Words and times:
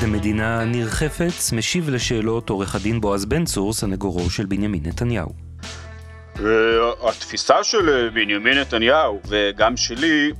עד 0.00 0.04
המדינה 0.04 0.64
ניר 0.64 0.88
חפץ 0.88 1.52
משיב 1.52 1.90
לשאלות 1.90 2.50
עורך 2.50 2.74
הדין 2.74 3.00
בועז 3.00 3.24
בן 3.24 3.44
צור, 3.44 3.72
סנגורו 3.72 4.30
של 4.30 4.46
בנימין 4.46 4.82
נתניהו. 4.86 5.32
התפיסה 7.08 7.64
של 7.64 8.08
בנימין 8.14 8.58
נתניהו 8.58 9.20
וגם 9.28 9.76
שלי 9.76 10.32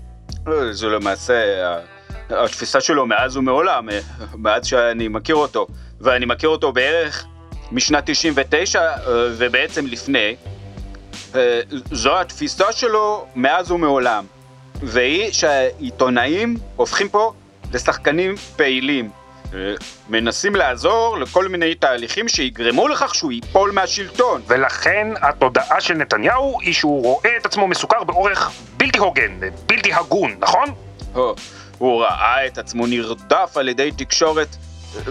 זו 0.70 0.90
למעשה 0.90 1.34
התפיסה 2.30 2.80
שלו 2.80 3.06
מאז 3.06 3.36
ומעולם, 3.36 3.88
מאז 4.34 4.66
שאני 4.66 5.08
מכיר 5.08 5.36
אותו, 5.36 5.66
ואני 6.00 6.26
מכיר 6.26 6.48
אותו 6.48 6.72
בערך 6.72 7.26
משנת 7.72 8.10
99 8.10 8.82
ובעצם 9.38 9.86
לפני, 9.86 10.36
זו 11.92 12.20
התפיסה 12.20 12.72
שלו 12.72 13.26
מאז 13.36 13.70
ומעולם, 13.70 14.24
והיא 14.74 15.32
שהעיתונאים 15.32 16.56
הופכים 16.76 17.08
פה 17.08 17.32
לשחקנים 17.72 18.36
פעילים. 18.56 19.19
מנסים 20.08 20.56
לעזור 20.56 21.18
לכל 21.18 21.48
מיני 21.48 21.74
תהליכים 21.74 22.28
שיגרמו 22.28 22.88
לכך 22.88 23.14
שהוא 23.14 23.32
ייפול 23.32 23.70
מהשלטון. 23.70 24.42
ולכן 24.46 25.08
התודעה 25.22 25.80
של 25.80 25.94
נתניהו 25.94 26.58
היא 26.60 26.74
שהוא 26.74 27.02
רואה 27.02 27.36
את 27.36 27.46
עצמו 27.46 27.68
מסוכר 27.68 28.04
באורך 28.04 28.50
בלתי 28.76 28.98
הוגן, 28.98 29.40
בלתי 29.66 29.92
הגון, 29.92 30.36
נכון? 30.38 30.74
הוא 31.78 32.02
ראה 32.02 32.46
את 32.46 32.58
עצמו 32.58 32.86
נרדף 32.86 33.56
על 33.56 33.68
ידי 33.68 33.90
תקשורת 33.96 34.56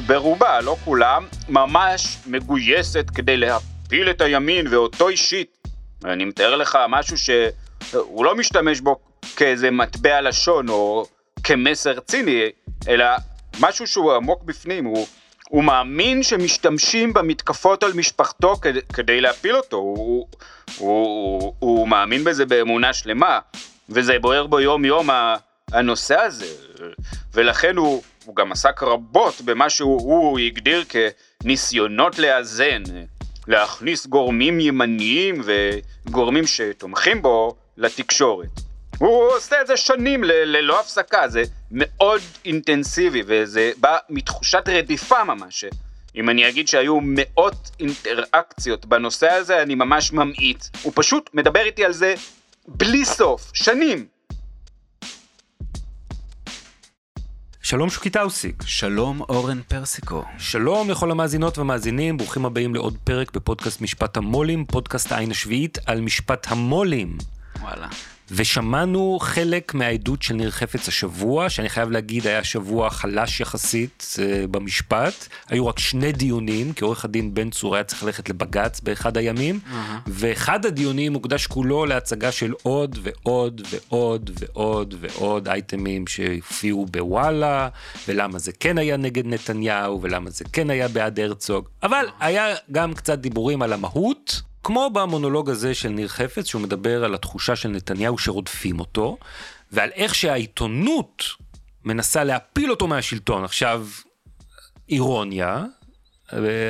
ברובה, 0.08 0.62
לא 0.62 0.76
כולם, 0.86 1.26
ממש 1.50 2.17
מגויסת 2.28 3.06
כדי 3.16 3.38
להפיל 3.38 4.10
את 4.10 4.22
הימין 4.22 4.67
ואותו 4.67 5.10
אישית. 5.10 5.58
אני 6.06 6.26
מתאר 6.26 6.56
לך 6.56 6.78
משהו 6.90 7.17
שהוא 7.17 8.26
לא 8.26 8.36
משתמש 8.36 8.80
בו 8.80 8.95
כאיזה 9.36 9.72
מטבע 9.72 10.22
לשון 10.22 10.70
או 10.70 11.06
כמסר 11.44 12.00
ציני, 12.00 12.50
אלא 12.88 13.06
משהו 13.59 13.88
שהוא 13.88 14.13
עמוק 14.13 14.43
בפנים, 14.43 14.85
הוא, 14.85 15.07
הוא 15.49 15.63
מאמין 15.63 16.23
שמשתמשים 16.23 17.13
במתקפות 17.13 17.83
על 17.83 17.93
משפחתו 17.93 18.55
כדי, 18.55 18.79
כדי 18.93 19.21
להפיל 19.21 19.55
אותו, 19.55 19.77
הוא, 19.77 19.95
הוא, 19.97 20.27
הוא, 20.77 21.53
הוא 21.59 21.87
מאמין 21.87 22.23
בזה 22.23 22.45
באמונה 22.45 22.93
שלמה, 22.93 23.39
וזה 23.89 24.19
בוער 24.19 24.47
בו 24.47 24.59
יום 24.59 24.85
יום 24.85 25.09
הנושא 25.71 26.19
הזה, 26.19 26.45
ולכן 27.33 27.77
הוא, 27.77 28.03
הוא 28.25 28.35
גם 28.35 28.52
עסק 28.52 28.83
רבות 28.83 29.41
במה 29.41 29.69
שהוא 29.69 30.39
הגדיר 30.39 30.83
כניסיונות 30.89 32.19
לאזן, 32.19 32.83
להכניס 33.47 34.07
גורמים 34.07 34.59
ימניים 34.59 35.41
וגורמים 35.43 36.47
שתומכים 36.47 37.21
בו 37.21 37.55
לתקשורת. 37.77 38.69
הוא 39.00 39.31
עושה 39.31 39.61
את 39.61 39.67
זה 39.67 39.78
שנים 39.78 40.23
ללא 40.23 40.80
הפסקה, 40.80 41.28
זה 41.28 41.44
מאוד 41.72 42.22
אינטנסיבי 42.45 43.22
וזה 43.25 43.72
בא 43.78 43.97
מתחושת 44.09 44.64
רדיפה 44.67 45.23
ממש. 45.23 45.66
אם 46.16 46.30
אני 46.30 46.50
אגיד 46.50 46.67
שהיו 46.67 47.00
מאות 47.02 47.71
אינטראקציות 47.80 48.86
בנושא 48.86 49.30
הזה, 49.30 49.61
אני 49.61 49.76
ממש 49.76 50.11
ממעיט. 50.11 50.65
הוא 50.83 50.93
פשוט 50.95 51.30
מדבר 51.33 51.60
איתי 51.60 51.86
על 51.86 51.93
זה 51.93 52.14
בלי 52.67 53.05
סוף, 53.05 53.52
שנים. 53.54 54.05
שלום 57.61 57.89
שוקי 57.89 58.10
טאוסיק. 58.10 58.55
שלום 58.66 59.21
אורן 59.21 59.61
פרסיקו. 59.61 60.23
שלום 60.37 60.89
לכל 60.89 61.11
המאזינות 61.11 61.58
והמאזינים, 61.58 62.17
ברוכים 62.17 62.45
הבאים 62.45 62.76
לעוד 62.76 62.98
פרק 63.04 63.31
בפודקאסט 63.31 63.81
משפט 63.81 64.17
המו"לים, 64.17 64.66
פודקאסט 64.66 65.11
העין 65.11 65.31
השביעית 65.31 65.77
על 65.86 66.02
משפט 66.02 66.48
המו"לים. 66.49 67.17
וואלה. 67.61 67.87
ושמענו 68.32 69.17
חלק 69.22 69.73
מהעדות 69.73 70.22
של 70.22 70.34
ניר 70.34 70.52
חפץ 70.52 70.88
השבוע, 70.88 71.50
שאני 71.50 71.70
חייב 71.70 71.92
להגיד 71.92 72.28
היה 72.28 72.44
שבוע 72.44 72.90
חלש 72.90 73.40
יחסית 73.40 74.16
uh, 74.16 74.48
במשפט. 74.48 75.28
היו 75.50 75.67
רק 75.67 75.80
שני 75.80 76.12
דיונים, 76.12 76.73
כי 76.73 76.84
עורך 76.84 77.06
הדין 77.06 77.34
בן 77.34 77.50
צור 77.50 77.76
היה 77.76 77.84
צריך 77.84 78.04
ללכת 78.04 78.30
לבג"ץ 78.30 78.80
באחד 78.80 79.17
הימים, 79.17 79.60
uh-huh. 79.66 79.76
ואחד 80.08 80.66
הדיונים 80.66 81.14
מוקדש 81.14 81.48
כולו 81.48 81.86
להצגה 81.86 82.32
של 82.32 82.54
עוד 82.64 83.00
ועוד 83.02 83.62
ועוד 83.70 84.32
ועוד 84.40 84.96
ועוד 85.00 85.48
אייטמים 85.48 86.08
שהופיעו 86.08 86.86
בוואלה, 86.86 87.70
ולמה 88.08 88.40
זה 88.40 88.52
כן 88.60 88.78
היה 88.78 88.98
נגד 88.98 89.26
נתניהו, 89.26 90.02
ולמה 90.02 90.30
זה 90.30 90.46
כן 90.54 90.70
היה 90.70 90.88
בעד 90.88 91.20
הרצוג, 91.20 91.67
אבל 91.84 92.06
היה 92.20 92.56
גם 92.72 92.94
קצת 92.94 93.20
דיבורים 93.20 93.61
על 93.61 93.73
המהות. 93.73 94.48
כמו 94.64 94.89
במונולוג 94.93 95.49
הזה 95.49 95.73
של 95.73 95.89
ניר 95.89 96.08
חפץ, 96.08 96.45
שהוא 96.45 96.61
מדבר 96.61 97.03
על 97.03 97.15
התחושה 97.15 97.55
של 97.55 97.70
נתניהו 97.70 98.17
שרודפים 98.17 98.80
אותו, 98.80 99.17
ועל 99.71 99.89
איך 99.93 100.15
שהעיתונות 100.15 101.23
מנסה 101.86 102.23
להפיל 102.23 102.71
אותו 102.71 102.87
מהשלטון. 102.87 103.43
עכשיו, 103.43 103.87
אירוניה, 104.89 105.65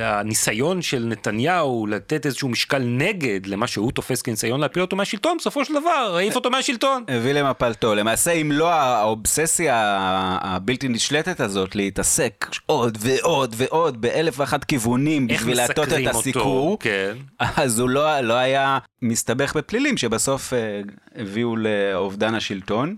הניסיון 0.04 0.82
של 0.82 1.06
נתניהו 1.06 1.88
לתת 1.88 2.26
איזשהו 2.26 2.50
משקל 2.50 2.84
נגד 2.86 3.46
למה 3.46 3.68
שהוא 3.68 3.92
תופס 3.92 4.22
כניסיון 4.22 4.60
להפיל 4.60 4.82
אותו 4.82 4.96
מהשלטון, 4.96 5.38
בסופו 5.38 5.66
של 5.66 5.74
דבר 5.74 6.16
העיף 6.18 6.36
אותו 6.36 6.50
מהשלטון. 6.50 7.04
הביא 7.08 7.32
למפלתו. 7.32 7.96
למעשה, 7.96 8.32
אם 8.32 8.52
לא 8.52 8.70
האובססיה 8.70 9.98
הבלתי 10.42 10.88
נשלטת 10.88 11.40
הזאת 11.40 11.76
להתעסק 11.76 12.46
עוד 12.66 12.98
ועוד 13.02 13.56
ועוד 13.58 14.02
באלף 14.02 14.40
ואחת 14.40 14.64
כיוונים 14.64 15.28
בשביל 15.28 15.58
להטות 15.58 15.88
את 15.88 16.16
הסיקור, 16.16 16.78
כן. 16.80 17.18
אז 17.40 17.80
הוא 17.80 17.90
לא, 17.90 18.20
לא 18.20 18.34
היה 18.34 18.80
מסתבך 19.02 19.58
בפלילים 19.58 19.98
שבסוף 19.98 20.54
אה, 20.54 20.82
הביאו 21.16 21.56
לאובדן 21.56 22.36
השלטון. 22.36 22.96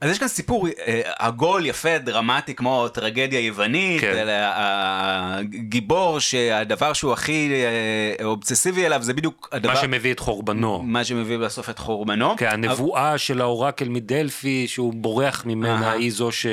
אז 0.00 0.10
יש 0.10 0.18
כאן 0.18 0.28
סיפור 0.28 0.68
אה, 0.86 1.00
עגול, 1.18 1.66
יפה, 1.66 1.98
דרמטי, 1.98 2.54
כמו 2.54 2.88
טרגדיה 2.88 3.40
יוונית, 3.40 4.00
כן. 4.00 4.26
הגיבור 4.54 6.20
שהדבר 6.20 6.92
שהוא 6.92 7.12
הכי 7.12 7.52
אה, 7.52 8.24
אובססיבי 8.24 8.86
אליו 8.86 9.02
זה 9.02 9.14
בדיוק 9.14 9.48
הדבר... 9.52 9.72
מה 9.72 9.80
שמביא 9.80 10.12
את 10.12 10.20
חורבנו. 10.20 10.82
מה 10.82 11.04
שמביא 11.04 11.38
בסוף 11.38 11.70
את 11.70 11.78
חורבנו. 11.78 12.36
כן, 12.36 12.48
הנבואה 12.48 13.08
אבל... 13.08 13.18
של 13.18 13.40
האורקל 13.40 13.88
מדלפי, 13.88 14.66
שהוא 14.68 14.94
בורח 14.94 15.42
ממנה, 15.46 15.92
היא 15.92 16.12
זו 16.12 16.32
ש... 16.32 16.46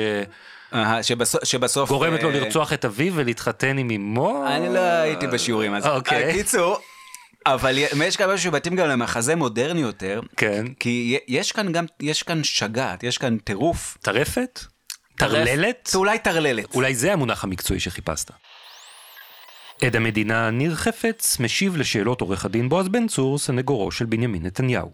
שבסוף, 1.02 1.44
שבסוף... 1.44 1.88
גורמת 1.88 2.22
לו 2.22 2.30
לרצוח 2.30 2.72
את 2.72 2.84
אביו 2.84 3.12
ולהתחתן 3.14 3.78
עם 3.78 3.90
אמו? 3.90 4.46
אני 4.46 4.74
לא 4.74 4.80
הייתי 4.80 5.26
בשיעורים, 5.26 5.74
אז... 5.74 5.86
אוקיי. 5.86 6.32
קיצור... 6.32 6.78
אבל 7.54 7.78
יש 7.78 8.16
כאן 8.16 8.30
משהו 8.30 8.50
שמתאים 8.50 8.76
גם 8.76 8.88
למחזה 8.88 9.36
מודרני 9.36 9.80
יותר. 9.80 10.20
כן. 10.36 10.64
כי 10.80 11.18
יש 11.28 11.52
כאן 11.52 11.72
גם, 11.72 11.84
יש 12.00 12.22
כאן 12.22 12.44
שגעת, 12.44 13.02
יש 13.02 13.18
כאן 13.18 13.38
טירוף. 13.38 13.96
טרפת? 14.02 14.60
טרללת? 15.18 15.90
אולי 15.94 16.18
טרללת. 16.18 16.74
אולי 16.74 16.94
זה 16.94 17.12
המונח 17.12 17.44
המקצועי 17.44 17.80
שחיפשת. 17.80 18.30
עד 19.82 19.96
המדינה 19.96 20.50
ניר 20.50 20.74
חפץ 20.74 21.40
משיב 21.40 21.76
לשאלות 21.76 22.20
עורך 22.20 22.44
הדין 22.44 22.68
בועז 22.68 22.88
בן 22.88 23.06
צור, 23.06 23.38
סנגורו 23.38 23.90
של 23.90 24.04
בנימין 24.04 24.46
נתניהו. 24.46 24.90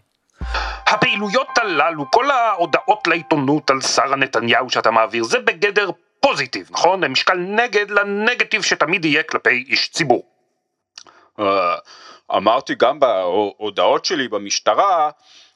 הפעילויות 0.87 1.57
הללו, 1.57 2.11
כל 2.11 2.31
ההודעות 2.31 3.07
לעיתונות 3.07 3.69
על 3.69 3.81
שרה 3.81 4.15
נתניהו 4.15 4.69
שאתה 4.69 4.91
מעביר, 4.91 5.23
זה 5.23 5.39
בגדר 5.39 5.89
פוזיטיב, 6.19 6.67
נכון? 6.71 7.05
משקל 7.05 7.37
נגד 7.37 7.91
לנגטיב 7.91 8.61
שתמיד 8.61 9.05
יהיה 9.05 9.23
כלפי 9.23 9.65
איש 9.67 9.89
ציבור. 9.91 10.23
אה, 12.31 12.37
אמרתי 12.37 12.75
גם 12.75 12.99
בהודעות 12.99 14.05
שלי 14.05 14.27
במשטרה, 14.27 15.09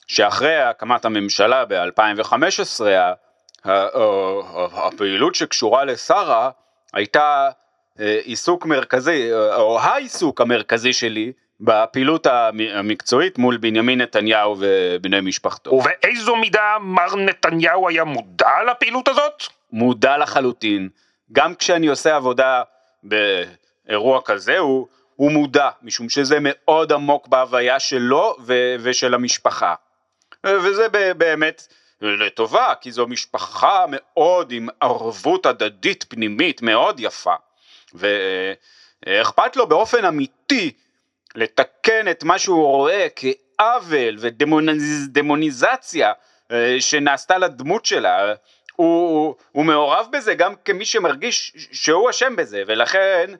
שאחרי 0.07 0.57
הקמת 0.57 1.05
הממשלה 1.05 1.65
ב-2015, 1.65 2.81
הפעילות 4.73 5.35
שקשורה 5.35 5.85
לשרה 5.85 6.49
הייתה 6.93 7.49
אה, 7.99 8.19
עיסוק 8.23 8.65
מרכזי, 8.65 9.33
או 9.33 9.79
העיסוק 9.79 10.41
המרכזי 10.41 10.93
שלי 10.93 11.31
בפעילות 11.61 12.27
המקצועית 12.73 13.37
מול 13.37 13.57
בנימין 13.57 14.01
נתניהו 14.01 14.55
ובני 14.59 15.21
משפחתו. 15.21 15.71
ובאיזו 15.71 16.35
מידה 16.35 16.77
מר 16.81 17.15
נתניהו 17.15 17.89
היה 17.89 18.03
מודע 18.03 18.51
לפעילות 18.71 19.07
הזאת? 19.07 19.43
מודע 19.71 20.17
לחלוטין. 20.17 20.89
גם 21.31 21.55
כשאני 21.55 21.87
עושה 21.87 22.15
עבודה 22.15 22.61
באירוע 23.03 24.21
כזה, 24.25 24.57
הוא 24.57 24.87
הוא 25.17 25.31
מודע, 25.31 25.69
משום 25.81 26.09
שזה 26.09 26.37
מאוד 26.41 26.91
עמוק 26.91 27.27
בהוויה 27.27 27.79
שלו 27.79 28.35
ו- 28.45 28.75
ושל 28.79 29.13
המשפחה. 29.13 29.75
וזה 30.43 30.87
באמת 31.17 31.67
לטובה, 32.01 32.73
כי 32.81 32.91
זו 32.91 33.07
משפחה 33.07 33.85
מאוד 33.87 34.51
עם 34.51 34.67
ערבות 34.81 35.45
הדדית 35.45 36.05
פנימית 36.09 36.61
מאוד 36.61 36.99
יפה. 36.99 37.33
ואכפת 37.93 39.55
לו 39.55 39.67
באופן 39.67 40.05
אמיתי 40.05 40.71
לתקן 41.35 42.11
את 42.11 42.23
מה 42.23 42.39
שהוא 42.39 42.65
רואה 42.65 43.07
כעוול 43.15 44.17
ודמוניזציה 44.19 46.11
אה, 46.51 46.75
שנעשתה 46.79 47.37
לדמות 47.37 47.85
שלה. 47.85 48.33
הוא, 48.75 49.35
הוא 49.51 49.65
מעורב 49.65 50.07
בזה 50.11 50.35
גם 50.35 50.53
כמי 50.65 50.85
שמרגיש 50.85 51.53
שהוא 51.71 52.09
אשם 52.09 52.35
בזה, 52.35 52.63
ולכן 52.67 53.31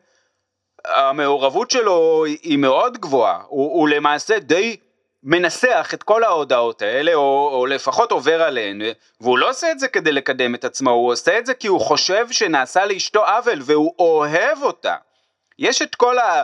המעורבות 0.95 1.71
שלו 1.71 2.25
היא 2.25 2.57
מאוד 2.57 2.97
גבוהה, 2.97 3.41
הוא, 3.47 3.79
הוא 3.79 3.89
למעשה 3.89 4.39
די 4.39 4.77
מנסח 5.23 5.91
את 5.93 6.03
כל 6.03 6.23
ההודעות 6.23 6.81
האלה, 6.81 7.13
או, 7.13 7.49
או 7.53 7.65
לפחות 7.65 8.11
עובר 8.11 8.41
עליהן, 8.41 8.81
והוא 9.21 9.37
לא 9.37 9.49
עושה 9.49 9.71
את 9.71 9.79
זה 9.79 9.87
כדי 9.87 10.11
לקדם 10.11 10.55
את 10.55 10.65
עצמו, 10.65 10.91
הוא 10.91 11.11
עושה 11.11 11.39
את 11.39 11.45
זה 11.45 11.53
כי 11.53 11.67
הוא 11.67 11.81
חושב 11.81 12.31
שנעשה 12.31 12.85
לאשתו 12.85 13.25
עוול, 13.25 13.59
והוא 13.61 13.93
אוהב 13.99 14.63
אותה. 14.63 14.95
יש 15.59 15.81
את 15.81 15.95
כל, 15.95 16.17
ה... 16.19 16.43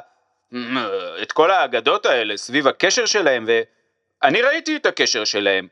את 1.21 1.31
כל 1.31 1.51
האגדות 1.51 2.05
האלה 2.05 2.37
סביב 2.37 2.67
הקשר 2.67 3.05
שלהם, 3.05 3.45
ואני 3.47 4.41
ראיתי 4.41 4.75
את 4.75 4.85
הקשר 4.85 5.25
שלהם. 5.25 5.67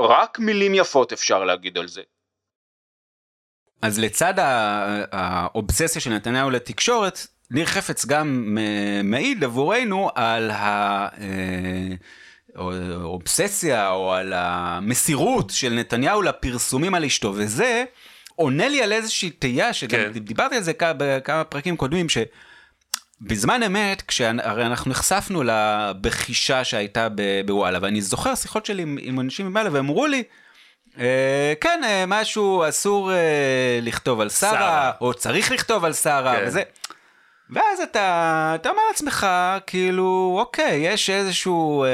רק 0.00 0.38
מילים 0.38 0.74
יפות 0.74 1.12
אפשר 1.12 1.44
להגיד 1.44 1.78
על 1.78 1.88
זה. 1.88 2.02
אז 3.82 3.98
לצד 3.98 4.34
האובססיה 5.12 6.00
של 6.00 6.10
נתניהו 6.10 6.50
לתקשורת, 6.50 7.18
ניר 7.50 7.66
חפץ 7.66 8.06
גם 8.06 8.58
מעיד 9.04 9.44
עבורנו 9.44 10.10
על 10.14 10.50
האובססיה 12.54 13.86
אה, 13.86 13.90
או 13.90 14.12
על 14.12 14.32
המסירות 14.36 15.50
של 15.50 15.72
נתניהו 15.72 16.22
לפרסומים 16.22 16.94
על 16.94 17.04
אשתו, 17.04 17.32
וזה 17.36 17.84
עונה 18.34 18.68
לי 18.68 18.82
על 18.82 18.92
איזושהי 18.92 19.30
תהייה, 19.30 19.72
שגם 19.72 20.00
כן. 20.14 20.18
דיברתי 20.18 20.56
על 20.56 20.62
זה 20.62 20.72
בכמה 20.80 21.44
פרקים 21.44 21.76
קודמים, 21.76 22.06
שבזמן 22.08 23.62
אמת, 23.62 24.02
כשהרי 24.02 24.66
אנחנו 24.66 24.90
נחשפנו 24.90 25.42
לבחישה 25.42 26.64
שהייתה 26.64 27.08
בוואלה, 27.46 27.78
ואני 27.82 28.02
זוכר 28.02 28.34
שיחות 28.34 28.66
שלי 28.66 28.82
עם, 28.82 28.98
עם 29.00 29.20
אנשים 29.20 29.46
מבעלה, 29.46 29.72
והם 29.72 29.84
אמרו 29.84 30.06
לי, 30.06 30.22
אה, 30.98 31.52
כן, 31.60 31.80
אה, 31.84 32.04
משהו 32.06 32.68
אסור 32.68 33.12
אה, 33.12 33.78
לכתוב 33.82 34.20
על 34.20 34.28
שרה, 34.28 34.90
או 35.00 35.14
צריך 35.14 35.52
לכתוב 35.52 35.84
על 35.84 35.92
שרה, 35.92 36.36
כן. 36.36 36.44
וזה. 36.46 36.62
ואז 37.52 37.80
אתה, 37.80 38.52
אתה 38.60 38.68
אומר 38.68 38.82
לעצמך, 38.88 39.26
כאילו, 39.66 40.36
אוקיי, 40.40 40.76
יש 40.76 41.10
איזשהו 41.10 41.84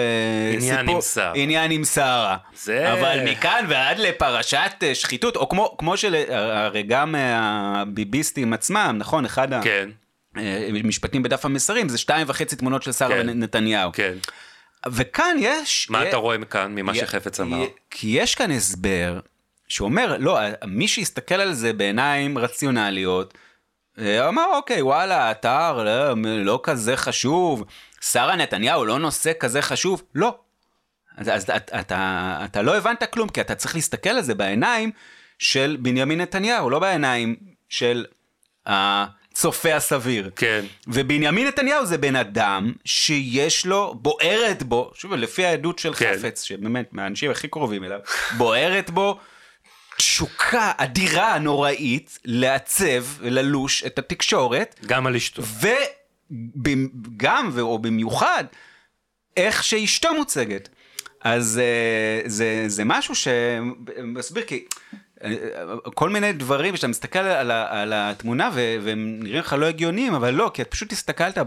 עניין 0.55 0.81
סיפור, 0.81 0.95
עם 0.95 1.01
שרה. 1.01 1.33
עניין 1.35 1.71
עם 1.71 1.85
שרה. 1.85 2.37
זה... 2.55 2.93
אבל 2.93 3.19
מכאן 3.25 3.65
ועד 3.69 3.99
לפרשת 3.99 4.83
שחיתות, 4.95 5.37
או 5.37 5.49
כמו, 5.49 5.75
כמו 5.79 5.97
של, 5.97 6.15
הרי 6.29 6.83
גם 6.83 7.15
הביביסטים 7.19 8.53
עצמם, 8.53 8.97
נכון, 8.99 9.25
אחד 9.25 9.63
כן. 9.63 9.89
המשפטים 10.35 11.23
בדף 11.23 11.45
המסרים, 11.45 11.89
זה 11.89 11.99
שתיים 11.99 12.27
וחצי 12.31 12.57
תמונות 12.57 12.83
של 12.83 12.93
שרה 12.93 13.09
כן. 13.09 13.27
ונתניהו. 13.29 13.91
כן. 13.93 14.15
וכאן 14.89 15.37
יש... 15.41 15.91
מה 15.91 16.09
אתה 16.09 16.17
רואה 16.17 16.39
מכאן, 16.39 16.75
ממה 16.75 16.95
שחפץ 16.95 17.41
אמר? 17.41 17.65
כי 17.91 18.07
יש 18.07 18.35
כאן 18.35 18.51
הסבר 18.51 19.21
שאומר, 19.69 20.17
לא, 20.19 20.39
מי 20.67 20.89
שיסתכל 20.89 21.35
על 21.35 21.53
זה 21.53 21.73
בעיניים 21.73 22.39
רציונליות, 22.39 23.35
אה, 23.35 23.46
אמר, 23.99 24.45
אוקיי, 24.53 24.83
וואלה, 24.83 25.25
האתר 25.25 25.85
לא, 25.85 26.15
לא 26.25 26.61
כזה 26.63 26.97
חשוב, 26.97 27.65
שרה 28.01 28.37
נתניהו 28.37 28.85
לא 28.85 28.99
נושא 28.99 29.33
כזה 29.41 29.63
חשוב, 29.63 30.03
לא. 30.15 30.39
אז, 31.17 31.29
אז 31.29 31.43
אתה, 31.43 31.81
אתה, 31.81 32.39
אתה 32.45 32.63
לא 32.63 32.77
הבנת 32.77 33.03
כלום, 33.13 33.29
כי 33.29 33.41
אתה 33.41 33.55
צריך 33.55 33.75
להסתכל 33.75 34.11
על 34.11 34.23
זה 34.23 34.35
בעיניים 34.35 34.91
של 35.39 35.77
בנימין 35.81 36.21
נתניהו, 36.21 36.71
לא 36.71 36.79
בעיניים 36.79 37.37
של 37.69 38.07
הצופה 38.67 39.75
הסביר. 39.75 40.31
כן. 40.37 40.65
ובנימין 40.87 41.47
נתניהו 41.47 41.87
זה 41.87 41.99
בן 41.99 42.17
אדם 42.17 42.73
שיש 42.85 43.67
לו, 43.67 43.95
בוערת 44.03 44.63
בו, 44.63 44.91
שוב, 44.95 45.15
לפי 45.15 45.47
העדות 45.47 45.79
של 45.79 45.95
כן. 45.95 46.15
חפץ, 46.19 46.43
שבאמת, 46.43 46.93
מהאנשים 46.93 47.31
הכי 47.31 47.49
קרובים 47.49 47.85
אליו, 47.85 48.01
בוערת 48.37 48.91
בו 48.91 49.19
תשוקה 50.17 50.73
אדירה, 50.77 51.39
נוראית, 51.39 52.19
לעצב, 52.25 53.05
ללוש 53.21 53.85
את 53.85 53.99
התקשורת. 53.99 54.81
גם 54.87 55.07
על 55.07 55.17
אשתו. 55.17 55.43
וגם, 56.31 57.51
או 57.61 57.79
במיוחד, 57.79 58.45
איך 59.37 59.65
שאשתו 59.65 60.15
מוצגת. 60.15 60.69
אז 61.21 61.61
אה, 61.63 62.29
זה, 62.29 62.65
זה 62.67 62.85
משהו 62.85 63.15
שמסביר, 63.15 64.45
כי 64.45 64.65
כל 65.95 66.11
מיני 66.11 66.33
דברים, 66.33 66.75
כשאתה 66.75 66.89
מסתכל 66.89 67.19
על, 67.19 67.51
על 67.51 67.93
התמונה 67.93 68.51
והם 68.55 69.21
נראים 69.23 69.41
לך 69.41 69.53
לא 69.53 69.67
הגיוניים, 69.67 70.15
אבל 70.15 70.31
לא, 70.31 70.51
כי 70.55 70.63
את 70.63 70.71
פשוט 70.71 70.93
הסתכלת 70.93 71.39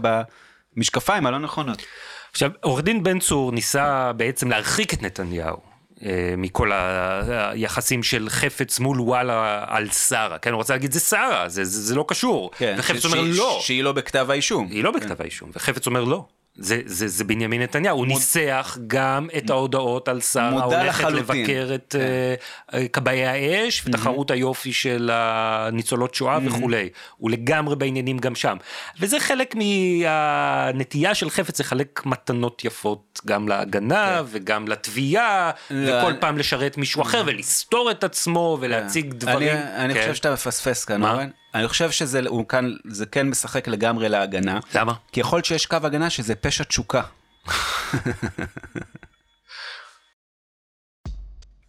במשקפיים 0.76 1.26
הלא 1.26 1.38
נכונות. 1.38 1.82
עכשיו, 2.30 2.50
עורך 2.60 2.84
דין 2.84 3.02
בן 3.02 3.18
צור 3.18 3.52
ניסה 3.52 4.12
בעצם 4.12 4.50
להרחיק 4.50 4.94
את 4.94 5.02
נתניהו. 5.02 5.69
אה, 6.06 6.34
מכל 6.36 6.70
היחסים 6.72 8.02
של 8.02 8.28
חפץ 8.28 8.78
מול 8.78 9.00
וואלה 9.00 9.64
על 9.68 9.88
שרה, 9.88 10.38
כן, 10.38 10.52
הוא 10.52 10.56
רוצה 10.56 10.74
להגיד 10.74 10.92
זה 10.92 11.00
שרה, 11.00 11.48
זה, 11.48 11.64
זה, 11.64 11.82
זה 11.82 11.94
לא 11.94 12.04
קשור, 12.08 12.50
כן, 12.58 12.74
וחפץ 12.78 13.04
אומר 13.04 13.20
לא. 13.20 13.58
שהיא 13.62 13.84
לא 13.84 13.92
בכתב 13.92 14.26
האישום. 14.30 14.68
היא 14.70 14.84
לא 14.84 14.90
בכתב 14.90 15.14
כן. 15.14 15.22
האישום, 15.22 15.50
וחפץ 15.54 15.86
אומר 15.86 16.04
לא. 16.04 16.24
זה, 16.60 16.80
זה, 16.84 17.08
זה 17.08 17.24
בנימין 17.24 17.62
נתניהו, 17.62 17.96
הוא 17.98 18.06
מוד... 18.06 18.16
ניסח 18.16 18.78
גם 18.86 19.28
את 19.36 19.50
ההודעות 19.50 20.08
על 20.08 20.20
שרה 20.20 20.64
הולכת 20.64 21.04
לבקר 21.04 21.70
את 21.74 21.96
כן. 21.98 22.78
uh, 22.78 22.88
כבאי 22.92 23.26
האש 23.26 23.82
ותחרות 23.86 24.30
mm-hmm. 24.30 24.34
היופי 24.34 24.72
של 24.72 25.10
הניצולות 25.12 26.14
שואה 26.14 26.36
mm-hmm. 26.36 26.56
וכולי, 26.56 26.88
הוא 27.16 27.30
לגמרי 27.30 27.76
בעניינים 27.76 28.18
גם 28.18 28.34
שם. 28.34 28.56
וזה 29.00 29.20
חלק 29.20 29.54
מהנטייה 29.54 31.14
של 31.14 31.30
חפץ 31.30 31.60
לחלק 31.60 32.02
מתנות 32.06 32.64
יפות 32.64 33.20
גם 33.26 33.48
להגנה 33.48 34.16
כן. 34.18 34.24
וגם 34.30 34.68
לתביעה, 34.68 35.50
לא, 35.70 35.98
וכל 35.98 36.12
פעם 36.20 36.38
לשרת 36.38 36.76
מישהו 36.76 37.02
אחר 37.02 37.22
ולסתור 37.26 37.90
את 37.90 38.04
עצמו 38.04 38.58
ולהציג 38.60 39.12
כן. 39.12 39.18
דברים. 39.18 39.56
אני, 39.56 39.84
אני 39.84 39.94
כן. 39.94 40.00
חושב 40.00 40.14
שאתה 40.14 40.32
מפספס 40.32 40.84
כאן, 40.84 41.02
אורן. 41.04 41.28
אני 41.54 41.68
חושב 41.68 41.90
שזה 41.90 42.20
כאן, 42.48 42.72
זה 42.84 43.06
כן 43.06 43.28
משחק 43.28 43.68
לגמרי 43.68 44.08
להגנה. 44.08 44.60
למה? 44.74 44.92
כי 45.12 45.20
יכול 45.20 45.36
להיות 45.36 45.44
שיש 45.44 45.66
קו 45.66 45.76
הגנה 45.82 46.10
שזה 46.10 46.34
פשע 46.34 46.64
תשוקה. 46.64 47.02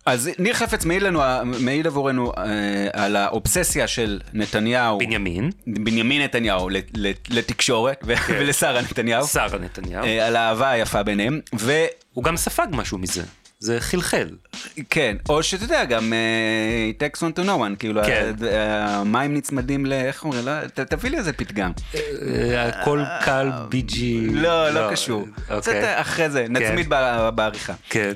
אז 0.05 0.29
ניר 0.39 0.53
חפץ 0.53 0.85
מעיד 0.85 1.01
לנו, 1.01 1.21
מעיד 1.43 1.87
עבורנו 1.87 2.31
אה, 2.37 2.87
על 2.93 3.15
האובססיה 3.15 3.88
של 3.88 4.19
נתניהו. 4.33 4.97
בנימין. 4.97 5.51
בנימין 5.67 6.21
נתניהו 6.21 6.69
לתקשורת 7.29 8.03
כן. 8.03 8.15
ולשרה 8.29 8.81
נתניהו. 8.81 9.27
שרה 9.27 9.59
נתניהו. 9.59 10.03
אה, 10.03 10.27
על 10.27 10.35
האהבה 10.35 10.69
היפה 10.69 11.03
ביניהם. 11.03 11.39
ו... 11.59 11.71
הוא 12.13 12.23
גם 12.23 12.38
ספג 12.38 12.67
משהו 12.71 12.97
מזה. 12.97 13.23
זה 13.62 13.80
חלחל. 13.80 14.30
כן, 14.89 15.18
או 15.30 15.44
שאתה 15.44 15.63
יודע, 15.63 15.86
גם 15.86 16.13
uh, 16.13 16.96
it 16.96 17.18
takes 17.18 17.20
one 17.20 17.39
to 17.39 17.46
know 17.46 17.74
one, 17.74 17.75
כאילו, 17.80 18.01
כן. 18.06 18.34
המים 18.82 19.34
נצמדים 19.34 19.86
ל... 19.86 19.94
איך 19.94 20.24
אומרים? 20.24 20.46
לא, 20.46 20.68
תביא 20.68 21.10
לי 21.10 21.18
איזה 21.18 21.34
פתגם. 21.34 21.72
אה, 21.96 22.68
הכל 22.68 23.03
קל 23.25 23.50
ביג'י. 23.70 24.27
לא, 24.32 24.70
לא, 24.70 24.88
לא 24.88 24.91
קשור. 24.91 25.27
קצת 25.44 25.51
אוקיי. 25.51 26.01
אחרי 26.01 26.30
זה, 26.30 26.46
כן. 26.48 26.58
נצמיד 26.58 26.89
בעריכה. 27.36 27.74
כן. 27.89 28.12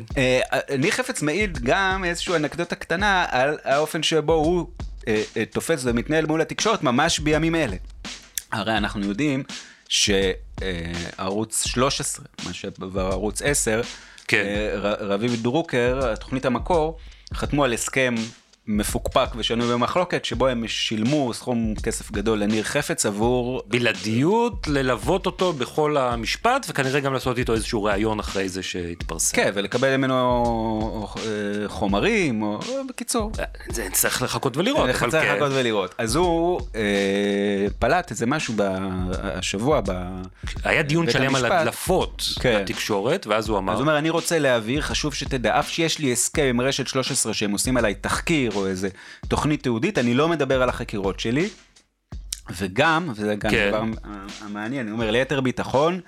ניר 0.78 0.92
חפץ 0.92 1.22
מעיד 1.22 1.60
גם 1.64 2.04
איזושהי 2.06 2.36
אנקדוטה 2.36 2.75
קטנה 2.75 3.25
על 3.30 3.58
האופן 3.64 4.04
שבו 4.04 4.34
הוא 4.34 4.68
תופס 5.52 5.82
ומתנהל 5.84 6.25
מול 6.25 6.42
התקשורת 6.42 6.84
ממש 6.84 7.20
בימים 7.20 7.56
אלה. 7.56 7.75
הרי 8.52 8.78
אנחנו 8.78 9.06
יודעים 9.06 9.44
שערוץ 9.90 11.68
13, 11.68 12.25
מה 12.46 12.54
שבערוץ 12.54 13.42
10, 13.42 13.82
כן. 14.27 14.44
אה, 14.46 14.94
רביב 15.00 15.44
דרוקר, 15.44 16.15
תוכנית 16.15 16.46
המקור, 16.46 16.98
חתמו 17.34 17.63
על 17.63 17.74
הסכם 17.74 18.15
מפוקפק 18.67 19.29
ושנוי 19.36 19.74
במחלוקת, 19.74 20.25
שבו 20.25 20.48
הם 20.48 20.67
שילמו 20.67 21.34
סכום 21.34 21.74
כסף 21.84 22.12
גדול 22.12 22.39
לניר 22.39 22.63
חפץ 22.63 23.05
עבור... 23.05 23.62
בלעדיות, 23.67 24.67
ללוות 24.67 25.25
אותו 25.25 25.53
בכל 25.53 25.98
המשפט, 25.98 26.65
וכנראה 26.69 27.00
גם 27.00 27.13
לעשות 27.13 27.38
איתו 27.38 27.53
איזשהו 27.53 27.84
ראיון 27.84 28.19
אחרי 28.19 28.50
זה 28.50 28.63
שהתפרסם. 28.63 29.36
כן, 29.36 29.51
ולקבל 29.53 29.98
ממנו 29.98 31.07
אה, 31.17 31.67
חומרים, 31.67 32.41
או 32.41 32.60
בקיצור. 32.89 33.31
זה 33.69 33.88
צריך 33.91 34.22
לחכות 34.22 34.57
ולראות. 34.57 34.89
צריך 34.89 35.00
כן. 35.00 35.07
לחכות 35.07 35.51
ולראות. 35.51 35.95
אז 35.98 36.15
הוא 36.15 36.62
אה, 36.75 37.67
פלט 37.79 38.12
איזה 38.12 38.25
משהו 38.25 38.53
השבוע 39.24 39.81
ב... 39.88 39.91
היה 40.63 40.84
דיון 40.84 41.12
שלם 41.12 41.36
על 41.36 41.45
הדלפות 41.45 42.24
כן. 42.39 42.60
לתקשורת, 42.62 43.27
ואז 43.27 43.50
הוא 43.50 43.57
אמר... 43.57 43.74
אז 43.74 43.79
הוא 43.79 43.84
אומר, 43.88 43.98
אני 43.98 44.10
רוצה 44.10 44.39
להעביר, 44.39 44.81
חשוב 44.81 45.13
שתדע, 45.13 45.60
אף 45.60 45.69
שיש 45.69 46.00
לי 46.00 46.12
הסכם 46.12 46.43
עם 46.43 46.62
רשת 46.62 46.88
13 46.88 47.34
שהם 47.34 47.51
עושים 47.51 47.77
עליי 47.77 47.95
תחקיר, 47.95 48.54
או 48.55 48.67
איזה 48.67 48.89
תוכנית 49.27 49.63
תיעודית, 49.63 49.97
אני 49.97 50.13
לא 50.13 50.29
מדבר 50.29 50.62
על 50.63 50.69
החקירות 50.69 51.19
שלי. 51.19 51.50
וגם, 52.57 53.09
וזה 53.15 53.35
גם 53.35 53.51
כן. 53.51 53.69
דבר 53.69 53.83
המעניין, 54.41 54.88
אני 54.88 54.91
אומר, 54.91 55.12
ליתר 55.12 55.41
ביטחון, 55.41 56.00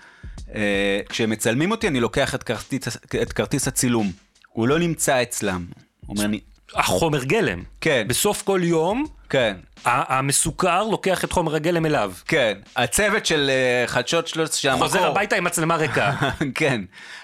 אה, 0.55 0.99
כשמצלמים 1.09 1.71
אותי 1.71 1.87
אני 1.87 1.99
לוקח 1.99 2.35
את 2.35 2.43
כרטיס, 2.43 2.97
את 3.21 3.33
כרטיס 3.33 3.67
הצילום. 3.67 4.11
הוא 4.49 4.67
לא 4.67 4.79
נמצא 4.79 5.21
אצלם. 5.21 5.65
אומר 6.09 6.25
אני... 6.25 6.39
החומר 6.75 7.23
גלם. 7.23 7.63
כן. 7.81 8.05
בסוף 8.07 8.41
כל 8.41 8.59
יום, 8.63 9.05
כן. 9.29 9.57
המסוכר 9.85 10.83
לוקח 10.83 11.23
את 11.23 11.31
חומר 11.31 11.55
הגלם 11.55 11.85
אליו. 11.85 12.13
כן. 12.27 12.57
הצוות 12.75 13.25
של 13.25 13.51
uh, 13.85 13.89
חדשות 13.89 14.27
13 14.27 14.57
של 14.59 14.69
המקור. 14.69 14.87
חוזר 14.87 15.07
הביתה 15.07 15.35
עם 15.35 15.43
מצלמה 15.43 15.75
ריקה. 15.75 16.13
כן. 16.55 16.81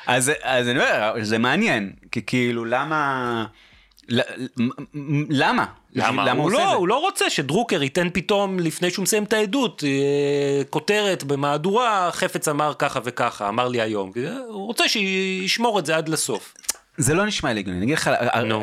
אז, 0.08 0.32
אז 0.44 0.68
אני 0.68 0.80
אומר, 0.80 1.14
זה 1.22 1.38
מעניין, 1.38 1.92
כי 2.12 2.22
כאילו 2.26 2.66
למה... 2.66 3.46
למה? 5.30 5.66
למה? 5.96 6.32
הוא, 6.32 6.52
לא, 6.52 6.74
הוא 6.74 6.88
לא 6.88 7.00
רוצה 7.00 7.30
שדרוקר 7.30 7.84
ייתן 7.84 8.08
פתאום, 8.14 8.60
לפני 8.60 8.92
שהוא 8.92 9.04
מסיים 9.04 9.24
את 9.24 9.34
העדות, 9.34 9.84
אה, 9.84 10.64
כותרת 10.70 11.24
במהדורה, 11.24 12.10
חפץ 12.12 12.48
אמר 12.48 12.74
ככה 12.80 13.00
וככה, 13.04 13.50
אמר 13.50 13.68
לי 13.68 13.82
היום. 13.82 14.12
הוא 14.48 14.66
רוצה 14.66 14.88
שישמור 14.88 15.80
את 15.80 15.86
זה 15.86 15.96
עד 15.96 16.10
לסוף. 16.10 16.54
זה 16.98 17.14
לא 17.14 17.26
נשמע 17.26 17.54
לי 17.54 17.60
הגיוני, 17.60 17.78
אני 17.78 17.86
אגיד 17.86 17.98
לך, 17.98 18.10
no. 18.34 18.54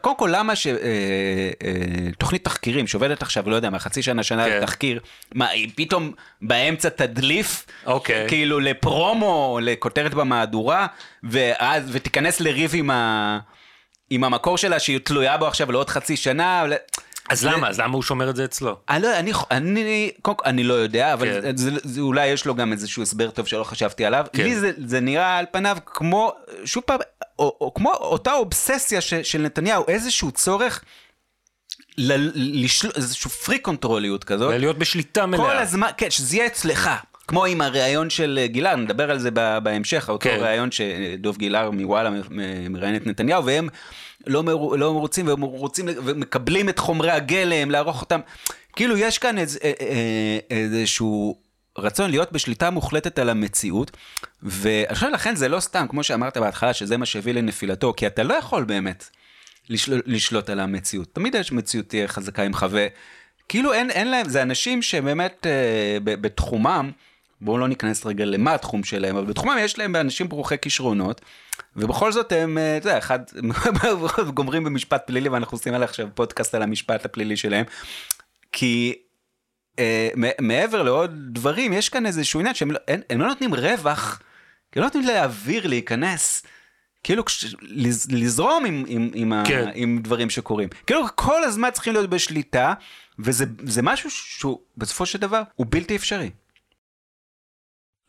קודם 0.00 0.16
כל 0.16 0.30
למה 0.32 0.52
שתוכנית 0.56 2.40
אה, 2.46 2.52
תחקירים 2.52 2.86
שעובדת 2.86 3.22
עכשיו, 3.22 3.50
לא 3.50 3.56
יודע, 3.56 3.70
מה 3.70 3.78
חצי 3.78 4.02
שנה, 4.02 4.22
שנה 4.22 4.44
כן. 4.44 4.60
תחקיר, 4.60 5.00
מה, 5.34 5.48
היא 5.48 5.70
פתאום 5.76 6.12
באמצע 6.42 6.88
תדליף, 6.88 7.66
אוקיי. 7.86 8.28
כאילו 8.28 8.60
לפרומו, 8.60 9.58
לכותרת 9.62 10.14
במהדורה, 10.14 10.86
ואז, 11.22 11.90
ותיכנס 11.92 12.40
לריב 12.40 12.70
עם 12.74 12.90
ה... 12.90 13.38
עם 14.10 14.24
המקור 14.24 14.58
שלה 14.58 14.78
שהיא 14.78 14.98
תלויה 14.98 15.36
בו 15.36 15.46
עכשיו 15.46 15.72
לעוד 15.72 15.90
חצי 15.90 16.16
שנה. 16.16 16.64
אז 17.30 17.44
למה? 17.44 17.68
אז 17.68 17.80
למה 17.80 17.94
הוא 17.94 18.02
שומר 18.02 18.30
את 18.30 18.36
זה 18.36 18.44
אצלו? 18.44 18.76
אני 18.88 19.02
לא, 19.02 19.18
אני, 19.18 19.32
אני, 19.50 20.10
אני 20.44 20.64
לא 20.64 20.74
יודע, 20.74 21.12
אבל 21.12 21.40
כן. 21.42 21.56
זה, 21.56 21.70
זה, 21.82 22.00
אולי 22.00 22.26
יש 22.26 22.46
לו 22.46 22.54
גם 22.54 22.72
איזשהו 22.72 23.02
הסבר 23.02 23.30
טוב 23.30 23.46
שלא 23.46 23.64
חשבתי 23.64 24.04
עליו. 24.04 24.26
כן. 24.32 24.42
לי 24.42 24.56
זה, 24.56 24.70
זה 24.86 25.00
נראה 25.00 25.38
על 25.38 25.44
פניו 25.52 25.78
כמו, 25.86 26.32
שוב 26.64 26.82
פעם, 26.86 27.00
או, 27.38 27.56
או 27.60 27.74
כמו 27.74 27.92
אותה 27.92 28.32
אובססיה 28.32 29.00
ש, 29.00 29.14
של 29.14 29.42
נתניהו, 29.42 29.84
איזשהו 29.88 30.30
צורך. 30.30 30.84
לשלוט, 32.34 32.96
איזשהו 32.96 33.30
פרי 33.30 33.58
קונטרוליות 33.58 34.24
כזאת. 34.24 34.54
להיות 34.58 34.78
בשליטה 34.78 35.26
מלאה. 35.26 35.44
כל 35.44 35.56
הזמן, 35.56 35.88
כן, 35.96 36.10
שזה 36.10 36.36
יהיה 36.36 36.46
אצלך. 36.46 36.90
כמו 37.28 37.44
עם 37.44 37.60
הריאיון 37.60 38.10
של 38.10 38.40
גילר, 38.46 38.76
נדבר 38.76 39.10
על 39.10 39.18
זה 39.18 39.30
בהמשך, 39.62 40.08
אותו 40.08 40.28
כן. 40.28 40.38
ריאיון 40.40 40.68
שדוב 40.70 41.36
גילר 41.36 41.70
מוואלה 41.70 42.10
מראיין 42.70 42.96
את 42.96 43.06
נתניהו, 43.06 43.44
והם 43.44 43.68
לא, 44.26 44.42
מר, 44.42 44.54
לא 44.54 44.94
מרוצים, 44.94 45.26
והם 45.26 45.40
רוצים, 45.40 45.86
ומקבלים 46.04 46.68
את 46.68 46.78
חומרי 46.78 47.10
הגלם, 47.10 47.70
לערוך 47.70 48.00
אותם. 48.00 48.20
כאילו 48.76 48.96
יש 48.96 49.18
כאן 49.18 49.38
איז, 49.38 49.58
אה, 49.64 49.72
אה, 49.80 50.38
איזשהו 50.50 51.38
רצון 51.78 52.10
להיות 52.10 52.32
בשליטה 52.32 52.70
מוחלטת 52.70 53.18
על 53.18 53.28
המציאות, 53.28 53.90
ואני 54.42 54.94
חושב 54.94 55.06
לכן 55.06 55.36
זה 55.36 55.48
לא 55.48 55.60
סתם, 55.60 55.86
כמו 55.88 56.02
שאמרת 56.02 56.36
בהתחלה, 56.36 56.72
שזה 56.72 56.96
מה 56.96 57.06
שהביא 57.06 57.34
לנפילתו, 57.34 57.94
כי 57.96 58.06
אתה 58.06 58.22
לא 58.22 58.34
יכול 58.34 58.64
באמת 58.64 59.08
לשל, 59.70 60.00
לשלוט 60.06 60.50
על 60.50 60.60
המציאות. 60.60 61.14
תמיד 61.14 61.34
יש 61.34 61.52
מציאות 61.52 61.88
תהיה 61.88 62.08
חזקה 62.08 62.48
ממך, 62.48 62.66
וכאילו 62.70 63.72
אין, 63.72 63.90
אין 63.90 64.10
להם, 64.10 64.28
זה 64.28 64.42
אנשים 64.42 64.82
שבאמת 64.82 65.46
אה, 65.46 65.98
בתחומם, 66.04 66.90
בואו 67.40 67.58
לא 67.58 67.68
ניכנס 67.68 68.06
רגע 68.06 68.24
למה 68.24 68.54
התחום 68.54 68.84
שלהם, 68.84 69.16
אבל 69.16 69.26
בתחומם 69.26 69.56
יש 69.60 69.78
להם 69.78 69.96
אנשים 69.96 70.28
ברוכי 70.28 70.58
כישרונות, 70.58 71.20
ובכל 71.76 72.12
זאת 72.12 72.32
הם, 72.32 72.58
אה, 72.58 72.76
אתה 72.76 72.88
יודע, 72.88 72.98
אחד, 72.98 73.18
גומרים 74.34 74.64
במשפט 74.64 75.06
פלילי, 75.06 75.28
ואנחנו 75.28 75.54
עושים 75.54 75.74
עליו 75.74 75.88
עכשיו 75.88 76.08
פודקאסט 76.14 76.54
על 76.54 76.62
המשפט 76.62 77.04
הפלילי 77.04 77.36
שלהם, 77.36 77.64
כי 78.52 78.94
אה, 79.78 80.08
מעבר 80.40 80.82
לעוד 80.82 81.14
דברים, 81.32 81.72
יש 81.72 81.88
כאן 81.88 82.06
איזשהו 82.06 82.40
עניין 82.40 82.54
שהם 82.54 82.70
לא, 82.70 82.78
הם, 82.88 83.00
הם 83.10 83.20
לא 83.20 83.26
נותנים 83.26 83.54
רווח, 83.54 84.22
כי 84.72 84.78
לא 84.78 84.84
נותנים 84.84 85.06
לאוויר 85.06 85.66
להיכנס. 85.66 86.42
כאילו 87.04 87.22
לזרום 88.08 88.64
עם, 88.64 88.84
עם, 88.88 89.10
עם, 89.14 89.32
כן. 89.46 89.66
ה, 89.68 89.70
עם 89.74 89.98
דברים 90.02 90.30
שקורים. 90.30 90.68
כאילו 90.86 91.00
כל 91.14 91.44
הזמן 91.44 91.70
צריכים 91.70 91.92
להיות 91.92 92.10
בשליטה, 92.10 92.74
וזה 93.18 93.82
משהו 93.82 94.10
שהוא 94.10 94.58
בסופו 94.76 95.06
של 95.06 95.18
דבר 95.18 95.42
הוא 95.54 95.66
בלתי 95.70 95.96
אפשרי. 95.96 96.30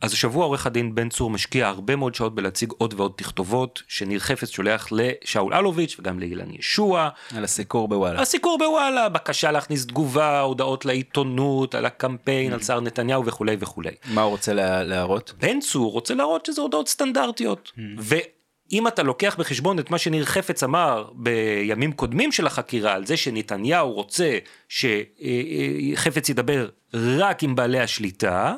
אז 0.01 0.13
השבוע 0.13 0.45
עורך 0.45 0.67
הדין 0.67 0.95
בן 0.95 1.09
צור 1.09 1.29
משקיע 1.29 1.67
הרבה 1.67 1.95
מאוד 1.95 2.15
שעות 2.15 2.35
בלהציג 2.35 2.71
עוד 2.77 2.93
ועוד 2.97 3.13
תכתובות 3.15 3.83
שניר 3.87 4.19
חפץ 4.19 4.49
שולח 4.49 4.87
לשאול 4.91 5.53
אלוביץ' 5.53 5.95
וגם 5.99 6.19
לאילן 6.19 6.53
ישוע. 6.53 7.09
על 7.35 7.43
הסיקור 7.43 7.87
בוואלה. 7.87 8.21
הסיקור 8.21 8.57
בוואלה, 8.57 9.09
בקשה 9.09 9.51
להכניס 9.51 9.85
תגובה, 9.85 10.39
הודעות 10.39 10.85
לעיתונות, 10.85 11.75
על 11.75 11.85
הקמפיין, 11.85 12.53
על 12.53 12.61
שר 12.61 12.79
נתניהו 12.79 13.25
וכולי 13.25 13.55
וכולי. 13.59 13.91
מה 14.13 14.21
הוא 14.21 14.31
רוצה 14.31 14.53
לה, 14.53 14.83
להראות? 14.83 15.33
בן 15.39 15.59
צור 15.59 15.91
רוצה 15.91 16.13
להראות 16.13 16.45
שזה 16.45 16.61
הודעות 16.61 16.87
סטנדרטיות. 16.87 17.71
ואם 17.97 18.87
אתה 18.87 19.03
לוקח 19.03 19.35
בחשבון 19.39 19.79
את 19.79 19.91
מה 19.91 19.97
שניר 19.97 20.25
חפץ 20.25 20.63
אמר 20.63 21.09
בימים 21.13 21.91
קודמים 21.91 22.31
של 22.31 22.47
החקירה 22.47 22.93
על 22.93 23.05
זה 23.05 23.17
שנתניהו 23.17 23.91
רוצה 23.91 24.37
שחפץ 24.69 26.29
ידבר 26.29 26.69
רק 26.93 27.43
עם 27.43 27.55
בעלי 27.55 27.79
השליטה, 27.79 28.55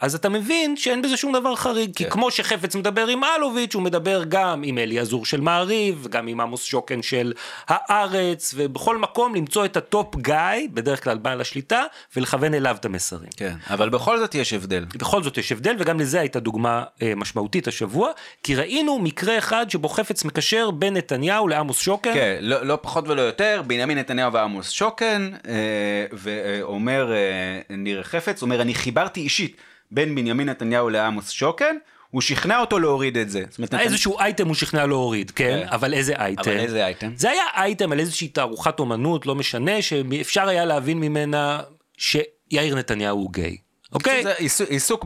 אז 0.00 0.14
אתה 0.14 0.28
מבין 0.28 0.76
שאין 0.76 1.02
בזה 1.02 1.16
שום 1.16 1.32
דבר 1.32 1.56
חריג, 1.56 1.90
כן. 1.94 2.04
כי 2.04 2.10
כמו 2.10 2.30
שחפץ 2.30 2.76
מדבר 2.76 3.06
עם 3.06 3.20
אלוביץ', 3.24 3.74
הוא 3.74 3.82
מדבר 3.82 4.22
גם 4.28 4.62
עם 4.64 4.78
אלי 4.78 4.98
עזור 4.98 5.26
של 5.26 5.40
מעריב, 5.40 6.06
גם 6.10 6.26
עם 6.26 6.40
עמוס 6.40 6.64
שוקן 6.64 7.02
של 7.02 7.32
הארץ, 7.68 8.54
ובכל 8.56 8.98
מקום 8.98 9.34
למצוא 9.34 9.64
את 9.64 9.76
ה 9.76 9.86
top 9.86 10.16
guy, 10.16 10.34
בדרך 10.72 11.04
כלל 11.04 11.18
בעל 11.18 11.40
השליטה, 11.40 11.82
ולכוון 12.16 12.54
אליו 12.54 12.76
את 12.80 12.84
המסרים. 12.84 13.30
כן, 13.36 13.54
אבל 13.70 13.88
בכל 13.88 14.18
זאת 14.18 14.34
יש 14.34 14.52
הבדל. 14.52 14.84
בכל 14.94 15.22
זאת 15.22 15.38
יש 15.38 15.52
הבדל, 15.52 15.76
וגם 15.78 16.00
לזה 16.00 16.20
הייתה 16.20 16.40
דוגמה 16.40 16.84
אה, 17.02 17.12
משמעותית 17.16 17.68
השבוע, 17.68 18.10
כי 18.42 18.54
ראינו 18.54 18.98
מקרה 18.98 19.38
אחד 19.38 19.70
שבו 19.70 19.88
חפץ 19.88 20.24
מקשר 20.24 20.70
בין 20.70 20.96
נתניהו 20.96 21.48
לעמוס 21.48 21.80
שוקן. 21.80 22.14
כן, 22.14 22.38
לא, 22.40 22.66
לא 22.66 22.78
פחות 22.82 23.08
ולא 23.08 23.22
יותר, 23.22 23.62
בנימין 23.66 23.98
נתניהו 23.98 24.32
ועמוס 24.32 24.70
שוקן, 24.70 25.30
אה, 25.48 26.06
ואומר 26.12 27.12
אה, 27.12 27.76
ניר 27.76 28.02
חפץ, 28.02 28.42
אומר, 28.42 28.62
אני 28.62 28.74
חיברתי 28.74 29.20
אישית. 29.20 29.56
בין 29.90 30.14
בנימין 30.14 30.48
נתניהו 30.48 30.88
לעמוס 30.88 31.30
שוקן, 31.30 31.76
הוא 32.10 32.22
שכנע 32.22 32.60
אותו 32.60 32.78
להוריד 32.78 33.16
את 33.16 33.30
זה. 33.30 33.44
אומרת, 33.58 33.74
איזשהו. 33.74 34.18
אייטם 34.18 34.46
הוא 34.46 34.54
שכנע 34.54 34.86
להוריד, 34.86 35.30
כן? 35.30 35.60
כן? 35.62 35.68
אבל 35.68 35.94
איזה 35.94 36.14
אייטם? 36.16 36.50
אבל 36.50 36.58
איזה 36.58 36.84
אייטם? 36.84 37.12
זה 37.16 37.30
היה 37.30 37.42
אייטם 37.56 37.92
על 37.92 38.00
איזושהי 38.00 38.28
תערוכת 38.28 38.78
אומנות, 38.78 39.26
לא 39.26 39.34
משנה, 39.34 39.82
שאפשר 39.82 40.48
היה 40.48 40.64
להבין 40.64 41.00
ממנה 41.00 41.60
שיאיר 41.98 42.74
נתניהו 42.74 43.18
הוא 43.18 43.32
גיי. 43.32 43.56
אוקיי? 43.92 44.22
זה 44.22 44.64
עיסוק 44.68 45.04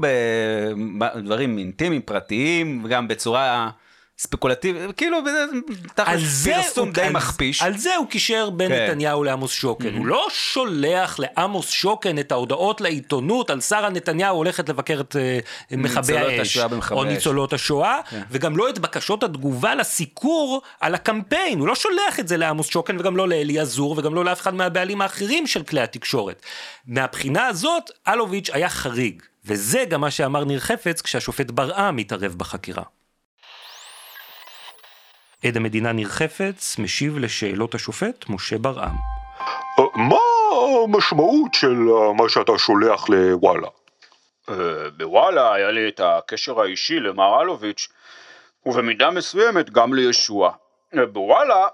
בדברים 0.98 1.58
אינטימיים, 1.58 2.02
פרטיים, 2.02 2.84
וגם 2.84 3.08
בצורה... 3.08 3.70
ספקולטיבי, 4.20 4.78
כאילו 4.96 5.18
תחת 5.94 6.16
פרסום 6.44 6.92
די 6.92 7.02
על, 7.02 7.12
מכפיש. 7.12 7.62
על 7.62 7.76
זה 7.76 7.96
הוא 7.96 8.06
קישר 8.06 8.50
בין 8.50 8.68
כן. 8.68 8.84
נתניהו 8.84 9.24
לעמוס 9.24 9.52
שוקן. 9.52 9.88
Mm-hmm. 9.88 9.98
הוא 9.98 10.06
לא 10.06 10.26
שולח 10.30 11.18
לעמוס 11.18 11.70
שוקן 11.70 12.18
את 12.18 12.32
ההודעות 12.32 12.80
לעיתונות 12.80 13.50
על 13.50 13.60
שרה 13.60 13.90
נתניהו 13.90 14.36
הולכת 14.36 14.68
לבקר 14.68 15.00
את 15.00 15.16
uh, 15.16 15.76
מכבי 15.76 16.16
האש, 16.16 16.58
או 16.90 17.04
ניצולות 17.04 17.52
השואה, 17.52 17.98
כן. 18.10 18.22
וגם 18.30 18.56
לא 18.56 18.68
את 18.68 18.78
בקשות 18.78 19.22
התגובה 19.22 19.74
לסיקור 19.74 20.62
על 20.80 20.94
הקמפיין. 20.94 21.58
הוא 21.58 21.68
לא 21.68 21.74
שולח 21.74 22.20
את 22.20 22.28
זה 22.28 22.36
לעמוס 22.36 22.66
שוקן 22.66 22.96
וגם 22.98 23.16
לא 23.16 23.28
לאלי 23.28 23.58
עזור 23.58 23.94
וגם 23.98 24.14
לא 24.14 24.24
לאף 24.24 24.40
אחד 24.40 24.54
מהבעלים 24.54 25.00
האחרים 25.02 25.46
של 25.46 25.62
כלי 25.62 25.80
התקשורת. 25.80 26.42
מהבחינה 26.86 27.46
הזאת, 27.46 27.90
אלוביץ' 28.08 28.50
היה 28.52 28.68
חריג. 28.68 29.22
וזה 29.44 29.84
גם 29.88 30.00
מה 30.00 30.10
שאמר 30.10 30.44
ניר 30.44 30.60
חפץ 30.60 31.02
כשהשופט 31.02 31.50
ברעם 31.50 31.98
התערב 31.98 32.34
בחקירה. 32.36 32.82
עד 35.44 35.56
המדינה 35.56 35.92
ניר 35.92 36.08
חפץ 36.08 36.78
משיב 36.78 37.18
לשאלות 37.18 37.74
השופט 37.74 38.24
משה 38.28 38.58
ברעם. 38.58 38.96
אה, 39.78 39.84
מה 39.94 40.16
המשמעות 40.84 41.54
של 41.54 41.88
אה, 41.88 42.12
מה 42.12 42.28
שאתה 42.28 42.52
שולח 42.58 43.08
לוואלה? 43.08 43.68
אה, 44.48 44.54
בוואלה 44.96 45.54
היה 45.54 45.70
לי 45.70 45.88
את 45.88 46.00
הקשר 46.04 46.60
האישי 46.60 47.00
למר 47.00 47.42
אלוביץ' 47.42 47.88
ובמידה 48.66 49.10
מסוימת 49.10 49.70
גם 49.70 49.94
לישוע. 49.94 50.52
בוואלה 51.12 51.68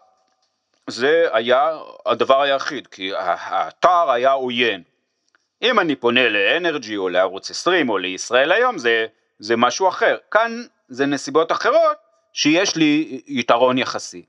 זה 0.86 1.28
היה 1.32 1.78
הדבר 2.06 2.42
היחיד, 2.42 2.86
כי 2.86 3.12
האתר 3.16 4.10
היה 4.10 4.30
עוין. 4.30 4.82
אם 5.62 5.80
אני 5.80 5.96
פונה 5.96 6.28
לאנרג'י 6.28 6.96
או 6.96 7.08
לערוץ 7.08 7.50
20 7.50 7.88
או 7.88 7.98
לישראל 7.98 8.52
היום 8.52 8.78
זה, 8.78 9.06
זה 9.38 9.56
משהו 9.56 9.88
אחר. 9.88 10.16
כאן 10.30 10.62
זה 10.88 11.06
נסיבות 11.06 11.52
אחרות 11.52 12.05
שיש 12.36 12.76
לי 12.76 13.20
יתרון 13.26 13.78
יחסי. 13.78 14.22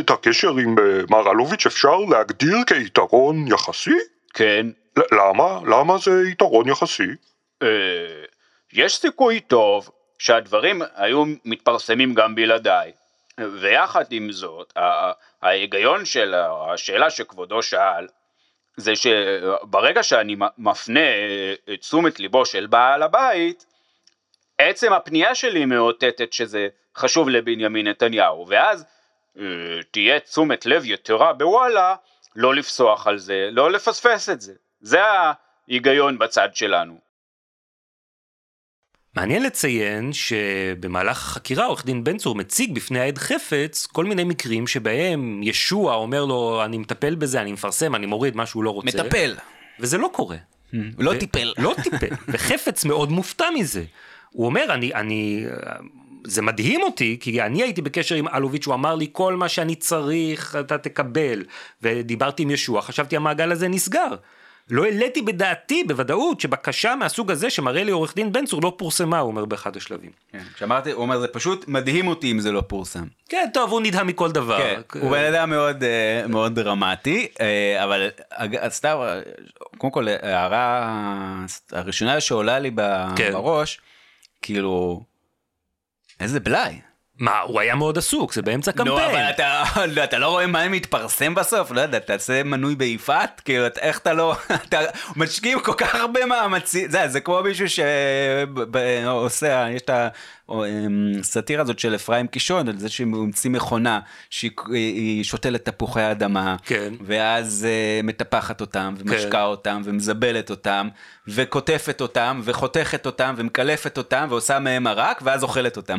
את 0.00 0.10
הקשר 0.10 0.50
עם 0.50 0.78
אה, 0.78 0.84
מר 1.10 1.30
אלוביץ' 1.30 1.66
אפשר 1.66 1.96
להגדיר 1.96 2.56
כיתרון 2.66 3.46
יחסי? 3.48 3.98
כן. 4.34 4.66
למה? 5.12 5.60
למה 5.66 5.98
זה 5.98 6.10
יתרון 6.30 6.68
יחסי? 6.68 7.08
אה, 7.62 7.68
יש 8.72 8.96
סיכוי 8.96 9.40
טוב 9.40 9.90
שהדברים 10.18 10.82
היו 10.94 11.24
מתפרסמים 11.44 12.14
גם 12.14 12.34
בלעדיי, 12.34 12.92
ויחד 13.40 14.04
עם 14.10 14.32
זאת, 14.32 14.72
ההיגיון 15.42 16.04
של 16.04 16.34
השאלה 16.34 17.10
שכבודו 17.10 17.62
שאל, 17.62 18.06
זה 18.76 18.92
שברגע 18.96 20.02
שאני 20.02 20.36
מפנה 20.58 21.00
את 21.00 21.68
אה, 21.68 21.76
תשומת 21.76 22.20
ליבו 22.20 22.46
של 22.46 22.66
בעל 22.66 23.02
הבית, 23.02 23.66
עצם 24.58 24.92
הפנייה 24.92 25.34
שלי 25.34 25.64
מאותתת 25.64 26.32
שזה 26.32 26.68
חשוב 26.96 27.28
לבנימין 27.28 27.86
נתניהו, 27.86 28.46
ואז 28.48 28.84
אה, 29.38 29.42
תהיה 29.90 30.20
תשומת 30.20 30.66
לב 30.66 30.84
יתרה 30.84 31.32
בוואלה, 31.32 31.94
לא 32.36 32.54
לפסוח 32.54 33.06
על 33.06 33.18
זה, 33.18 33.48
לא 33.52 33.70
לפספס 33.70 34.28
את 34.28 34.40
זה. 34.40 34.52
זה 34.80 35.00
ההיגיון 35.02 36.18
בצד 36.18 36.48
שלנו. 36.54 37.06
מעניין 39.16 39.42
לציין 39.42 40.12
שבמהלך 40.12 41.18
החקירה 41.18 41.66
עורך 41.66 41.86
דין 41.86 42.04
בן 42.04 42.16
צור 42.16 42.34
מציג 42.34 42.74
בפני 42.74 43.00
העד 43.00 43.18
חפץ 43.18 43.86
כל 43.86 44.04
מיני 44.04 44.24
מקרים 44.24 44.66
שבהם 44.66 45.42
ישוע 45.42 45.94
אומר 45.94 46.24
לו 46.24 46.64
אני 46.64 46.78
מטפל 46.78 47.14
בזה, 47.14 47.40
אני 47.40 47.52
מפרסם, 47.52 47.94
אני 47.94 48.06
מוריד 48.06 48.36
מה 48.36 48.46
שהוא 48.46 48.64
לא 48.64 48.70
רוצה. 48.70 49.02
מטפל. 49.02 49.34
וזה 49.80 49.98
לא 49.98 50.10
קורה. 50.12 50.36
לא 50.98 51.12
טיפל. 51.20 51.52
לא 51.58 51.74
טיפל, 51.82 52.14
וחפץ 52.28 52.84
מאוד 52.84 53.10
מופתע 53.10 53.46
מזה. 53.54 53.84
הוא 54.30 54.46
אומר, 54.46 54.74
אני, 54.74 54.94
אני, 54.94 55.46
זה 56.28 56.42
מדהים 56.42 56.82
אותי, 56.82 57.16
כי 57.20 57.42
אני 57.42 57.62
הייתי 57.62 57.82
בקשר 57.82 58.14
עם 58.14 58.28
אלוביץ', 58.28 58.66
הוא 58.66 58.74
אמר 58.74 58.94
לי 58.94 59.08
כל 59.12 59.36
מה 59.36 59.48
שאני 59.48 59.74
צריך 59.74 60.56
אתה 60.60 60.78
תקבל, 60.78 61.42
ודיברתי 61.82 62.42
עם 62.42 62.50
ישוע, 62.50 62.82
חשבתי 62.82 63.16
המעגל 63.16 63.52
הזה 63.52 63.68
נסגר. 63.68 64.14
לא 64.70 64.84
העליתי 64.84 65.22
בדעתי 65.22 65.84
בוודאות 65.84 66.40
שבקשה 66.40 66.96
מהסוג 66.96 67.30
הזה 67.30 67.50
שמראה 67.50 67.84
לי 67.84 67.90
עורך 67.90 68.14
דין 68.14 68.32
בן 68.32 68.46
צור 68.46 68.62
לא 68.62 68.74
פורסמה, 68.78 69.18
הוא 69.18 69.30
אומר 69.30 69.44
באחד 69.44 69.76
השלבים. 69.76 70.10
כן, 70.32 70.42
כשאמרתי, 70.54 70.90
הוא 70.90 71.02
אומר 71.02 71.20
זה 71.20 71.28
פשוט 71.28 71.68
מדהים 71.68 72.08
אותי 72.08 72.32
אם 72.32 72.40
זה 72.40 72.52
לא 72.52 72.60
פורסם. 72.60 73.04
כן, 73.28 73.48
טוב, 73.54 73.70
הוא 73.70 73.80
נדהם 73.80 74.06
מכל 74.06 74.32
דבר. 74.32 74.58
כן, 74.58 75.00
הוא 75.00 75.10
בן 75.10 75.34
אדם 75.34 75.50
מאוד, 75.50 75.84
אה, 75.84 76.26
מאוד 76.28 76.54
דרמטי, 76.54 77.28
אה, 77.40 77.84
אבל 77.84 78.10
סתם, 78.68 78.96
קודם 79.78 79.92
כל, 79.92 80.08
ההערה 80.08 80.94
הראשונה 81.72 82.20
שעולה 82.20 82.58
לי 82.58 82.70
כן. 83.16 83.32
בראש, 83.32 83.80
כאילו, 84.42 85.02
איזה 86.20 86.40
בלאי. 86.40 86.80
מה, 87.18 87.40
הוא 87.40 87.60
היה 87.60 87.74
מאוד 87.74 87.98
עסוק, 87.98 88.32
זה 88.32 88.42
באמצע 88.42 88.72
קמפיין. 88.72 88.88
נו, 88.96 89.06
אבל 89.10 89.30
אתה, 89.30 89.62
לא, 89.86 90.04
אתה 90.04 90.18
לא 90.18 90.28
רואה 90.28 90.46
מה 90.46 90.68
מתפרסם 90.68 91.34
בסוף? 91.34 91.70
לא 91.70 91.80
יודע, 91.80 91.98
תעשה 91.98 92.42
מנוי 92.42 92.74
ביפעת? 92.74 93.40
כאילו, 93.44 93.66
אתה- 93.66 93.80
איך 93.80 93.98
אתה 93.98 94.12
לא... 94.12 94.36
אתה 94.68 94.78
משקיעים 95.16 95.60
כל 95.60 95.74
כך 95.76 95.94
הרבה 95.94 96.26
מאמצים, 96.26 96.90
זה, 96.90 97.08
זה 97.08 97.20
כמו 97.20 97.42
מישהו 97.42 97.66
שעושה, 97.68 99.66
יש 99.70 99.82
את 99.82 99.90
הסאטירה 101.20 101.62
הזאת 101.62 101.78
של 101.78 101.94
אפרים 101.94 102.26
קישון, 102.26 102.68
על 102.68 102.78
זה 102.78 102.88
שהוא 102.88 103.22
המציא 103.22 103.50
מכונה, 103.50 104.00
שהיא 104.30 104.50
היא 104.68 105.24
שותלת 105.24 105.64
תפוחי 105.64 106.10
אדמה, 106.10 106.56
כן. 106.64 106.94
ואז 107.00 107.66
אה, 107.68 108.00
מטפחת 108.02 108.60
אותם, 108.60 108.94
ומשקה 108.98 109.44
אותם, 109.44 109.82
ומזבלת 109.84 110.50
אותם, 110.50 110.88
וקוטפת 111.28 112.00
אותם, 112.00 112.40
וחותכת 112.44 113.06
אותם, 113.06 113.34
ומקלפת 113.38 113.98
אותם, 113.98 114.26
ועושה 114.30 114.58
מהם 114.58 114.82
מרק, 114.82 115.20
ואז 115.24 115.42
אוכלת 115.42 115.76
אותם. 115.76 115.98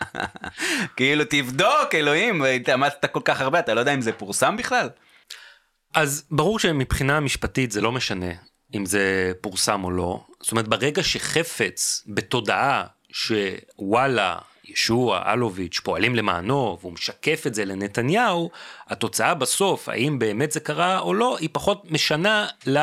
כאילו, 0.96 1.24
תבדוק, 1.24 1.94
אלוהים, 1.94 2.42
התאמצת 2.42 3.06
כל 3.12 3.20
כך 3.24 3.40
הרבה, 3.40 3.58
אתה 3.58 3.74
לא 3.74 3.80
יודע 3.80 3.94
אם 3.94 4.00
זה 4.00 4.12
פורסם 4.12 4.56
בכלל? 4.56 4.88
אז 5.94 6.24
ברור 6.30 6.58
שמבחינה 6.58 7.20
משפטית 7.20 7.72
זה 7.72 7.80
לא 7.80 7.92
משנה 7.92 8.30
אם 8.74 8.86
זה 8.86 9.32
פורסם 9.40 9.84
או 9.84 9.90
לא. 9.90 10.24
זאת 10.40 10.52
אומרת, 10.52 10.68
ברגע 10.68 11.02
שחפץ 11.02 12.04
בתודעה 12.06 12.84
שוואלה, 13.12 14.38
ישוע, 14.64 15.32
אלוביץ' 15.32 15.80
פועלים 15.84 16.14
למענו, 16.14 16.78
והוא 16.80 16.92
משקף 16.92 17.46
את 17.46 17.54
זה 17.54 17.64
לנתניהו, 17.64 18.50
התוצאה 18.88 19.34
בסוף, 19.34 19.88
האם 19.88 20.18
באמת 20.18 20.52
זה 20.52 20.60
קרה 20.60 20.98
או 20.98 21.14
לא, 21.14 21.36
היא 21.38 21.48
פחות 21.52 21.90
משנה 21.90 22.46
ל... 22.66 22.78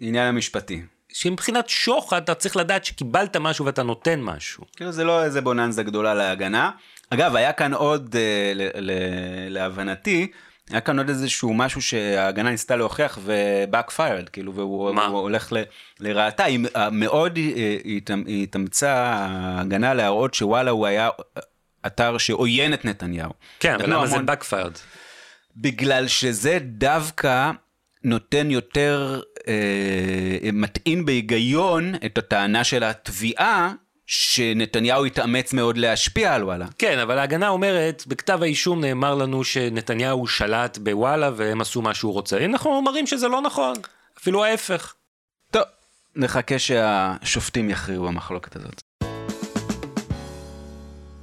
עניין 0.00 0.26
המשפטי. 0.26 0.82
שמבחינת 1.12 1.68
שוחד 1.68 2.22
אתה 2.22 2.34
צריך 2.34 2.56
לדעת 2.56 2.84
שקיבלת 2.84 3.36
משהו 3.36 3.66
ואתה 3.66 3.82
נותן 3.82 4.20
משהו. 4.20 4.64
כאילו 4.76 4.92
זה 4.92 5.04
לא 5.04 5.24
איזה 5.24 5.40
בוננזה 5.40 5.82
גדולה 5.82 6.14
להגנה. 6.14 6.70
אגב, 7.10 7.36
היה 7.36 7.52
כאן 7.52 7.74
עוד, 7.74 8.16
אה, 8.18 8.52
ל- 8.54 8.90
ל- 8.90 9.48
להבנתי, 9.48 10.30
היה 10.70 10.80
כאן 10.80 10.98
עוד 10.98 11.08
איזשהו 11.08 11.54
משהו 11.54 11.82
שההגנה 11.82 12.50
ניסתה 12.50 12.76
להוכיח 12.76 13.18
ו-backfired, 13.22 14.30
כאילו, 14.32 14.54
והוא 14.54 14.88
הולך 15.18 15.52
ל- 15.52 15.62
לרעתה. 16.00 16.44
היא 16.44 16.60
מאוד 16.92 17.38
אה, 17.38 17.76
התאמ- 17.84 18.28
התאמצה 18.42 18.92
ההגנה 18.92 19.94
להראות 19.94 20.34
שוואלה 20.34 20.70
הוא 20.70 20.86
היה 20.86 21.08
אתר 21.86 22.18
שעוין 22.18 22.74
את 22.74 22.84
נתניהו. 22.84 23.30
כן, 23.60 23.74
אבל 23.74 23.92
למה 23.92 24.06
זה 24.06 24.16
backfired? 24.16 24.78
בגלל 25.56 26.08
שזה 26.08 26.58
דווקא 26.62 27.50
נותן 28.04 28.50
יותר, 28.50 29.20
אה, 29.48 29.54
מטעין 30.52 31.04
בהיגיון 31.04 31.94
את 32.06 32.18
הטענה 32.18 32.64
של 32.64 32.84
התביעה, 32.84 33.72
שנתניהו 34.12 35.04
התאמץ 35.04 35.52
מאוד 35.52 35.78
להשפיע 35.78 36.34
על 36.34 36.44
וואלה. 36.44 36.66
כן, 36.78 36.98
אבל 36.98 37.18
ההגנה 37.18 37.48
אומרת, 37.48 38.04
בכתב 38.06 38.42
האישום 38.42 38.80
נאמר 38.80 39.14
לנו 39.14 39.44
שנתניהו 39.44 40.26
שלט 40.26 40.78
בוואלה 40.78 41.30
והם 41.36 41.60
עשו 41.60 41.82
מה 41.82 41.94
שהוא 41.94 42.12
רוצה. 42.12 42.44
אנחנו 42.44 42.82
מראים 42.82 43.06
שזה 43.06 43.28
לא 43.28 43.40
נכון, 43.40 43.76
אפילו 44.18 44.44
ההפך. 44.44 44.94
טוב, 45.50 45.62
נחכה 46.16 46.58
שהשופטים 46.58 47.70
יכריעו 47.70 48.04
במחלוקת 48.04 48.56
הזאת. 48.56 48.82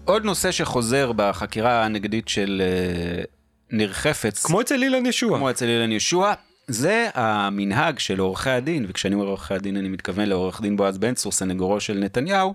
עוד 0.05 0.25
נושא 0.25 0.51
שחוזר 0.51 1.11
בחקירה 1.15 1.85
הנגדית 1.85 2.27
של 2.27 2.61
אה, 2.65 3.23
ניר 3.71 3.93
חפץ, 3.93 4.45
כמו 4.45 4.61
אצל 4.61 4.83
אילן 4.83 5.05
ישוע. 5.05 5.37
כמו 5.37 5.49
אצל 5.49 5.65
אילן 5.65 5.91
ישוע, 5.91 6.33
זה 6.67 7.09
המנהג 7.13 7.99
של 7.99 8.19
עורכי 8.19 8.49
הדין, 8.49 8.85
וכשאני 8.89 9.15
אומר 9.15 9.25
עורכי 9.25 9.53
הדין 9.53 9.77
אני 9.77 9.89
מתכוון 9.89 10.29
לעורך 10.29 10.61
דין 10.61 10.77
בועז 10.77 10.97
בן 10.97 11.13
צור, 11.13 11.31
סנגורו 11.31 11.79
של 11.79 11.97
נתניהו, 11.97 12.53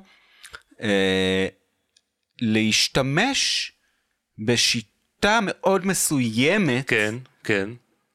אה, 0.82 1.46
להשתמש 2.40 3.72
בשיטה 4.38 5.38
מאוד 5.42 5.86
מסוימת 5.86 6.88
כן, 6.88 7.14
כן. 7.44 7.70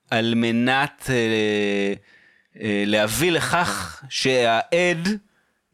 על 0.09 0.33
מנת 0.35 1.05
אה, 1.09 1.93
אה, 2.61 2.83
להביא 2.85 3.31
לכך 3.31 4.03
שהעד 4.09 5.07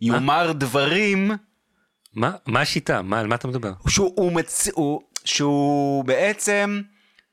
יאמר 0.02 0.52
דברים 0.52 1.32
מה, 2.14 2.32
מה 2.46 2.62
השיטה? 2.62 3.02
מה, 3.02 3.20
על 3.20 3.28
מה 3.28 3.36
אתה 3.36 3.48
מדבר? 3.48 3.72
שהוא, 3.88 4.14
הוא 4.16 4.32
מצ... 4.32 4.68
הוא, 4.74 5.02
שהוא 5.26 6.06
בעצם 6.06 6.82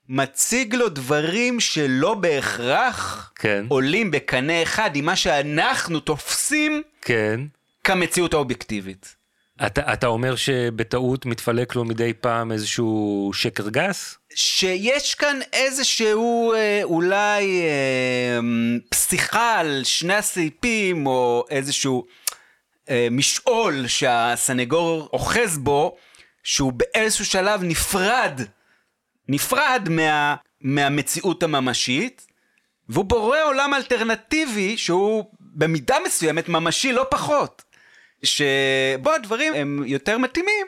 מציג 0.08 0.74
לו 0.74 0.88
דברים 0.88 1.60
שלא 1.60 2.14
בהכרח 2.14 3.32
כן. 3.34 3.64
עולים 3.68 4.10
בקנה 4.10 4.62
אחד 4.62 4.96
עם 4.96 5.04
מה 5.04 5.16
שאנחנו 5.16 6.00
תופסים 6.00 6.82
כן. 7.02 7.40
כמציאות 7.84 8.34
האובייקטיבית. 8.34 9.16
אתה, 9.66 9.92
אתה 9.92 10.06
אומר 10.06 10.36
שבטעות 10.36 11.26
מתפלק 11.26 11.74
לו 11.74 11.84
מדי 11.84 12.12
פעם 12.20 12.52
איזשהו 12.52 13.30
שקר 13.34 13.68
גס? 13.68 14.18
שיש 14.34 15.14
כאן 15.14 15.38
איזשהו 15.52 16.52
אה, 16.52 16.80
אולי 16.82 17.62
אה, 17.62 18.38
פסיכה 18.88 19.58
על 19.58 19.80
שני 19.84 20.14
הסעיפים 20.14 21.06
או 21.06 21.44
איזשהו 21.50 22.06
אה, 22.90 23.08
משעול 23.10 23.86
שהסנגור 23.86 25.08
אוחז 25.12 25.58
בו 25.58 25.96
שהוא 26.42 26.72
באיזשהו 26.72 27.24
שלב 27.24 27.62
נפרד, 27.62 28.40
נפרד 29.28 29.88
מה, 29.90 30.34
מהמציאות 30.60 31.42
הממשית 31.42 32.26
והוא 32.88 33.04
בורא 33.04 33.38
עולם 33.44 33.74
אלטרנטיבי 33.74 34.76
שהוא 34.76 35.24
במידה 35.40 35.96
מסוימת 36.06 36.48
ממשי 36.48 36.92
לא 36.92 37.06
פחות 37.10 37.69
שבו 38.22 39.12
הדברים 39.14 39.54
הם 39.54 39.82
יותר 39.86 40.18
מתאימים 40.18 40.66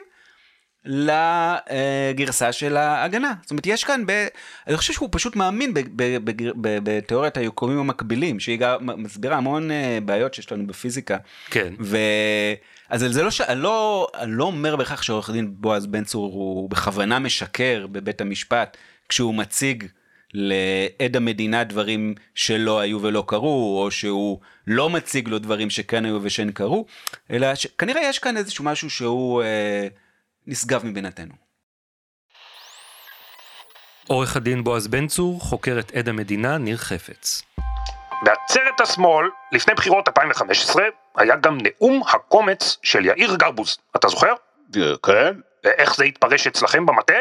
לגרסה 0.85 2.51
של 2.51 2.77
ההגנה. 2.77 3.33
זאת 3.41 3.51
אומרת, 3.51 3.67
יש 3.67 3.83
כאן, 3.83 4.05
ב... 4.05 4.27
אני 4.67 4.77
חושב 4.77 4.93
שהוא 4.93 5.09
פשוט 5.11 5.35
מאמין 5.35 5.73
ב- 5.73 5.79
ב- 5.95 6.17
בגר- 6.17 6.53
ב- 6.61 6.77
בתיאוריית 6.83 7.37
היקומים 7.37 7.77
המקבילים, 7.79 8.39
שהיא 8.39 8.59
גם 8.59 8.89
מסבירה 9.03 9.37
המון 9.37 9.71
אה, 9.71 9.99
בעיות 10.05 10.33
שיש 10.33 10.51
לנו 10.51 10.67
בפיזיקה. 10.67 11.17
כן. 11.49 11.73
ו... 11.79 11.97
אז 12.89 13.05
זה 13.09 13.23
לא 13.23 13.31
ש... 13.31 13.41
אני 13.41 13.59
לא, 13.61 14.07
אני 14.15 14.31
לא 14.31 14.43
אומר 14.43 14.75
בהכרח 14.75 15.01
שעורך 15.01 15.29
דין 15.29 15.53
בועז 15.57 15.85
בן 15.85 16.03
צור 16.03 16.33
הוא 16.33 16.69
בכוונה 16.69 17.19
משקר 17.19 17.87
בבית 17.91 18.21
המשפט 18.21 18.77
כשהוא 19.09 19.33
מציג 19.35 19.83
לעד 20.33 21.15
המדינה 21.15 21.63
דברים 21.63 22.15
שלא 22.35 22.79
היו 22.79 23.01
ולא 23.01 23.23
קרו, 23.27 23.81
או 23.83 23.91
שהוא 23.91 24.39
לא 24.67 24.89
מציג 24.89 25.27
לו 25.27 25.39
דברים 25.39 25.69
שכן 25.69 26.05
היו 26.05 26.19
ושן 26.21 26.51
קרו, 26.51 26.85
אלא 27.31 27.55
שכנראה 27.55 28.01
יש 28.01 28.19
כאן 28.19 28.37
איזשהו 28.37 28.65
משהו 28.65 28.89
שהוא 28.89 29.43
אה, 29.43 29.87
נשגב 30.47 30.85
מבינתנו. 30.85 31.33
עורך 34.07 34.35
הדין 34.35 34.63
בועז 34.63 34.87
בן 34.87 35.07
צור 35.07 35.39
חוקר 35.39 35.79
את 35.79 35.91
עד 35.91 36.09
המדינה 36.09 36.57
ניר 36.57 36.77
חפץ. 36.77 37.43
בעצרת 38.23 38.81
השמאל, 38.81 39.29
לפני 39.51 39.73
בחירות 39.73 40.07
2015, 40.07 40.83
היה 41.15 41.35
גם 41.35 41.57
נאום 41.61 42.01
הקומץ 42.13 42.77
של 42.83 43.05
יאיר 43.05 43.35
גרבוז. 43.35 43.77
אתה 43.95 44.07
זוכר? 44.07 44.33
כן, 45.05 45.33
איך 45.63 45.95
זה 45.95 46.03
התפרש 46.03 46.47
אצלכם 46.47 46.85
במטה? 46.85 47.13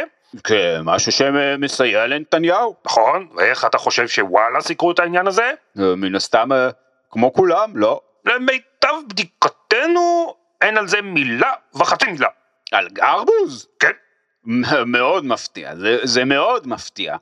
כן, 0.44 0.80
משהו 0.84 1.12
שמסייע 1.12 2.06
לנתניהו. 2.06 2.76
נכון, 2.84 3.28
ואיך 3.36 3.64
אתה 3.64 3.78
חושב 3.78 4.08
שוואלה 4.08 4.60
סיקרו 4.60 4.90
את 4.90 4.98
העניין 4.98 5.26
הזה? 5.26 5.50
אה, 5.78 5.96
מן 5.96 6.14
הסתם, 6.14 6.52
אה, 6.52 6.68
כמו 7.10 7.32
כולם, 7.32 7.76
לא. 7.76 8.00
למיטב 8.24 8.94
בדיקתנו, 9.08 10.34
אין 10.60 10.78
על 10.78 10.86
זה 10.86 11.02
מילה 11.02 11.52
וחצי 11.74 12.06
מילה. 12.06 12.28
על 12.72 12.88
גרבוז? 12.88 13.68
כן, 13.78 13.92
מאוד 14.86 15.24
מפתיע, 15.24 15.76
זה, 15.76 15.98
זה 16.02 16.24
מאוד 16.24 16.68
מפתיע. 16.68 17.16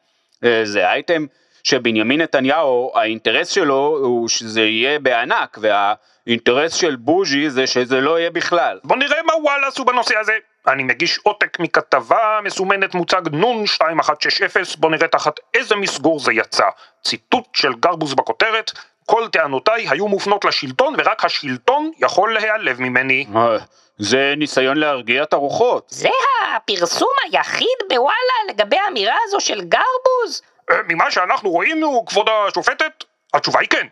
אה, 0.44 0.60
זה 0.64 0.88
אייטם 0.90 1.26
שבנימין 1.64 2.20
נתניהו, 2.20 2.92
האינטרס 2.94 3.48
שלו 3.48 3.98
הוא 4.02 4.28
שזה 4.28 4.62
יהיה 4.62 4.98
בענק, 4.98 5.58
והאינטרס 5.60 6.74
של 6.74 6.96
בוז'י 6.96 7.50
זה 7.50 7.66
שזה 7.66 8.00
לא 8.00 8.18
יהיה 8.18 8.30
בכלל. 8.30 8.80
בוא 8.84 8.96
נראה 8.96 9.22
מה 9.22 9.32
וואלה 9.42 9.66
עשו 9.66 9.84
בנושא 9.84 10.18
הזה. 10.18 10.32
אני 10.68 10.82
מגיש 10.82 11.18
עותק 11.22 11.60
מכתבה 11.60 12.40
מסומנת 12.44 12.94
מוצג 12.94 13.22
נון 13.32 13.60
2160, 13.60 14.62
בוא 14.78 14.90
נראה 14.90 15.08
תחת 15.08 15.40
איזה 15.54 15.76
מסגור 15.76 16.20
זה 16.20 16.32
יצא. 16.32 16.66
ציטוט 17.04 17.44
של 17.54 17.74
גרבוז 17.74 18.14
בכותרת, 18.14 18.70
כל 19.06 19.28
טענותיי 19.32 19.88
היו 19.88 20.08
מופנות 20.08 20.44
לשלטון 20.44 20.94
ורק 20.98 21.24
השלטון 21.24 21.90
יכול 21.98 22.34
להיעלב 22.34 22.80
ממני. 22.80 23.26
זה 23.98 24.34
ניסיון 24.36 24.76
להרגיע 24.76 25.22
את 25.22 25.32
הרוחות. 25.32 25.86
זה 25.88 26.08
הפרסום 26.56 27.08
היחיד 27.24 27.78
בוואלה 27.88 28.36
לגבי 28.48 28.76
האמירה 28.76 29.16
הזו 29.24 29.40
של 29.40 29.60
גרבוז? 29.60 30.42
אה, 30.70 30.76
ממה 30.88 31.10
שאנחנו 31.10 31.50
רואים, 31.50 31.82
כבוד 32.06 32.28
השופטת, 32.28 33.04
התשובה 33.34 33.60
היא 33.60 33.68
כן, 33.68 33.86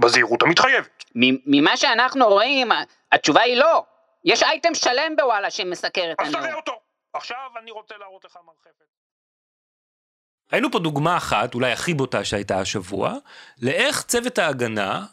בזהירות 0.00 0.42
המתחייבת. 0.42 1.04
ממה 1.46 1.76
שאנחנו 1.76 2.28
רואים, 2.28 2.72
התשובה 3.12 3.40
היא 3.40 3.56
לא. 3.56 3.84
יש 4.24 4.42
אייטם 4.42 4.74
שלם 4.74 5.16
בוואלה 5.16 5.50
שמסקר 5.50 6.12
את 6.12 6.20
הנאום. 6.20 6.36
אז 6.36 6.42
תראה 6.42 6.54
אותו. 6.54 6.80
עכשיו 7.12 7.50
אני 7.58 7.70
רוצה 7.70 7.96
להראות 7.96 8.24
לך 8.24 8.38
מרחפת. 8.46 8.84
היינו 10.50 10.70
פה 10.72 10.78
דוגמה 10.78 11.16
אחת, 11.16 11.54
אולי 11.54 11.72
הכי 11.72 11.94
בוטה 11.94 12.24
שהייתה 12.24 12.60
השבוע, 12.60 13.14
לאיך 13.62 14.02
צוות 14.02 14.38
ההגנה 14.38 15.06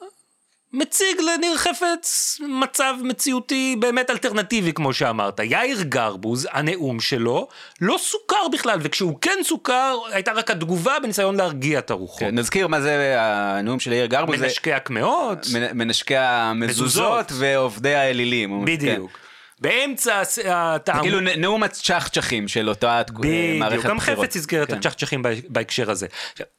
מציג 0.74 1.22
לניר 1.22 1.58
חפץ 1.58 2.40
מצב 2.48 2.94
מציאותי 3.04 3.76
באמת 3.80 4.10
אלטרנטיבי 4.10 4.74
כמו 4.74 4.94
שאמרת. 4.94 5.40
יאיר 5.40 5.82
גרבוז, 5.82 6.48
הנאום 6.52 7.00
שלו, 7.00 7.48
לא 7.82 7.98
סוכר 8.00 8.48
בכלל, 8.54 8.80
וכשהוא 8.82 9.18
כן 9.22 9.38
סוכר, 9.44 9.98
הייתה 10.12 10.32
רק 10.32 10.52
התגובה 10.52 11.00
בניסיון 11.04 11.36
להרגיע 11.36 11.80
את 11.80 11.92
הרוחות. 11.92 12.20
כן, 12.20 12.40
נזכיר 12.40 12.68
מה 12.68 12.82
זה 12.82 13.16
הנאום 13.20 13.80
של 13.80 13.92
יאיר 13.92 14.06
גרבוז. 14.06 14.42
מנשקי 14.42 14.74
הקמעות. 14.74 15.48
מנשקי 15.74 16.18
המזוזות 16.18 17.32
ועובדי 17.36 17.96
האלילים. 17.96 18.66
בדיוק. 18.66 19.12
כן. 19.12 19.18
באמצע. 19.62 20.24
זה 20.24 20.44
כאילו 21.02 21.20
נאום 21.20 21.64
הצ'חצ'חים 21.64 22.48
של 22.48 22.70
אותה 22.70 22.88
מערכת 22.88 23.14
בחירות. 23.14 23.68
בדיוק, 23.70 23.86
גם 23.86 24.00
חפץ 24.00 24.36
הזכיר 24.36 24.64
את 24.64 24.68
כן. 24.68 24.78
הצ'חצ'חים 24.78 25.22
בהקשר 25.48 25.92
הזה. 25.92 26.08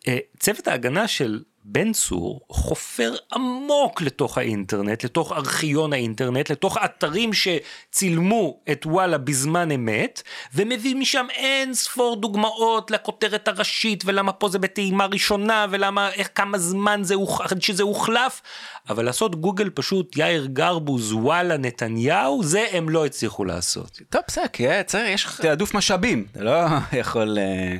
אה, 0.08 0.18
צוות 0.38 0.68
ההגנה 0.68 1.08
של 1.08 1.40
בן 1.72 1.92
צור 1.92 2.40
חופר 2.48 3.14
עמוק 3.32 4.02
לתוך 4.02 4.38
האינטרנט, 4.38 5.04
לתוך 5.04 5.32
ארכיון 5.32 5.92
האינטרנט, 5.92 6.50
לתוך 6.50 6.78
אתרים 6.84 7.30
שצילמו 7.32 8.60
את 8.70 8.86
וואלה 8.86 9.18
בזמן 9.18 9.70
אמת, 9.70 10.22
ומביא 10.54 10.96
משם 10.96 11.26
אין 11.30 11.74
ספור 11.74 12.16
דוגמאות 12.16 12.90
לכותרת 12.90 13.48
הראשית, 13.48 14.02
ולמה 14.06 14.32
פה 14.32 14.48
זה 14.48 14.58
בטעימה 14.58 15.06
ראשונה, 15.06 15.66
ולמה, 15.70 16.10
איך, 16.12 16.30
כמה 16.34 16.58
זמן 16.58 17.00
זה, 17.04 17.14
שזה 17.60 17.82
הוחלף, 17.82 18.42
אבל 18.88 19.04
לעשות 19.04 19.40
גוגל 19.40 19.70
פשוט 19.70 20.16
יאיר 20.16 20.46
גרבוז, 20.46 21.12
וואלה 21.12 21.56
נתניהו, 21.56 22.42
זה 22.42 22.66
הם 22.72 22.88
לא 22.88 23.06
הצליחו 23.06 23.44
לעשות. 23.44 24.00
טוב, 24.10 24.22
בסדר, 24.28 24.48
כי 24.48 24.66
צריך, 24.86 25.08
יש 25.08 25.24
לך 25.24 25.40
תעדוף 25.40 25.74
משאבים, 25.74 26.26
אתה 26.32 26.44
לא 26.44 26.52
יכול... 26.92 27.38
אה, 27.38 27.76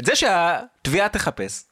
את 0.00 0.04
זה 0.04 0.16
שהתביעה 0.16 1.08
תחפש. 1.08 1.67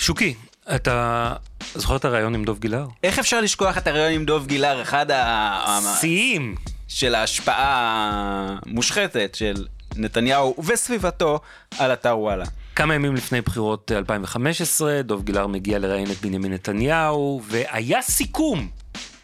שוקי, 0.00 0.34
אתה 0.74 1.32
זוכר 1.74 1.96
את 1.96 2.04
הריאיון 2.04 2.34
עם 2.34 2.44
דוב 2.44 2.58
גילהר? 2.58 2.86
איך 3.02 3.18
אפשר 3.18 3.40
לשכוח 3.40 3.78
את 3.78 3.86
הריאיון 3.86 4.12
עם 4.12 4.24
דוב 4.24 4.46
גילהר? 4.46 4.82
אחד 4.82 5.10
ה... 5.10 5.80
שיאים. 6.00 6.54
של 6.88 7.14
ההשפעה 7.14 8.56
המושחתת 8.66 9.34
של 9.34 9.66
נתניהו 9.96 10.54
וסביבתו 10.64 11.40
על 11.78 11.92
אתר 11.92 12.18
וואלה. 12.18 12.44
כמה 12.76 12.94
ימים 12.94 13.14
לפני 13.14 13.40
בחירות 13.40 13.92
2015, 13.92 15.02
דוב 15.02 15.22
גילהר 15.22 15.46
מגיע 15.46 15.78
לראיין 15.78 16.10
את 16.10 16.16
בנימין 16.20 16.52
נתניהו, 16.52 17.42
והיה 17.44 18.02
סיכום. 18.02 18.68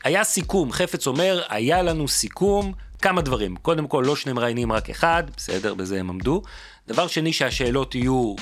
היה 0.05 0.25
סיכום. 0.25 0.73
חפץ 0.73 1.07
אומר, 1.07 1.43
היה 1.49 1.83
לנו 1.83 2.09
סיכום, 2.09 2.73
כמה 3.03 3.23
דברים. 3.23 3.57
קודם 3.57 3.87
כל, 3.87 4.05
לא 4.07 4.17
שני 4.17 4.33
מראיינים, 4.33 4.73
רק 4.73 4.91
אחד, 4.91 5.23
בסדר, 5.37 5.75
בזה 5.75 6.01
הם 6.01 6.11
עמדו. 6.11 6.43
דבר 6.89 7.07
שני, 7.07 7.33
שהשאלות 7.33 7.95
יהיו 7.95 8.35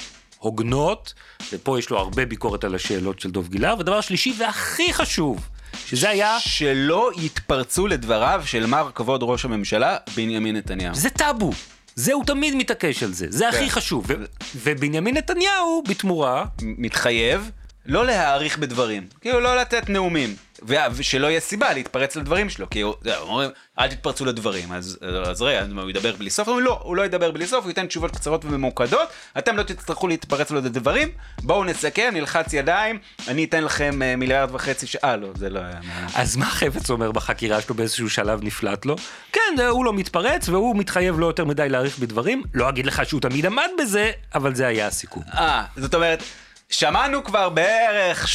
הוגנות, 0.45 1.15
ופה 1.53 1.79
יש 1.79 1.91
לו 1.91 1.99
הרבה 1.99 2.27
ביקורת 2.27 2.65
על 2.65 2.75
השאלות 2.75 3.21
של 3.21 3.31
דוב 3.31 3.49
גילהר, 3.49 3.75
ודבר 3.79 4.01
שלישי 4.01 4.35
והכי 4.39 4.93
חשוב, 4.93 5.49
שזה 5.87 6.11
היה... 6.11 6.37
שלא 6.41 7.11
יתפרצו 7.17 7.87
לדבריו 7.87 8.43
של 8.47 8.67
מר 8.67 8.91
כבוד 8.95 9.21
ראש 9.23 9.45
הממשלה, 9.45 9.97
בנימין 10.17 10.57
נתניהו. 10.57 10.95
זה 10.95 11.11
טאבו. 11.11 11.51
זה 11.95 12.13
הוא 12.13 12.25
תמיד 12.25 12.55
מתעקש 12.55 13.03
על 13.03 13.13
זה, 13.13 13.27
זה 13.29 13.45
כן. 13.51 13.57
הכי 13.57 13.71
חשוב. 13.71 14.05
ו- 14.09 14.15
ובנימין 14.57 15.17
נתניהו, 15.17 15.83
בתמורה... 15.89 16.45
מתחייב 16.63 17.51
לא 17.87 18.07
להעריך 18.07 18.59
בדברים, 18.59 19.07
כאילו 19.21 19.41
לא 19.41 19.57
לתת 19.57 19.89
נאומים. 19.89 20.37
ושלא 20.67 21.27
יהיה 21.27 21.41
סיבה 21.41 21.73
להתפרץ 21.73 22.17
לדברים 22.17 22.51
שלו, 22.51 22.71
כי 22.71 22.83
אומרים, 23.21 23.51
אל 23.79 23.89
תתפרצו 23.89 24.25
לדברים, 24.25 24.73
אז, 24.73 24.99
אז 25.27 25.43
רגע, 25.43 25.67
הוא 25.77 25.91
ידבר 25.91 26.17
בלי 26.17 26.31
סוף? 26.31 26.49
לא, 26.49 26.81
הוא 26.83 26.97
לא 26.97 27.03
ידבר 27.03 27.31
בלי 27.31 27.47
סוף, 27.47 27.65
הוא 27.65 27.71
ייתן 27.71 27.87
תשובות 27.87 28.11
קצרות 28.11 28.45
וממוקדות, 28.45 29.09
אתם 29.39 29.57
לא 29.57 29.63
תצטרכו 29.63 30.09
להתפרץ 30.09 30.51
לו 30.51 30.61
לדברים, 30.61 31.09
בואו 31.43 31.65
נסכם, 31.65 32.11
נלחץ 32.13 32.53
ידיים, 32.53 32.99
אני 33.29 33.45
אתן 33.45 33.65
לכם 33.65 34.03
אה, 34.03 34.17
מיליארד 34.17 34.55
וחצי 34.55 34.87
שעה, 34.87 35.11
אה, 35.11 35.17
לא, 35.17 35.29
זה 35.35 35.51
לא 35.51 35.59
היה... 35.59 35.81
אז 36.15 36.37
מה 36.37 36.47
חפץ 36.47 36.91
אומר 36.91 37.13
בחקירה 37.13 37.61
שלו 37.61 37.75
באיזשהו 37.75 38.11
שלב 38.11 38.45
נפלט 38.45 38.87
לו? 38.87 38.97
כן, 39.33 39.41
הוא 39.69 39.85
לא 39.85 39.93
מתפרץ, 39.93 40.49
והוא 40.49 40.77
מתחייב 40.77 41.21
לא 41.21 41.27
יותר 41.27 41.45
מדי 41.45 41.69
להאריך 41.69 41.99
בדברים, 41.99 42.43
לא 42.55 42.69
אגיד 42.69 42.87
לך 42.87 43.03
שהוא 43.05 43.21
תמיד 43.21 43.47
עמד 43.47 43.71
בזה, 43.79 44.11
אבל 44.35 44.55
זה 44.55 44.67
היה 44.67 44.87
הסיכום. 44.87 45.23
אה, 45.35 45.65
זאת 45.77 45.95
אומרת... 45.95 46.23
שמענו 46.71 47.25
כבר 47.25 47.49
בערך 47.49 48.27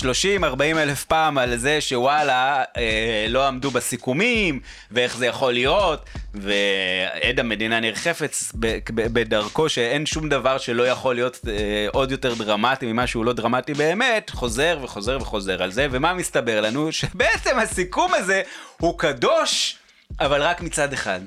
30-40 0.44 0.62
אלף 0.62 1.06
פעם 1.06 1.38
על 1.38 1.58
זה 1.58 1.82
שוואלה 1.82 2.63
אה, 2.78 3.26
לא 3.30 3.48
עמדו 3.48 3.72
בסיכומים 3.72 4.60
ואיך 4.92 5.18
זה 5.18 5.26
יכול 5.26 5.54
להיות 5.54 6.10
ועד 6.34 7.39
המדינה 7.39 7.80
ניר 7.80 7.96
חפץ 7.96 8.52
בדרכו 8.89 9.70
שאין 9.70 10.06
שום 10.06 10.30
דבר 10.30 10.58
שלא 10.58 10.88
יכול 10.88 11.15
להיות 11.15 11.39
אה, 11.48 11.88
עוד 11.92 12.12
יותר 12.12 12.34
דרמטי 12.34 12.92
ממה 12.94 13.08
שהוא 13.08 13.26
לא 13.26 13.34
דרמטי 13.34 13.74
באמת 13.74 14.30
חוזר 14.30 14.80
וחוזר 14.82 15.18
וחוזר 15.22 15.63
על 15.63 15.72
זה 15.72 15.88
ומה 15.92 16.13
מסתבר 16.13 16.62
לנו 16.62 16.92
שבעצם 17.00 17.60
הסיכום 17.60 18.13
הזה 18.13 18.42
הוא 18.78 19.00
קדוש 19.00 19.78
אבל 20.20 20.42
רק 20.42 20.62
מצד 20.62 20.94
אחד. 20.94 21.20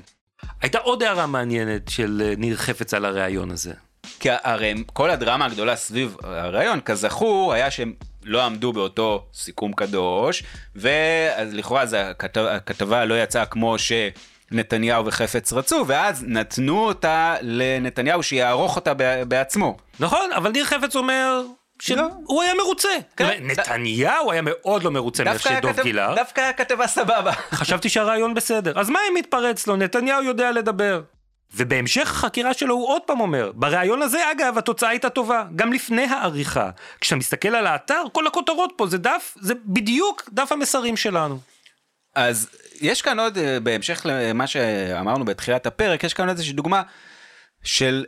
הייתה 0.61 0.77
עוד 0.77 1.03
הערה 1.03 1.27
מעניינת 1.27 1.89
של 1.89 2.21
אה, 2.25 2.33
ניר 2.37 2.57
חפץ 2.57 2.93
על 2.93 3.05
הריאיון 3.05 3.51
הזה. 3.51 3.73
כי 4.23 4.29
הרי 4.43 4.73
כל 4.93 5.09
הדרמה 5.09 5.45
הגדולה 5.45 5.75
סביב 5.75 6.17
הרעיון, 6.23 6.81
כזכור, 6.81 7.53
היה 7.53 7.71
שהם 7.71 7.93
לא 8.23 8.43
עמדו 8.43 8.73
באותו 8.73 9.25
סיכום 9.33 9.73
קדוש, 9.73 10.43
ואז 10.75 11.53
לכאורה 11.53 11.83
הכתב, 11.97 12.41
הכתבה 12.41 13.05
לא 13.05 13.23
יצאה 13.23 13.45
כמו 13.45 13.75
שנתניהו 13.79 15.05
וחפץ 15.05 15.53
רצו, 15.53 15.85
ואז 15.87 16.25
נתנו 16.27 16.85
אותה 16.85 17.35
לנתניהו 17.41 18.23
שיערוך 18.23 18.75
אותה 18.75 18.93
בעצמו. 19.27 19.77
נכון, 19.99 20.31
אבל 20.35 20.51
ניר 20.51 20.65
חפץ 20.65 20.95
אומר, 20.95 21.41
שהוא 21.81 21.97
לא. 21.97 22.41
היה 22.41 22.53
מרוצה. 22.53 22.89
כן. 23.17 23.37
נתניהו 23.41 24.31
היה 24.31 24.41
מאוד 24.43 24.83
לא 24.83 24.91
מרוצה 24.91 25.23
מאיך 25.23 25.41
שדוב 25.41 25.79
גילה. 25.81 26.15
דווקא 26.15 26.41
הכתבה 26.41 26.87
סבבה. 26.87 27.31
חשבתי 27.59 27.89
שהרעיון 27.89 28.33
בסדר. 28.33 28.79
אז 28.79 28.89
מה 28.89 28.99
אם 29.09 29.13
מתפרץ 29.15 29.67
לו? 29.67 29.75
נתניהו 29.75 30.23
יודע 30.23 30.51
לדבר. 30.51 31.01
ובהמשך 31.55 32.11
החקירה 32.11 32.53
שלו 32.53 32.75
הוא 32.75 32.87
עוד 32.87 33.01
פעם 33.01 33.19
אומר, 33.19 33.51
בריאיון 33.55 34.01
הזה 34.01 34.31
אגב 34.31 34.57
התוצאה 34.57 34.89
הייתה 34.89 35.09
טובה, 35.09 35.43
גם 35.55 35.73
לפני 35.73 36.03
העריכה. 36.03 36.69
כשאתה 37.01 37.15
מסתכל 37.15 37.55
על 37.55 37.67
האתר, 37.67 38.03
כל 38.11 38.27
הכותרות 38.27 38.73
פה 38.75 38.87
זה 38.87 38.97
דף, 38.97 39.37
זה 39.41 39.53
בדיוק 39.65 40.29
דף 40.33 40.51
המסרים 40.51 40.97
שלנו. 40.97 41.39
אז 42.15 42.49
יש 42.81 43.01
כאן 43.01 43.19
עוד, 43.19 43.37
אה, 43.37 43.59
בהמשך 43.59 44.01
למה 44.05 44.47
שאמרנו 44.47 45.25
בתחילת 45.25 45.65
הפרק, 45.65 46.03
יש 46.03 46.13
כאן 46.13 46.29
איזושהי 46.29 46.53
דוגמה 46.53 46.81
של 47.63 48.05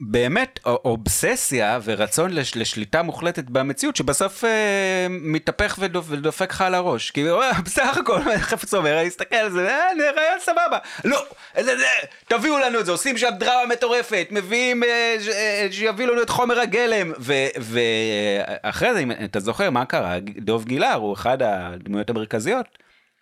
באמת 0.00 0.58
אובססיה 0.64 1.80
ורצון 1.84 2.32
לש, 2.32 2.56
לשליטה 2.56 3.02
מוחלטת 3.02 3.44
במציאות 3.44 3.96
שבסוף 3.96 4.44
אה, 4.44 5.06
מתהפך 5.10 5.76
ודופ, 5.78 6.06
ודופק 6.08 6.50
לך 6.50 6.60
על 6.60 6.74
הראש. 6.74 7.10
כי 7.10 7.30
אה, 7.30 7.52
בסך 7.64 7.96
הכל 7.96 8.20
חפץ 8.38 8.74
אומר, 8.74 9.00
אני 9.00 9.08
אסתכל 9.08 9.36
על 9.36 9.50
זה, 9.50 9.68
אה, 9.68 10.12
רעיון 10.16 10.40
סבבה. 10.40 10.78
לא, 11.04 11.24
זה, 11.56 11.76
זה, 11.76 11.84
תביאו 12.28 12.58
לנו 12.58 12.80
את 12.80 12.86
זה, 12.86 12.92
עושים 12.92 13.18
שם 13.18 13.30
דרמה 13.38 13.66
מטורפת, 13.66 14.28
מביאים, 14.30 14.84
אה, 14.84 15.16
ש, 15.20 15.28
אה, 15.28 15.68
שיביאו 15.70 16.12
לנו 16.12 16.22
את 16.22 16.30
חומר 16.30 16.60
הגלם. 16.60 17.12
ואחרי 17.58 18.94
זה, 18.94 19.00
אם 19.00 19.12
אתה 19.12 19.40
זוכר 19.40 19.70
מה 19.70 19.84
קרה, 19.84 20.18
דוב 20.20 20.64
גילהר 20.64 20.94
הוא 20.94 21.14
אחד 21.14 21.42
הדמויות 21.42 22.10
המרכזיות 22.10 22.66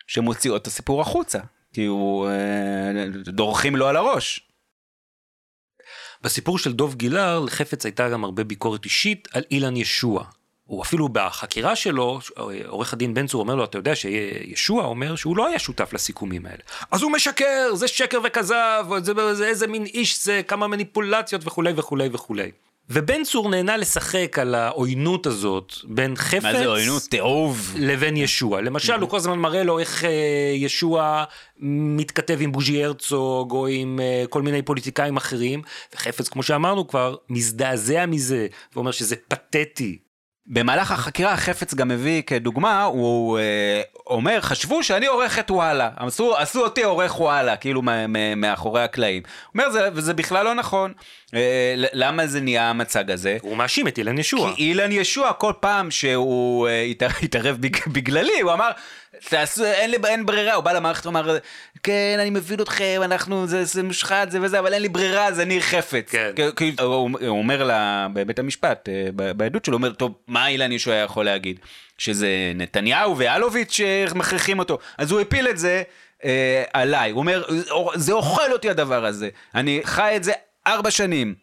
שמוציאות 0.07 0.61
את 0.61 0.67
הסיפור 0.67 1.01
החוצה. 1.01 1.39
כי 1.73 1.85
הוא, 1.85 2.29
אה, 2.29 3.05
דורכים 3.25 3.75
לו 3.75 3.87
על 3.87 3.95
הראש. 3.95 4.47
בסיפור 6.27 6.57
של 6.57 6.73
דוב 6.73 6.95
גילהר, 6.95 7.39
לחפץ 7.39 7.85
הייתה 7.85 8.09
גם 8.09 8.23
הרבה 8.23 8.43
ביקורת 8.43 8.85
אישית 8.85 9.27
על 9.33 9.43
אילן 9.51 9.77
ישוע. 9.77 10.23
הוא 10.65 10.83
אפילו 10.83 11.09
בחקירה 11.09 11.75
שלו, 11.75 12.19
עורך 12.67 12.93
הדין 12.93 13.13
בן 13.13 13.27
צור 13.27 13.41
אומר 13.41 13.55
לו, 13.55 13.63
אתה 13.63 13.77
יודע 13.77 13.95
שישוע 13.95 14.85
אומר 14.85 15.15
שהוא 15.15 15.37
לא 15.37 15.47
היה 15.47 15.59
שותף 15.59 15.93
לסיכומים 15.93 16.45
האלה. 16.45 16.57
אז 16.91 17.01
הוא 17.01 17.11
משקר, 17.11 17.75
זה 17.75 17.87
שקר 17.87 18.19
וכזב, 18.23 18.85
זה, 19.03 19.33
זה 19.33 19.47
איזה 19.47 19.67
מין 19.67 19.85
איש 19.85 20.23
זה, 20.23 20.41
כמה 20.47 20.67
מניפולציות 20.67 21.41
וכולי 21.45 21.73
וכולי 21.75 22.09
וכולי. 22.11 22.51
ובן 22.89 23.23
צור 23.23 23.49
נהנה 23.49 23.77
לשחק 23.77 24.39
על 24.39 24.55
העוינות 24.55 25.25
הזאת 25.25 25.73
בין 25.83 26.15
חפץ... 26.15 26.43
מה 26.43 26.57
זה 26.57 26.65
עוינות? 26.65 27.03
תאוב. 27.09 27.73
לבין 27.79 28.17
ישוע. 28.17 28.61
למשל, 28.61 28.93
הוא 29.01 29.09
כל 29.09 29.17
הזמן 29.17 29.39
מראה 29.39 29.63
לו 29.63 29.79
איך 29.79 30.03
אה, 30.03 30.51
ישוע 30.55 31.23
מתכתב 31.59 32.37
עם 32.41 32.51
בוז'י 32.51 32.83
הרצוג, 32.83 33.51
או 33.51 33.67
עם 33.67 33.99
אה, 33.99 34.23
כל 34.29 34.41
מיני 34.41 34.61
פוליטיקאים 34.61 35.17
אחרים, 35.17 35.61
וחפץ, 35.95 36.29
כמו 36.29 36.43
שאמרנו 36.43 36.87
כבר, 36.87 37.15
מזדעזע 37.29 38.05
מזה, 38.05 38.47
ואומר 38.75 38.91
שזה 38.91 39.15
פתטי. 39.27 39.97
במהלך 40.49 40.91
החקירה 40.91 41.33
החפץ 41.33 41.73
גם 41.73 41.87
מביא 41.87 42.21
כדוגמה, 42.21 42.83
הוא 42.83 43.39
אה, 43.39 43.81
אומר, 44.07 44.41
חשבו 44.41 44.83
שאני 44.83 45.05
עורך 45.05 45.39
את 45.39 45.51
וואלה, 45.51 45.89
עשו, 45.95 46.37
עשו 46.37 46.63
אותי 46.63 46.83
עורך 46.83 47.19
וואלה, 47.19 47.55
כאילו 47.55 47.81
מאחורי 48.37 48.83
הקלעים. 48.83 49.23
הוא 49.23 49.61
אומר, 49.61 49.71
זה, 49.71 49.89
וזה 49.93 50.13
בכלל 50.13 50.45
לא 50.45 50.53
נכון. 50.53 50.93
אה, 51.35 51.73
למה 51.75 52.27
זה 52.27 52.41
נהיה 52.41 52.69
המצג 52.69 53.11
הזה? 53.11 53.37
הוא 53.41 53.57
מאשים 53.57 53.87
את 53.87 53.97
אילן 53.97 54.17
ישוע. 54.17 54.55
כי 54.55 54.63
אילן 54.63 54.91
ישוע, 54.91 55.33
כל 55.33 55.53
פעם 55.59 55.91
שהוא 55.91 56.67
אה, 56.67 56.81
התערב 57.23 57.57
בגללי, 57.87 58.41
הוא 58.41 58.53
אמר, 58.53 58.71
תעשו, 59.29 59.65
אין 59.65 59.91
לי, 59.91 59.97
אין 60.05 60.25
ברירה, 60.25 60.53
הוא 60.53 60.63
בא 60.63 60.71
למערכת 60.71 61.05
ואמר, 61.05 61.37
כן, 61.83 62.17
אני 62.21 62.29
מבין 62.29 62.61
אתכם, 62.61 63.01
אנחנו, 63.03 63.47
זה, 63.47 63.63
זה 63.63 63.83
מושחת, 63.83 64.31
זה 64.31 64.41
וזה, 64.41 64.59
אבל 64.59 64.73
אין 64.73 64.81
לי 64.81 64.89
ברירה, 64.89 65.25
אז 65.25 65.39
אני 65.39 65.61
חפץ. 65.61 66.09
כן. 66.11 66.31
כי, 66.55 66.75
הוא, 66.81 67.09
הוא 67.19 67.29
אומר 67.29 67.63
לה, 67.63 68.07
בבית 68.13 68.39
המשפט, 68.39 68.89
אה, 68.89 69.33
בעדות 69.33 69.65
שלו, 69.65 69.77
הוא 69.77 69.83
אומר, 69.83 69.93
טוב, 69.93 70.13
מה 70.27 70.47
אילן 70.47 70.71
ישוע 70.71 70.95
יכול 70.95 71.25
להגיד? 71.25 71.59
שזה 71.97 72.51
נתניהו 72.55 73.17
ואלוביץ' 73.17 73.71
שמכריחים 73.71 74.59
אותו. 74.59 74.77
אז 74.97 75.11
הוא 75.11 75.19
הפיל 75.19 75.47
את 75.47 75.57
זה 75.57 75.83
אה, 76.25 76.63
עליי, 76.73 77.11
הוא 77.11 77.19
אומר, 77.19 77.43
זה 77.95 78.13
אוכל 78.13 78.51
אותי 78.51 78.69
הדבר 78.69 79.05
הזה, 79.05 79.29
אני 79.55 79.81
חי 79.83 80.13
את 80.15 80.23
זה 80.23 80.31
ארבע 80.67 80.91
שנים. 80.91 81.35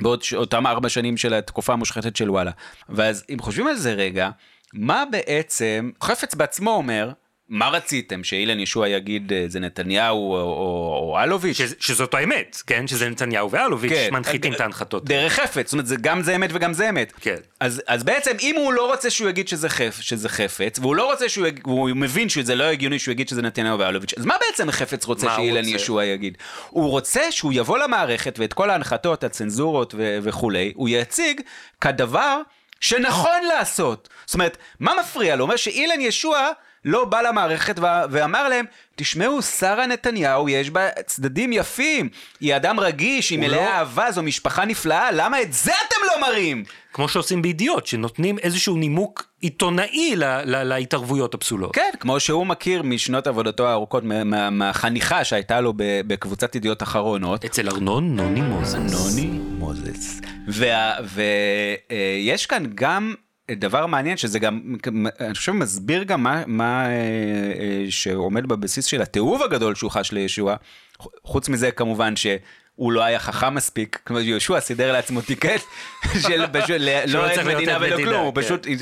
בעוד 0.00 0.22
אותם 0.34 0.66
ארבע 0.66 0.88
שנים 0.88 1.16
של 1.16 1.34
התקופה 1.34 1.72
המושחתת 1.72 2.16
של 2.16 2.30
וואלה. 2.30 2.50
ואז 2.88 3.24
אם 3.30 3.36
חושבים 3.40 3.66
על 3.66 3.76
זה 3.76 3.92
רגע, 3.92 4.30
מה 4.72 5.04
בעצם, 5.10 5.90
חפץ 6.02 6.34
בעצמו 6.34 6.70
אומר, 6.70 7.12
מה 7.48 7.68
רציתם, 7.68 8.24
שאילן 8.24 8.60
ישוע 8.60 8.88
יגיד 8.88 9.32
אה, 9.32 9.44
זה 9.48 9.60
נתניהו 9.60 10.32
או, 10.32 10.40
או, 10.40 11.10
או 11.12 11.20
אלוביץ'? 11.22 11.56
ש, 11.56 11.62
שזאת 11.80 12.14
האמת, 12.14 12.62
כן? 12.66 12.86
שזה 12.86 13.08
נתניהו 13.08 13.50
ואלוביץ' 13.50 13.92
כן. 13.92 14.08
מנחיתים 14.12 14.52
את 14.52 14.60
ההנחתות. 14.60 15.04
דרך 15.04 15.32
חפץ, 15.32 15.66
זאת 15.66 15.72
אומרת, 15.72 15.86
זה, 15.86 15.96
גם 16.00 16.22
זה 16.22 16.36
אמת 16.36 16.50
וגם 16.52 16.72
זה 16.72 16.88
אמת. 16.88 17.12
כן. 17.20 17.36
אז, 17.60 17.82
אז 17.86 18.04
בעצם, 18.04 18.32
אם 18.40 18.56
הוא 18.56 18.72
לא 18.72 18.86
רוצה 18.86 19.10
שהוא 19.10 19.30
יגיד 19.30 19.48
שזה, 19.48 19.68
חפ, 19.68 19.98
שזה 20.00 20.28
חפץ, 20.28 20.78
והוא 20.78 20.96
לא 20.96 21.10
רוצה 21.10 21.28
שהוא 21.28 21.46
יגיד, 21.46 21.62
הוא 21.64 21.90
מבין 21.96 22.28
שזה 22.28 22.54
לא 22.54 22.64
הגיוני 22.64 22.98
שהוא 22.98 23.12
יגיד 23.12 23.28
שזה 23.28 23.42
נתניהו 23.42 23.78
ואלוביץ', 23.78 24.14
אז 24.18 24.24
מה 24.24 24.34
בעצם 24.46 24.70
חפץ 24.70 25.04
רוצה 25.04 25.26
שאילן 25.36 25.64
רוצה? 25.64 25.70
ישוע 25.70 26.04
יגיד? 26.04 26.38
הוא 26.70 26.90
רוצה 26.90 27.32
שהוא 27.32 27.52
יבוא 27.54 27.78
למערכת 27.78 28.38
ואת 28.38 28.52
כל 28.52 28.70
ההנחתות, 28.70 29.24
הצנזורות 29.24 29.94
ו- 29.96 30.18
וכולי, 30.22 30.72
הוא 30.76 30.88
יציג 30.88 31.40
כדבר 31.80 32.40
שנכון 32.80 33.42
לעשות. 33.48 34.08
זאת 34.26 34.34
אומרת, 34.34 34.56
מה 34.80 34.92
מפריע 35.00 35.36
לו? 35.36 35.42
הוא 35.42 35.46
אומר 35.46 35.56
שאילן 35.56 36.00
ישוע 36.00 36.48
לא 36.88 37.04
בא 37.04 37.20
למערכת 37.20 37.78
ואמר 38.10 38.48
להם, 38.48 38.64
תשמעו, 38.96 39.42
שרה 39.42 39.86
נתניהו 39.86 40.48
יש 40.48 40.70
בה 40.70 40.88
צדדים 41.06 41.52
יפים, 41.52 42.08
היא 42.40 42.56
אדם 42.56 42.80
רגיש, 42.80 43.30
היא 43.30 43.38
מלאה 43.38 43.64
לא... 43.64 43.70
אהבה, 43.70 44.12
זו 44.12 44.22
משפחה 44.22 44.64
נפלאה, 44.64 45.12
למה 45.12 45.42
את 45.42 45.52
זה 45.52 45.72
אתם 45.88 45.96
לא 46.06 46.20
מראים? 46.20 46.64
כמו 46.92 47.08
שעושים 47.08 47.42
בידיעות, 47.42 47.86
שנותנים 47.86 48.38
איזשהו 48.38 48.76
נימוק 48.76 49.24
עיתונאי 49.40 50.16
לה, 50.16 50.44
לה, 50.44 50.64
להתערבויות 50.64 51.34
הפסולות. 51.34 51.74
כן, 51.74 51.90
כמו 52.00 52.20
שהוא 52.20 52.46
מכיר 52.46 52.82
משנות 52.82 53.26
עבודתו 53.26 53.68
הארוכות, 53.68 54.04
מה, 54.04 54.50
מהחניכה 54.50 55.24
שהייתה 55.24 55.60
לו 55.60 55.72
בקבוצת 55.76 56.54
ידיעות 56.54 56.82
אחרונות. 56.82 57.44
אצל 57.44 57.68
ארנון 57.68 58.16
נוני 58.16 58.40
מוזס. 58.40 58.74
נוני 58.74 59.26
מוזס. 59.58 60.20
ויש 62.28 62.46
כאן 62.46 62.64
גם 62.74 63.14
דבר 63.52 63.86
מעניין 63.86 64.16
שזה 64.16 64.38
גם, 64.38 64.76
אני 65.20 65.34
חושב 65.34 65.52
מסביר 65.52 66.02
גם 66.02 66.22
מה, 66.22 66.42
מה 66.46 66.86
אה, 66.86 66.90
אה, 66.90 67.84
שעומד 67.90 68.46
בבסיס 68.46 68.84
של 68.84 69.02
התיעוב 69.02 69.42
הגדול 69.42 69.74
שהוא 69.74 69.90
חש 69.90 70.12
לישוע, 70.12 70.56
חוץ 71.24 71.48
מזה 71.48 71.70
כמובן 71.70 72.16
ש... 72.16 72.26
הוא 72.78 72.92
לא 72.92 73.02
היה 73.02 73.18
חכם 73.18 73.54
מספיק, 73.54 73.98
כמו 74.06 74.20
יהושע 74.20 74.60
סידר 74.60 74.92
לעצמו 74.92 75.20
טיקט 75.20 75.60
של 76.28 76.44
פשוט 76.52 76.76
לא 77.06 77.28
אין 77.28 77.46
מדינה 77.46 77.78
ולא 77.80 77.96
כלום, 77.96 78.24
הוא 78.24 78.34
כן. 78.34 78.40
פשוט 78.40 78.66
אה, 78.66 78.72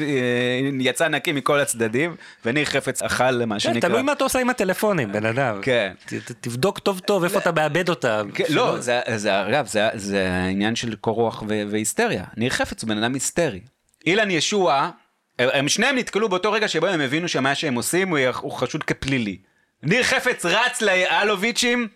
יצא 0.80 1.08
נקי 1.08 1.32
מכל 1.32 1.60
הצדדים, 1.60 2.16
וניר 2.44 2.64
חפץ 2.64 3.02
אכל 3.02 3.44
מה 3.44 3.54
כן, 3.54 3.58
שנקרא. 3.58 3.88
תלוי 3.88 4.02
מה 4.02 4.12
אתה 4.12 4.24
עושה 4.24 4.38
עם 4.38 4.50
הטלפונים, 4.50 5.12
בן 5.12 5.26
אדם. 5.26 5.58
כן. 5.62 5.92
תבדוק 6.40 6.78
טוב 6.78 6.98
טוב 6.98 7.24
איפה 7.24 7.38
אתה 7.38 7.52
מאבד 7.52 7.88
אותם. 7.88 8.28
כן, 8.34 8.44
לא, 8.48 8.76
זה 9.16 9.40
אגב, 9.48 9.66
זה 9.94 10.30
העניין 10.30 10.76
של 10.76 10.94
קור 10.94 11.14
רוח 11.14 11.42
והיסטריה. 11.68 12.24
ניר 12.36 12.50
חפץ 12.50 12.82
הוא 12.82 12.88
בן 12.88 12.98
אדם 12.98 13.14
היסטרי. 13.14 13.60
אילן 14.06 14.30
ישוע, 14.30 14.90
הם 15.38 15.68
שניהם 15.68 15.98
נתקלו 15.98 16.28
באותו 16.28 16.52
רגע 16.52 16.68
שבו 16.68 16.86
הם 16.86 17.00
הבינו 17.00 17.28
שמה 17.28 17.54
שהם 17.54 17.74
עושים 17.74 18.14
הוא 18.34 18.52
חשוד 18.52 18.82
כפלילי. 18.82 19.38
ניר 19.82 20.02
חפץ 20.02 20.44
רץ 20.44 20.82
לאלוביצ'ים, 20.82 21.88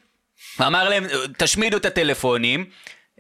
אמר 0.61 0.89
להם, 0.89 1.05
תשמידו 1.39 1.77
את 1.77 1.85
הטלפונים. 1.85 2.65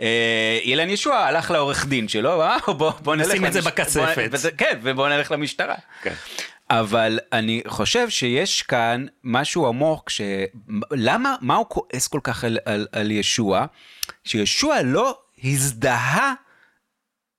אה, 0.00 0.58
אילן 0.62 0.90
ישוע 0.90 1.16
הלך 1.16 1.50
לעורך 1.50 1.86
דין 1.86 2.08
שלו, 2.08 2.42
אה, 2.42 2.56
בוא, 2.66 2.92
בוא 3.00 3.16
נלך... 3.16 3.26
נשים 3.26 3.46
את 3.46 3.52
זה 3.52 3.62
בכספת. 3.62 4.30
כן, 4.58 4.78
ובוא 4.82 5.08
נלך 5.08 5.30
למשטרה. 5.30 5.74
כן. 6.02 6.14
אבל 6.70 7.18
אני 7.32 7.62
חושב 7.66 8.08
שיש 8.10 8.62
כאן 8.62 9.06
משהו 9.24 9.66
עמוק, 9.66 10.10
ש... 10.10 10.20
למה, 10.90 11.36
מה 11.40 11.54
הוא 11.54 11.66
כועס 11.68 12.08
כל 12.08 12.20
כך 12.22 12.44
על, 12.44 12.58
על, 12.64 12.86
על 12.92 13.10
ישוע? 13.10 13.66
שישוע 14.24 14.82
לא 14.82 15.18
הזדהה 15.44 16.34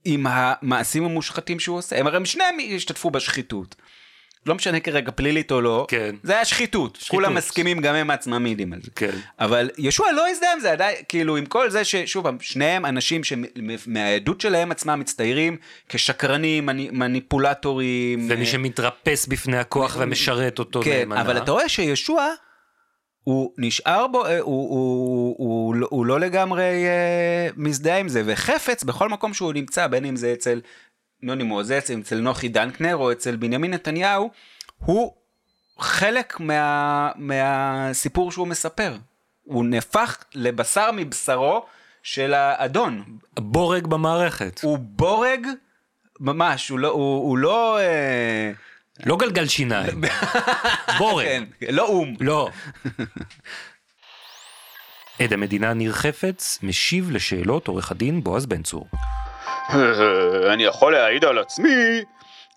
עם 0.05 0.25
המעשים 0.29 1.05
המושחתים 1.05 1.59
שהוא 1.59 1.77
עושה. 1.77 1.99
הם 1.99 2.07
הרי 2.07 2.25
שניהם 2.25 2.57
השתתפו 2.75 3.11
בשחיתות. 3.11 3.75
לא 4.45 4.55
משנה 4.55 4.79
כרגע 4.79 5.11
פלילית 5.11 5.51
או 5.51 5.61
לא, 5.61 5.85
כן. 5.89 6.15
זה 6.23 6.33
היה 6.33 6.45
שחיתות. 6.45 6.95
שחיתות. 6.95 7.09
כולם 7.09 7.35
מסכימים, 7.35 7.81
גם 7.81 7.95
הם 7.95 8.09
עצמם 8.09 8.43
מעידים 8.43 8.73
על 8.73 8.79
זה. 8.81 8.91
כן. 8.95 9.11
אבל 9.39 9.69
ישוע 9.77 10.11
לא 10.11 10.29
הזדהה 10.29 10.53
עם 10.53 10.59
זה, 10.59 10.71
עדיין, 10.71 10.95
כאילו, 11.09 11.37
עם 11.37 11.45
כל 11.45 11.69
זה 11.69 11.83
ששוב 11.83 12.23
פעם, 12.23 12.37
שניהם 12.41 12.85
אנשים 12.85 13.21
שמהעדות 13.23 14.41
שלהם 14.41 14.71
עצמם 14.71 14.99
מצטיירים 14.99 15.57
כשקרנים, 15.89 16.65
מניפולטורים. 16.91 18.27
ומי 18.29 18.45
שמתרפס 18.45 19.25
בפני 19.25 19.57
הכוח 19.57 19.97
ומשרת 19.99 20.59
אותו 20.59 20.81
כן, 20.83 20.99
נאמנה. 20.99 21.21
אבל 21.21 21.37
אתה 21.37 21.51
רואה 21.51 21.69
שישוע... 21.69 22.27
הוא 23.23 23.51
נשאר 23.57 24.07
בו, 24.07 24.25
אה, 24.25 24.39
הוא, 24.39 24.69
הוא, 24.69 25.35
הוא, 25.37 25.37
הוא, 25.37 25.75
לא, 25.75 25.87
הוא 25.91 26.05
לא 26.05 26.19
לגמרי 26.19 26.87
אה, 26.87 27.47
מזדהה 27.57 27.97
עם 27.97 28.09
זה, 28.09 28.23
וחפץ 28.25 28.83
בכל 28.83 29.09
מקום 29.09 29.33
שהוא 29.33 29.53
נמצא, 29.53 29.87
בין 29.87 30.05
אם 30.05 30.15
זה 30.15 30.33
אצל 30.33 30.61
נוני 31.23 31.43
מוזס, 31.43 31.91
אצל 32.01 32.19
נוחי 32.19 32.49
דנקנר 32.49 32.95
או 32.95 33.11
אצל 33.11 33.35
בנימין 33.35 33.73
נתניהו, 33.73 34.29
הוא 34.77 35.13
חלק 35.79 36.39
מה, 36.39 37.11
מהסיפור 37.15 38.31
שהוא 38.31 38.47
מספר. 38.47 38.95
הוא 39.43 39.65
נהפך 39.65 40.23
לבשר 40.35 40.89
מבשרו 40.93 41.65
של 42.03 42.33
האדון. 42.33 43.03
בורג 43.39 43.87
במערכת. 43.87 44.59
הוא 44.63 44.77
בורג 44.81 45.47
ממש, 46.19 46.69
הוא 46.69 46.79
לא, 46.79 46.87
הוא, 46.87 47.29
הוא 47.29 47.37
לא 47.37 47.79
אה, 47.79 48.51
לא 49.05 49.17
גלגל 49.17 49.47
שיניים, 49.47 50.01
בורג. 50.97 51.25
כן, 51.25 51.43
לא 51.69 51.87
אום. 51.87 52.15
לא. 52.19 52.49
עד 55.19 55.33
המדינה 55.33 55.73
ניר 55.73 55.91
חפץ 55.91 56.59
משיב 56.63 57.11
לשאלות 57.11 57.67
עורך 57.67 57.91
הדין 57.91 58.23
בועז 58.23 58.45
בן 58.45 58.63
צור. 58.63 58.87
אני 60.53 60.63
יכול 60.63 60.93
להעיד 60.93 61.25
על 61.25 61.37
עצמי, 61.37 62.03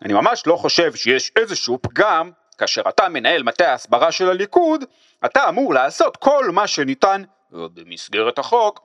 אני 0.03 0.13
ממש 0.13 0.43
לא 0.47 0.57
חושב 0.57 0.95
שיש 0.95 1.33
איזשהו 1.37 1.79
פגם 1.83 2.31
כאשר 2.59 2.83
אתה 2.89 3.09
מנהל 3.09 3.43
מטה 3.43 3.71
ההסברה 3.71 4.13
של 4.13 4.31
הליכוד, 4.31 4.85
אתה 5.25 5.49
אמור 5.49 5.75
לעשות 5.75 6.17
כל 6.17 6.51
מה 6.53 6.67
שניתן 6.67 7.23
במסגרת 7.51 8.39
החוק 8.39 8.81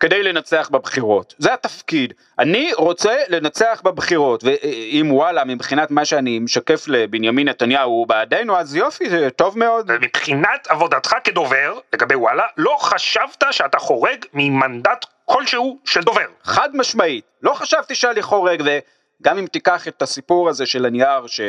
כדי 0.00 0.22
לנצח 0.22 0.68
בבחירות. 0.72 1.34
זה 1.38 1.54
התפקיד. 1.54 2.14
אני 2.38 2.70
רוצה 2.76 3.16
לנצח 3.28 3.80
בבחירות, 3.84 4.44
ואם 4.44 5.08
וואלה, 5.12 5.44
מבחינת 5.44 5.90
מה 5.90 6.04
שאני 6.04 6.38
משקף 6.38 6.88
לבנימין 6.88 7.48
נתניהו 7.48 7.90
הוא 7.90 8.06
בעדינו, 8.06 8.56
אז 8.56 8.76
יופי, 8.76 9.10
זה 9.10 9.30
טוב 9.30 9.58
מאוד. 9.58 9.92
מבחינת 9.92 10.66
עבודתך 10.68 11.14
כדובר, 11.24 11.78
לגבי 11.92 12.14
וואלה, 12.14 12.44
לא 12.56 12.76
חשבת 12.80 13.44
שאתה 13.50 13.78
חורג 13.78 14.24
ממנדט 14.34 15.06
כלשהו 15.24 15.78
של 15.84 16.00
דובר. 16.00 16.26
חד 16.42 16.68
משמעית, 16.74 17.24
לא 17.42 17.52
חשבתי 17.54 17.94
שאני 17.94 18.22
חורג, 18.22 18.62
וגם 19.20 19.38
אם 19.38 19.46
תיקח 19.46 19.88
את 19.88 20.02
הסיפור 20.02 20.48
הזה 20.48 20.66
של 20.66 20.86
הנייר 20.86 21.26
ש... 21.26 21.40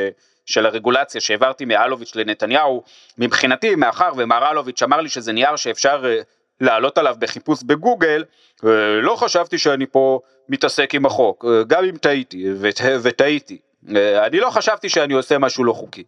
של 0.45 0.65
הרגולציה 0.65 1.21
שהעברתי 1.21 1.65
מאלוביץ' 1.65 2.15
לנתניהו, 2.15 2.83
מבחינתי, 3.17 3.75
מאחר 3.75 4.11
ומר 4.17 4.51
אלוביץ' 4.51 4.83
אמר 4.83 5.01
לי 5.01 5.09
שזה 5.09 5.33
נייר 5.33 5.55
שאפשר 5.55 6.05
אה, 6.05 6.21
לעלות 6.61 6.97
עליו 6.97 7.15
בחיפוש 7.19 7.63
בגוגל, 7.63 8.23
לא 9.01 9.15
חשבתי 9.15 9.57
שאני 9.57 9.85
פה 9.87 10.19
מתעסק 10.49 10.95
עם 10.95 11.05
החוק, 11.05 11.45
גם 11.67 11.83
אם 11.83 11.97
טעיתי, 11.97 12.45
וטעיתי. 13.01 13.57
אני 14.27 14.39
לא 14.39 14.49
חשבתי 14.49 14.89
שאני 14.89 15.13
עושה 15.13 15.37
משהו 15.37 15.63
לא 15.63 15.73
חוקי. 15.73 16.03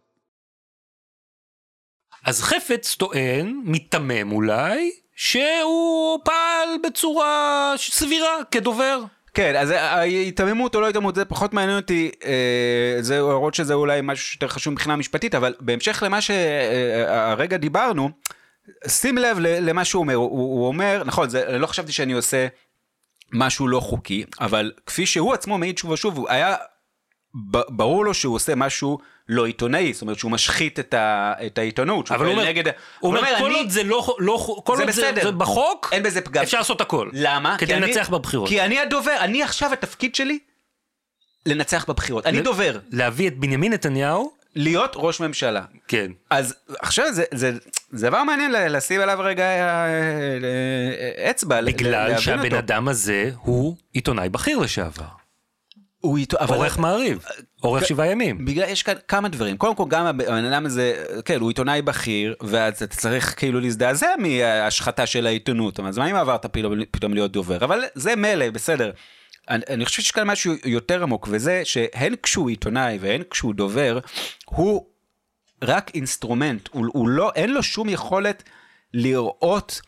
אז 2.24 2.42
חפץ 2.42 2.94
טוען, 2.94 3.60
מיתמם 3.64 4.32
אולי, 4.32 4.90
שהוא 5.16 6.20
פעל 6.24 6.68
בצורה 6.84 7.72
סבירה 7.76 8.44
כדובר. 8.50 9.00
כן, 9.34 9.56
אז 9.56 9.70
ההיתממות 9.70 10.74
או 10.74 10.80
לא 10.80 10.86
היתממות 10.86 11.14
זה 11.14 11.24
פחות 11.24 11.54
מעניין 11.54 11.76
אותי, 11.76 12.10
אה, 12.24 12.96
זה 13.00 13.14
להראות 13.14 13.54
שזה 13.54 13.74
אולי 13.74 14.00
משהו 14.02 14.26
שיותר 14.26 14.48
חשוב 14.48 14.72
מבחינה 14.72 14.96
משפטית, 14.96 15.34
אבל 15.34 15.54
בהמשך 15.60 16.02
למה 16.06 16.20
שהרגע 16.20 17.56
דיברנו, 17.56 18.10
שים 18.88 19.18
לב 19.18 19.38
למה 19.40 19.84
שהוא 19.84 20.00
אומר, 20.00 20.14
הוא, 20.14 20.30
הוא 20.30 20.66
אומר, 20.66 21.02
נכון, 21.06 21.28
זה, 21.28 21.58
לא 21.58 21.66
חשבתי 21.66 21.92
שאני 21.92 22.12
עושה 22.12 22.46
משהו 23.32 23.68
לא 23.68 23.80
חוקי, 23.80 24.24
אבל 24.40 24.72
כפי 24.86 25.06
שהוא 25.06 25.34
עצמו 25.34 25.58
מעיד 25.58 25.78
שוב 25.78 25.90
ושוב, 25.90 26.26
היה 26.28 26.56
ברור 27.68 28.04
לו 28.04 28.14
שהוא 28.14 28.34
עושה 28.34 28.54
משהו 28.54 28.98
לא 29.28 29.46
עיתונאי, 29.46 29.92
זאת 29.92 30.02
אומרת 30.02 30.18
שהוא 30.18 30.30
משחית 30.30 30.78
את, 30.78 30.94
ה, 30.94 31.32
את 31.46 31.58
העיתונות, 31.58 32.12
אבל 32.12 32.26
הוא 32.26 32.32
אומר, 32.32 32.44
נגד... 32.44 32.72
הוא 33.00 33.16
אומר, 33.16 33.38
כל 33.38 33.52
עוד 33.52 33.70
זה 33.70 33.82
לא, 33.82 34.16
לא 34.18 34.60
כל 34.64 34.80
עוד 34.80 34.90
זה, 34.90 35.12
זה 35.22 35.32
בחוק, 35.32 35.88
אין 35.92 36.02
בזה 36.02 36.20
פגם. 36.20 36.42
אפשר 36.42 36.58
לעשות 36.58 36.80
הכל. 36.80 37.10
למה? 37.12 37.58
כדי 37.58 37.74
לנצח 37.74 38.08
אני, 38.08 38.18
בבחירות. 38.18 38.48
כי 38.48 38.60
אני 38.60 38.78
הדובר, 38.78 39.16
אני 39.20 39.42
עכשיו 39.42 39.72
התפקיד 39.72 40.14
שלי 40.14 40.38
לנצח 41.46 41.84
בבחירות, 41.88 42.26
אני 42.26 42.40
דובר. 42.40 42.78
להביא 42.90 43.28
את 43.28 43.38
בנימין 43.38 43.72
נתניהו 43.72 44.32
להיות 44.54 44.92
ראש 44.94 45.20
ממשלה. 45.20 45.64
כן. 45.88 46.10
אז 46.30 46.54
עכשיו 46.80 47.12
זה, 47.12 47.24
זה, 47.34 47.52
זה 47.94 48.08
דבר 48.08 48.24
מעניין 48.24 48.52
לשים 48.52 49.00
עליו 49.00 49.18
רגע 49.20 49.44
אה, 49.44 49.86
אה, 49.86 51.30
אצבע. 51.30 51.62
בגלל 51.62 52.18
שהבן 52.18 52.44
אותו. 52.44 52.58
אדם 52.58 52.88
הזה 52.88 53.30
הוא 53.36 53.76
עיתונאי 53.92 54.28
בכיר 54.28 54.58
לשעבר. 54.58 55.24
הוא 56.04 56.18
איתו, 56.18 56.36
אבל... 56.40 56.56
עורך 56.56 56.78
מעריב, 56.78 57.24
עורך 57.60 57.86
שבעה 57.86 58.06
ימים. 58.06 58.44
בגלל, 58.44 58.68
יש 58.68 58.82
כאן 58.82 58.94
כמה 59.08 59.28
דברים. 59.28 59.56
קודם 59.56 59.74
כל, 59.74 59.84
גם 59.88 60.06
הבן 60.06 60.44
אדם 60.44 60.66
הזה, 60.66 61.04
כן, 61.24 61.40
הוא 61.40 61.50
עיתונאי 61.50 61.82
בכיר, 61.82 62.34
ואז 62.40 62.82
אתה 62.82 62.96
צריך 62.96 63.34
כאילו 63.38 63.60
להזדעזע 63.60 64.08
מההשחתה 64.18 65.06
של 65.06 65.26
העיתונות. 65.26 65.80
אז 65.80 65.98
מה 65.98 66.10
אם 66.10 66.16
עברת 66.16 66.46
פתאום 66.90 67.14
להיות 67.14 67.32
דובר? 67.32 67.64
אבל 67.64 67.80
זה 67.94 68.16
מילא, 68.16 68.50
בסדר. 68.50 68.90
אני, 69.48 69.62
אני 69.68 69.84
חושב 69.84 70.02
שיש 70.02 70.10
כאן 70.10 70.26
משהו 70.26 70.54
יותר 70.64 71.02
עמוק, 71.02 71.28
וזה 71.30 71.60
שהן 71.64 72.14
כשהוא 72.22 72.48
עיתונאי 72.48 72.98
והן 73.00 73.22
כשהוא 73.30 73.54
דובר, 73.54 73.98
הוא 74.44 74.86
רק 75.64 75.90
אינסטרומנט, 75.94 76.68
הוא, 76.72 76.86
הוא 76.92 77.08
לא, 77.08 77.32
אין 77.34 77.50
לו 77.50 77.62
שום 77.62 77.88
יכולת 77.88 78.42
לראות 78.94 79.80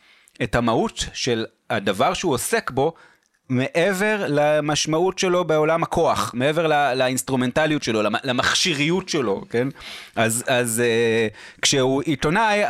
את 0.43 0.55
המהות 0.55 1.05
של 1.13 1.45
הדבר 1.69 2.13
שהוא 2.13 2.33
עוסק 2.33 2.71
בו 2.71 2.93
מעבר 3.49 4.25
למשמעות 4.27 5.19
שלו 5.19 5.45
בעולם 5.45 5.83
הכוח, 5.83 6.31
מעבר 6.33 6.67
לא, 6.67 6.93
לאינסטרומנטליות 6.93 7.83
שלו, 7.83 8.01
למכשיריות 8.23 9.09
שלו, 9.09 9.43
כן? 9.49 9.67
אז, 10.15 10.43
אז 10.47 10.83
אה, 10.83 11.61
כשהוא 11.61 12.01
עיתונאי, 12.01 12.65
אה, 12.65 12.69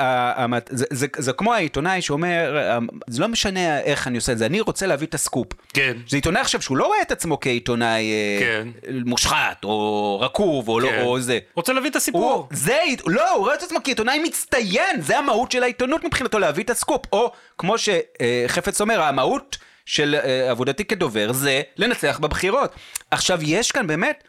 זה, 0.69 0.85
זה, 0.89 1.07
זה 1.17 1.33
כמו 1.33 1.53
העיתונאי 1.53 2.01
שאומר, 2.01 2.57
אה, 2.79 2.93
זה 3.07 3.21
לא 3.21 3.27
משנה 3.27 3.79
איך 3.79 4.07
אני 4.07 4.17
עושה 4.17 4.31
את 4.31 4.37
זה, 4.37 4.45
אני 4.45 4.61
רוצה 4.61 4.87
להביא 4.87 5.07
את 5.07 5.13
הסקופ. 5.13 5.47
כן. 5.73 5.97
זה 6.07 6.17
עיתונאי 6.17 6.41
עכשיו 6.41 6.61
שהוא 6.61 6.77
לא 6.77 6.85
רואה 6.85 7.01
את 7.01 7.11
עצמו 7.11 7.39
כעיתונאי 7.39 8.03
אה, 8.03 8.43
כן. 8.43 8.67
מושחת, 9.05 9.63
או 9.63 10.19
רקוב, 10.21 10.69
או, 10.69 10.79
לא, 10.79 10.89
כן. 10.89 10.95
לא, 10.95 11.03
או 11.03 11.19
זה. 11.19 11.39
רוצה 11.55 11.73
להביא 11.73 11.89
את 11.89 11.95
הסיפור. 11.95 12.33
הוא, 12.33 12.45
זה, 12.51 12.77
לא, 13.05 13.31
הוא 13.31 13.45
רואה 13.45 13.55
את 13.55 13.63
עצמו 13.63 13.79
כעיתונאי 13.83 14.19
מצטיין, 14.19 15.01
זה 15.01 15.17
המהות 15.17 15.51
של 15.51 15.63
העיתונות 15.63 16.03
מבחינתו, 16.03 16.39
להביא 16.39 16.63
את 16.63 16.69
הסקופ. 16.69 17.01
או 17.11 17.31
כמו 17.57 17.75
שחפץ 17.77 18.81
אומר, 18.81 19.01
המהות... 19.01 19.57
של 19.87 20.15
uh, 20.15 20.27
עבודתי 20.51 20.85
כדובר 20.85 21.33
זה 21.33 21.61
לנצח 21.77 22.19
בבחירות. 22.21 22.75
עכשיו, 23.11 23.39
יש 23.43 23.71
כאן 23.71 23.87
באמת 23.87 24.23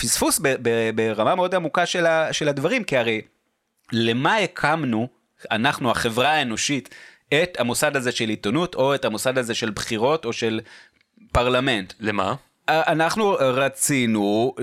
פספוס 0.00 0.40
ברמה 0.94 1.34
מאוד 1.34 1.54
עמוקה 1.54 1.86
של, 1.86 2.06
ה- 2.06 2.32
של 2.32 2.48
הדברים, 2.48 2.84
כי 2.84 2.96
הרי 2.96 3.20
למה 3.92 4.36
הקמנו, 4.36 5.08
אנחנו, 5.50 5.90
החברה 5.90 6.30
האנושית, 6.30 6.94
את 7.34 7.60
המוסד 7.60 7.96
הזה 7.96 8.12
של 8.12 8.28
עיתונות, 8.28 8.74
או 8.74 8.94
את 8.94 9.04
המוסד 9.04 9.38
הזה 9.38 9.54
של 9.54 9.70
בחירות, 9.70 10.24
או 10.24 10.32
של 10.32 10.60
פרלמנט? 11.32 11.92
למה? 12.00 12.34
אנחנו 12.68 13.30
רצינו 13.40 14.54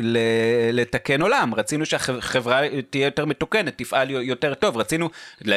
לתקן 0.72 1.22
עולם, 1.22 1.54
רצינו 1.56 1.86
שהחברה 1.86 2.62
תהיה 2.90 3.06
יותר 3.06 3.26
מתוקנת, 3.26 3.78
תפעל 3.78 4.10
יותר 4.10 4.54
טוב, 4.54 4.78
רצינו 4.78 5.10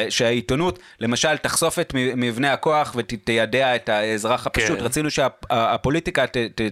שהעיתונות 0.09 0.79
למשל 0.99 1.37
תחשוף 1.37 1.79
את 1.79 1.93
מבנה 1.93 2.53
הכוח 2.53 2.93
ותיידע 2.95 3.75
את 3.75 3.89
האזרח 3.89 4.47
הפשוט, 4.47 4.79
כן. 4.79 4.85
רצינו 4.85 5.11
שהפוליטיקה 5.11 6.25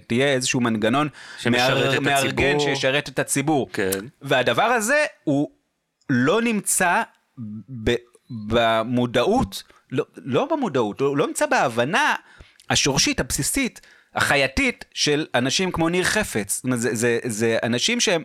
תהיה 0.08 0.28
איזשהו 0.34 0.62
מנגנון 0.62 1.10
מארגן 2.02 2.60
שישרת 2.60 3.10
את 3.10 3.20
הציבור. 3.20 3.70
כן. 3.74 4.00
והדבר 4.22 4.63
הזה 4.63 5.06
הוא 5.24 5.50
לא 6.10 6.42
נמצא 6.42 7.02
במודעות, 8.30 9.63
לא, 9.92 10.06
לא 10.16 10.48
במודעות, 10.52 11.00
הוא 11.00 11.18
לא 11.18 11.28
נמצא 11.28 11.46
בהבנה 11.46 12.16
השורשית, 12.70 13.20
הבסיסית. 13.20 13.82
החייתית 14.17 14.86
של 14.93 15.25
אנשים 15.36 15.71
כמו 15.71 15.89
ניר 15.89 16.03
חפץ. 16.03 16.56
זאת 16.56 16.63
אומרת, 16.63 16.80
זה, 16.80 16.95
זה, 16.95 17.19
זה 17.23 17.58
אנשים 17.63 17.99
שהם 17.99 18.23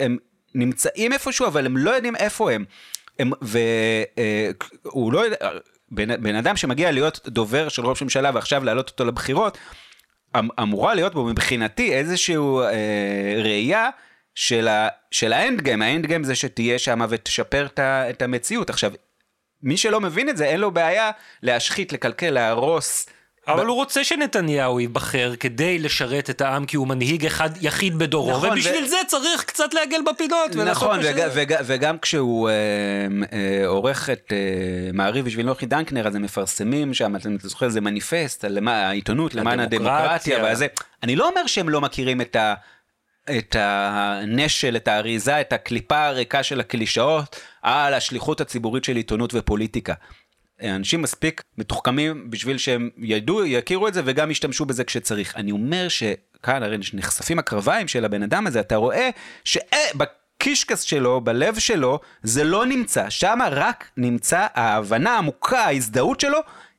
הם 0.00 0.16
נמצאים 0.54 1.12
איפשהו, 1.12 1.46
אבל 1.46 1.66
הם 1.66 1.76
לא 1.76 1.90
יודעים 1.90 2.16
איפה 2.16 2.52
הם. 2.52 2.64
הם 3.18 3.30
והוא 3.42 5.08
אה, 5.08 5.12
לא 5.12 5.24
יודע, 5.24 5.36
בן, 5.90 6.22
בן 6.22 6.34
אדם 6.34 6.56
שמגיע 6.56 6.90
להיות 6.90 7.28
דובר 7.28 7.68
של 7.68 7.86
ראש 7.86 8.02
ממשלה 8.02 8.30
ועכשיו 8.34 8.64
להעלות 8.64 8.88
אותו 8.88 9.04
לבחירות, 9.04 9.58
אמ, 10.36 10.48
אמורה 10.62 10.94
להיות 10.94 11.14
בו 11.14 11.24
מבחינתי 11.24 11.94
איזושהי 11.94 12.36
אה, 12.36 13.42
ראייה 13.42 13.90
של, 14.34 14.68
ה, 14.68 14.88
של 15.10 15.32
האנד 15.32 15.60
גיים, 15.60 15.82
האנד 15.82 16.06
גיים 16.06 16.24
זה 16.24 16.34
שתהיה 16.34 16.78
שם 16.78 17.00
ותשפר 17.08 17.66
את 17.80 18.22
המציאות. 18.22 18.70
עכשיו, 18.70 18.92
מי 19.62 19.76
שלא 19.76 20.00
מבין 20.00 20.28
את 20.28 20.36
זה, 20.36 20.44
אין 20.44 20.60
לו 20.60 20.70
בעיה 20.70 21.10
להשחית, 21.42 21.92
לקלקל, 21.92 22.30
להרוס. 22.30 23.06
אבל 23.48 23.66
הוא 23.66 23.76
רוצה 23.76 24.04
שנתניהו 24.04 24.80
ייבחר 24.80 25.32
כדי 25.40 25.78
לשרת 25.78 26.30
את 26.30 26.40
העם 26.40 26.66
כי 26.66 26.76
הוא 26.76 26.88
מנהיג 26.88 27.26
אחד 27.26 27.50
יחיד 27.60 27.98
בדורו, 27.98 28.30
נכון, 28.30 28.50
ובשביל 28.50 28.84
ו... 28.84 28.88
זה 28.88 28.96
צריך 29.06 29.44
קצת 29.44 29.74
לעגל 29.74 30.00
בפינות. 30.12 30.56
נכון, 30.56 31.00
וג, 31.02 31.28
וג, 31.34 31.54
וגם 31.64 31.98
כשהוא 31.98 32.48
אה, 32.48 32.54
אה, 33.32 33.66
עורך 33.66 34.10
את 34.10 34.32
אה, 34.32 34.90
מעריב 34.92 35.24
בשביל 35.24 35.46
נוחי 35.46 35.66
דנקנר, 35.66 36.06
אז 36.06 36.14
הם 36.14 36.22
מפרסמים 36.22 36.94
שם, 36.94 37.16
אתה 37.16 37.28
זוכר, 37.42 37.68
זה 37.68 37.80
מניפסט 37.80 38.44
על 38.44 38.52
למה, 38.52 38.88
העיתונות 38.88 39.34
למען 39.34 39.60
הדמוקרטיה, 39.60 40.52
וזה. 40.52 40.66
אני 41.02 41.16
לא 41.16 41.28
אומר 41.28 41.46
שהם 41.46 41.68
לא 41.68 41.80
מכירים 41.80 42.20
את 42.20 42.36
ה... 42.36 42.54
את 43.38 43.56
הנשל, 43.58 44.76
את 44.76 44.88
האריזה, 44.88 45.40
את 45.40 45.52
הקליפה 45.52 46.06
הריקה 46.06 46.42
של 46.42 46.60
הקלישאות 46.60 47.40
על 47.62 47.94
השליחות 47.94 48.40
הציבורית 48.40 48.84
של 48.84 48.96
עיתונות 48.96 49.34
ופוליטיקה. 49.34 49.94
אנשים 50.62 51.02
מספיק 51.02 51.42
מתוחכמים 51.58 52.30
בשביל 52.30 52.58
שהם 52.58 52.90
ידעו, 52.98 53.46
יכירו 53.46 53.88
את 53.88 53.94
זה 53.94 54.02
וגם 54.04 54.30
ישתמשו 54.30 54.64
בזה 54.64 54.84
כשצריך. 54.84 55.36
אני 55.36 55.52
אומר 55.52 55.88
שכאן 55.88 56.62
הרי 56.62 56.78
נחשפים 56.92 57.38
הקרביים 57.38 57.88
של 57.88 58.04
הבן 58.04 58.22
אדם 58.22 58.46
הזה, 58.46 58.60
אתה 58.60 58.76
רואה 58.76 59.10
שבקישקס 59.44 60.80
שלו, 60.80 61.20
בלב 61.20 61.58
שלו, 61.58 62.00
זה 62.22 62.44
לא 62.44 62.66
נמצא. 62.66 63.10
שם 63.10 63.38
רק 63.50 63.90
נמצא 63.96 64.46
ההבנה 64.54 65.14
העמוקה, 65.14 65.60
ההזדהות 65.60 66.20
שלו, 66.20 66.38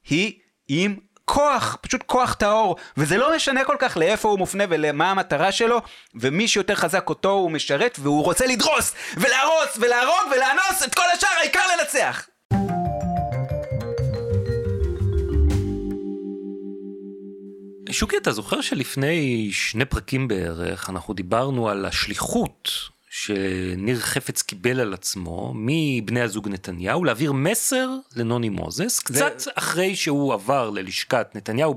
היא 0.10 0.34
עם 0.68 0.96
כוח, 1.26 1.78
פשוט 1.82 2.04
כוח 2.06 2.34
טהור, 2.34 2.76
וזה 2.98 3.18
לא 3.18 3.36
משנה 3.36 3.66
כל 3.66 3.76
כך 3.80 3.98
לאיפה 3.98 4.30
הוא 4.30 4.40
מופנה 4.40 4.64
ולמה 4.70 5.12
המטרה 5.12 5.52
שלו, 5.52 5.82
ומי 6.16 6.48
שיותר 6.48 6.76
חזק 6.76 7.10
אותו 7.10 7.30
הוא 7.30 7.52
משרת, 7.52 8.00
והוא 8.02 8.24
רוצה 8.24 8.46
לדרוס, 8.46 8.96
ולהרוס, 9.18 9.78
ולהרוג, 9.78 10.34
ולאנוס 10.36 10.84
את 10.84 10.96
כל 10.96 11.04
השאר, 11.18 11.30
העיקר 11.40 11.62
לנצח. 11.78 12.28
שוקי, 17.92 18.18
אתה 18.18 18.32
זוכר 18.32 18.62
שלפני 18.62 19.50
שני 19.52 19.86
פרקים 19.86 20.28
בערך 20.28 20.90
אנחנו 20.90 21.14
דיברנו 21.14 21.70
על 21.70 21.86
השליחות 21.86 22.70
שניר 23.10 24.00
חפץ 24.00 24.42
קיבל 24.42 24.80
על 24.80 24.94
עצמו 24.94 25.54
מבני 25.56 26.22
הזוג 26.22 26.48
נתניהו 26.48 27.04
להעביר 27.04 27.32
מסר 27.32 27.90
לנוני 28.16 28.50
מוזס, 28.50 29.00
קצת 29.00 29.40
זה... 29.40 29.52
אחרי 29.56 29.96
שהוא 29.96 30.34
עבר 30.34 30.70
ללשכת 30.70 31.28
נתניהו, 31.36 31.76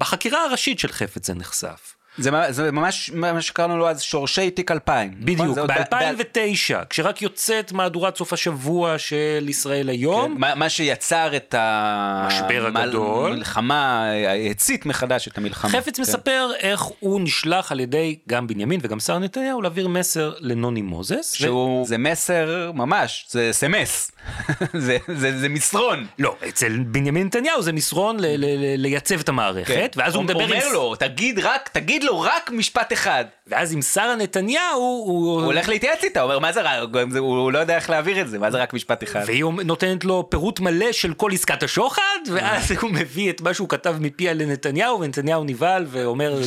בחקירה 0.00 0.44
הראשית 0.44 0.78
של 0.78 0.88
חפץ 0.88 1.26
זה 1.26 1.34
נחשף. 1.34 1.97
זה, 2.18 2.30
זה 2.50 2.72
ממש 2.72 3.10
מה 3.14 3.42
שקראנו 3.42 3.78
לו 3.78 3.88
אז 3.88 4.02
שורשי 4.02 4.50
תיק 4.50 4.70
2000. 4.70 5.10
נכון? 5.10 5.24
בדיוק, 5.24 5.58
ב-2009, 5.58 6.84
כשרק 6.90 7.22
יוצאת 7.22 7.72
מהדורת 7.72 8.16
סוף 8.16 8.32
השבוע 8.32 8.98
של 8.98 9.46
ישראל 9.48 9.88
היום. 9.88 10.34
כן, 10.34 10.40
מה, 10.40 10.54
מה 10.54 10.68
שיצר 10.68 11.36
את 11.36 11.54
המשבר 11.58 12.66
הגדול. 12.66 13.32
המלחמה, 13.32 14.10
הצית 14.50 14.86
מחדש 14.86 15.28
את 15.28 15.38
המלחמה. 15.38 15.70
חפץ 15.70 15.96
כן. 15.96 16.02
מספר 16.02 16.50
איך 16.58 16.80
הוא 16.80 17.20
נשלח 17.20 17.72
על 17.72 17.80
ידי 17.80 18.18
גם 18.28 18.46
בנימין 18.46 18.80
וגם 18.82 19.00
שרה 19.00 19.18
נתניהו 19.18 19.62
להעביר 19.62 19.88
מסר 19.88 20.32
לנוני 20.40 20.82
מוזס. 20.82 21.32
שהוא, 21.32 21.82
ו... 21.82 21.84
זה 21.84 21.98
מסר 21.98 22.70
ממש, 22.74 23.26
זה 23.30 23.48
סמס. 23.52 24.10
זה, 24.74 24.98
זה, 25.14 25.38
זה 25.38 25.48
מסרון. 25.48 26.06
לא, 26.18 26.36
אצל 26.48 26.78
בנימין 26.78 27.26
נתניהו 27.26 27.62
זה 27.62 27.72
מסרון 27.72 28.20
ל, 28.20 28.26
ל, 28.26 28.44
ל, 28.44 28.80
לייצב 28.80 29.20
את 29.20 29.28
המערכת, 29.28 29.74
כן. 29.74 29.86
ואז 29.96 30.14
הוא 30.14 30.24
מדבר 30.24 30.44
עם... 30.44 30.50
אומר 30.52 30.72
לו, 30.72 30.94
תגיד 30.96 31.38
רק, 31.38 31.68
תגיד 31.72 32.04
לו 32.08 32.20
רק 32.20 32.50
משפט 32.50 32.92
אחד. 32.92 33.24
ואז 33.46 33.72
עם 33.72 33.82
שרה 33.82 34.16
נתניהו 34.16 34.80
הוא... 34.80 35.32
הוא 35.32 35.42
הולך 35.42 35.68
להתייעץ 35.68 36.04
איתה, 36.04 36.20
הוא 36.20 36.28
אומר 36.28 36.38
מה 36.38 36.52
זה 36.52 36.62
רק, 36.62 36.88
הוא 37.18 37.52
לא 37.52 37.58
יודע 37.58 37.76
איך 37.76 37.90
להעביר 37.90 38.20
את 38.20 38.28
זה, 38.28 38.38
מה 38.38 38.50
זה 38.50 38.58
רק 38.58 38.74
משפט 38.74 39.02
אחד. 39.02 39.22
והיא 39.26 39.44
נותנת 39.64 40.04
לו 40.04 40.30
פירוט 40.30 40.60
מלא 40.60 40.92
של 40.92 41.14
כל 41.14 41.32
עסקת 41.32 41.62
השוחד, 41.62 42.18
ואז 42.32 42.72
הוא 42.80 42.90
מביא 42.90 43.30
את 43.30 43.40
מה 43.40 43.54
שהוא 43.54 43.68
כתב 43.68 43.96
מפיה 44.00 44.34
לנתניהו, 44.34 45.00
ונתניהו 45.00 45.44
נבהל 45.44 45.86
ואומר, 45.88 46.40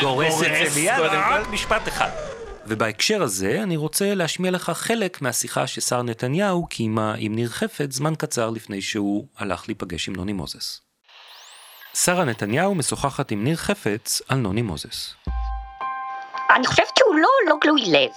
גורס 0.00 0.34
את 0.34 0.70
זה 0.72 0.80
מיד, 0.80 0.94
רק 0.98 1.48
משפט 1.50 1.88
אחד. 1.88 2.08
ובהקשר 2.66 3.22
הזה 3.22 3.62
אני 3.62 3.76
רוצה 3.76 4.14
להשמיע 4.14 4.50
לך 4.50 4.70
חלק 4.70 5.22
מהשיחה 5.22 5.66
ששר 5.66 6.02
נתניהו 6.02 6.66
קיימה 6.66 7.14
עם 7.18 7.34
ניר 7.34 7.48
חפץ 7.48 7.94
זמן 7.94 8.14
קצר 8.14 8.50
לפני 8.50 8.82
שהוא 8.82 9.26
הלך 9.38 9.64
להיפגש 9.68 10.08
עם 10.08 10.16
נוני 10.16 10.32
מוזס. 10.32 10.91
שרה 11.94 12.24
נתניהו 12.24 12.74
משוחחת 12.74 13.30
עם 13.30 13.44
ניר 13.44 13.56
חפץ 13.56 14.22
על 14.28 14.38
נוני 14.38 14.62
מוזס. 14.62 15.14
אני 16.56 16.66
חושבת 16.66 16.96
שהוא 16.98 17.14
לא, 17.14 17.28
לא 17.48 17.56
גלוי 17.60 17.82
לב. 17.82 18.10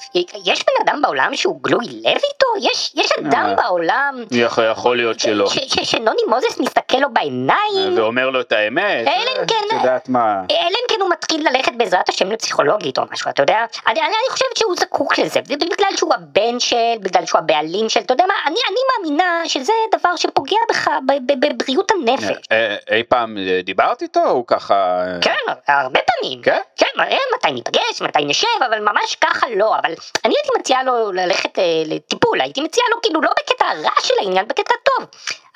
יש 0.45 0.63
בן 0.63 0.73
אדם 0.86 1.01
בעולם 1.01 1.36
שהוא 1.36 1.59
גלוי 1.61 1.86
לב 1.86 2.05
איתו? 2.05 2.47
יש, 2.71 2.93
יש 2.95 3.11
אדם 3.11 3.45
אה, 3.49 3.55
בעולם... 3.55 4.23
יכול, 4.31 4.63
יכול 4.71 4.97
להיות 4.97 5.19
שלא. 5.19 5.47
שנוני 5.83 6.21
מוזס 6.27 6.59
מסתכל 6.59 6.97
לו 6.97 7.07
בעיניים. 7.13 7.97
אה, 7.97 8.01
ואומר 8.01 8.29
לו 8.29 8.41
את 8.41 8.51
האמת. 8.51 9.07
אלא 9.07 9.41
אם 9.41 9.47
כן... 9.47 9.55
את 9.67 9.73
יודעת 9.73 10.09
מה... 10.09 10.41
אלא 10.51 10.69
אם 10.69 10.88
כן 10.89 11.01
הוא 11.01 11.09
מתחיל 11.09 11.47
ללכת 11.49 11.71
בעזרת 11.77 12.09
השם 12.09 12.31
לפסיכולוגית 12.31 12.97
או 12.97 13.03
משהו, 13.11 13.29
אתה 13.29 13.43
יודע? 13.43 13.65
אני, 13.88 13.99
אני, 13.99 14.07
אני 14.07 14.31
חושבת 14.31 14.57
שהוא 14.57 14.75
זקוק 14.79 15.19
לזה, 15.19 15.41
בגלל 15.41 15.95
שהוא 15.97 16.13
הבן 16.13 16.59
של, 16.59 16.75
בגלל 17.01 17.25
שהוא 17.25 17.39
הבעלים 17.39 17.89
של, 17.89 17.99
אתה 17.99 18.13
יודע 18.13 18.25
מה? 18.27 18.33
אני, 18.45 18.55
אני 18.69 18.79
מאמינה 18.91 19.41
שזה 19.45 19.73
דבר 19.95 20.15
שפוגע 20.15 20.57
בך, 20.69 20.89
בבריאות 21.25 21.91
הנפש. 21.91 22.38
אה, 22.51 22.75
אי 22.91 23.03
פעם 23.03 23.38
דיברת 23.63 24.01
איתו? 24.01 24.23
הוא 24.23 24.43
ככה... 24.47 25.03
כן, 25.21 25.31
הרבה 25.67 25.99
פעמים. 26.05 26.41
כן? 26.41 26.59
כן, 26.77 26.88
מתי 27.36 27.51
ניפגש, 27.51 28.01
מתי 28.01 28.24
נשב, 28.28 28.47
אבל 28.69 28.80
ממש 28.80 29.15
ככה 29.15 29.47
לא, 29.55 29.76
אבל 29.76 29.93
אני 30.26 30.34
הייתי 30.38 30.49
מציעה 30.59 30.84
לו 30.84 31.11
ללכת 31.11 31.59
אה, 31.59 31.84
לטיפול, 31.86 32.41
הייתי 32.41 32.61
מציעה 32.61 32.88
לו 32.91 33.01
כאילו 33.01 33.21
לא 33.21 33.30
בקטע 33.39 33.65
רע 33.65 34.01
של 34.01 34.13
העניין, 34.19 34.47
בקטע 34.47 34.73
טוב. 34.84 35.07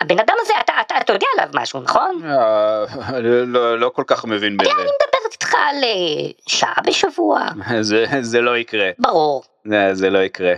הבן 0.01 0.19
אדם 0.19 0.35
הזה, 0.39 0.53
אתה, 0.61 0.73
אתה, 0.81 0.97
אתה 0.97 1.13
יודע 1.13 1.25
עליו 1.37 1.49
משהו, 1.53 1.81
נכון? 1.81 2.21
אה, 2.25 3.19
לא, 3.45 3.79
לא 3.79 3.89
כל 3.89 4.03
כך 4.07 4.25
מבין 4.25 4.57
בזה. 4.57 4.71
אני 4.71 4.81
מדברת 4.81 5.33
איתך 5.33 5.53
על 5.53 5.83
אה, 5.83 6.31
שעה 6.47 6.81
בשבוע. 6.85 7.45
זה, 7.81 8.05
זה 8.21 8.41
לא 8.41 8.57
יקרה. 8.57 8.89
ברור. 8.99 9.43
זה, 9.65 9.89
זה 9.93 10.09
לא 10.09 10.19
יקרה. 10.19 10.53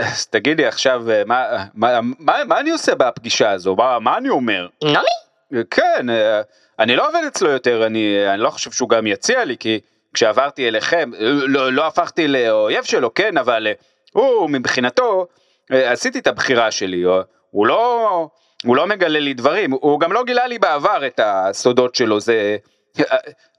אז 0.00 0.26
תגידי 0.26 0.66
עכשיו, 0.66 1.02
מה, 1.26 1.66
מה, 1.74 2.00
מה, 2.18 2.44
מה 2.44 2.60
אני 2.60 2.70
עושה 2.70 2.94
בפגישה 2.94 3.50
הזו? 3.50 3.76
מה, 3.76 3.98
מה 3.98 4.18
אני 4.18 4.28
אומר? 4.28 4.68
נוני? 4.84 5.64
כן, 5.70 6.06
אני 6.78 6.96
לא 6.96 7.08
עובד 7.08 7.22
אצלו 7.26 7.50
יותר, 7.50 7.86
אני, 7.86 8.28
אני 8.28 8.42
לא 8.42 8.50
חושב 8.50 8.72
שהוא 8.72 8.88
גם 8.88 9.06
יציע 9.06 9.44
לי, 9.44 9.56
כי 9.60 9.80
כשעברתי 10.14 10.68
אליכם, 10.68 11.10
לא, 11.18 11.72
לא 11.72 11.86
הפכתי 11.86 12.28
לאויב 12.28 12.84
שלו, 12.84 13.14
כן, 13.14 13.38
אבל 13.38 13.66
הוא 14.12 14.50
מבחינתו, 14.50 15.26
עשיתי 15.70 16.18
את 16.18 16.26
הבחירה 16.26 16.70
שלי, 16.70 17.02
הוא 17.50 17.66
לא, 17.66 18.28
הוא 18.64 18.76
לא 18.76 18.86
מגלה 18.86 19.18
לי 19.18 19.34
דברים, 19.34 19.72
הוא 19.72 20.00
גם 20.00 20.12
לא 20.12 20.24
גילה 20.24 20.46
לי 20.46 20.58
בעבר 20.58 21.06
את 21.06 21.20
הסודות 21.24 21.94
שלו, 21.94 22.20
זה... 22.20 22.56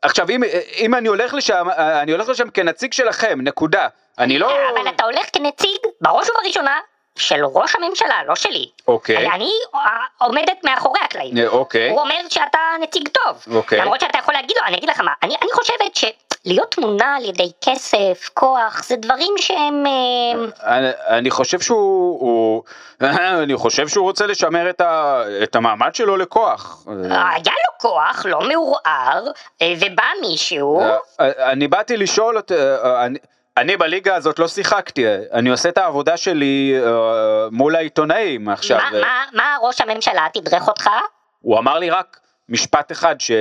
עכשיו 0.02 0.30
אם, 0.30 0.44
אם 0.78 0.96
אני 0.96 1.08
הולך 1.08 1.34
לשם, 1.34 1.68
אני 1.78 2.12
הולך 2.12 2.30
לשם 2.30 2.50
כנציג 2.50 2.94
שלכם, 2.94 3.40
נקודה. 3.42 3.88
אני 4.20 4.40
לא... 4.40 4.52
אבל 4.74 4.90
אתה 4.90 5.04
הולך 5.04 5.26
כנציג, 5.34 5.78
בראש 6.02 6.28
ובראשונה, 6.30 6.78
של 7.20 7.46
ראש 7.46 7.76
הממשלה, 7.76 8.24
לא 8.28 8.36
שלי. 8.36 8.70
אוקיי. 8.88 9.18
אני, 9.18 9.30
אני 9.30 9.52
עומדת 10.18 10.64
מאחורי 10.64 11.00
הקלעים. 11.04 11.48
אוקיי. 11.48 11.90
הוא 11.90 12.00
אומר 12.00 12.16
שאתה 12.30 12.60
נציג 12.82 13.08
טוב. 13.08 13.56
אוקיי. 13.56 13.80
למרות 13.82 14.00
שאתה 14.00 14.18
יכול 14.18 14.34
להגיד 14.34 14.58
לו, 14.62 14.68
אני 14.68 14.78
אגיד 14.78 14.90
לך 14.90 15.00
מה, 15.00 15.12
אני, 15.24 15.36
אני 15.42 15.52
חושבת 15.54 15.96
שלהיות 15.96 16.72
תמונה 16.72 17.16
על 17.16 17.26
ידי 17.26 17.52
כסף, 17.62 18.30
כוח, 18.34 18.84
זה 18.84 18.96
דברים 18.96 19.34
שהם... 19.38 19.84
אה, 19.86 20.78
אני, 20.78 20.90
אני 21.08 21.30
חושב 21.30 21.60
שהוא... 21.60 22.20
הוא, 22.20 22.64
אני 23.44 23.56
חושב 23.56 23.88
שהוא 23.88 24.04
רוצה 24.04 24.26
לשמר 24.28 24.70
את, 24.70 24.82
ה, 24.82 25.24
את 25.44 25.56
המעמד 25.56 25.96
שלו 25.96 26.18
לכוח. 26.18 26.86
היה 27.10 27.38
לו 27.38 27.78
כוח, 27.78 28.26
לא 28.26 28.42
מעורער, 28.42 29.24
אה, 29.62 29.74
ובא 29.80 30.04
מישהו... 30.22 30.82
אה, 31.20 31.52
אני 31.52 31.68
באתי 31.68 31.98
לשאול, 31.98 32.42
אני... 33.06 33.20
אני 33.60 33.78
בליגה 33.78 34.16
הזאת 34.16 34.40
לא 34.40 34.48
שיחקתי, 34.48 35.06
אני 35.34 35.50
עושה 35.50 35.70
את 35.70 35.78
העבודה 35.78 36.18
שלי 36.18 36.76
uh, 36.84 36.88
מול 37.52 37.76
העיתונאים 37.76 38.50
עכשיו. 38.50 38.78
מה. 38.78 39.00
מה, 39.02 39.26
מה 39.34 39.56
ראש 39.62 39.82
הממשלה 39.82 40.28
תדרך 40.34 40.68
אותך? 40.68 40.90
הוא 41.40 41.60
אמר 41.60 41.80
לי 41.80 41.90
רק 41.90 42.20
משפט 42.50 42.92
אחד, 42.92 43.16
ש, 43.20 43.32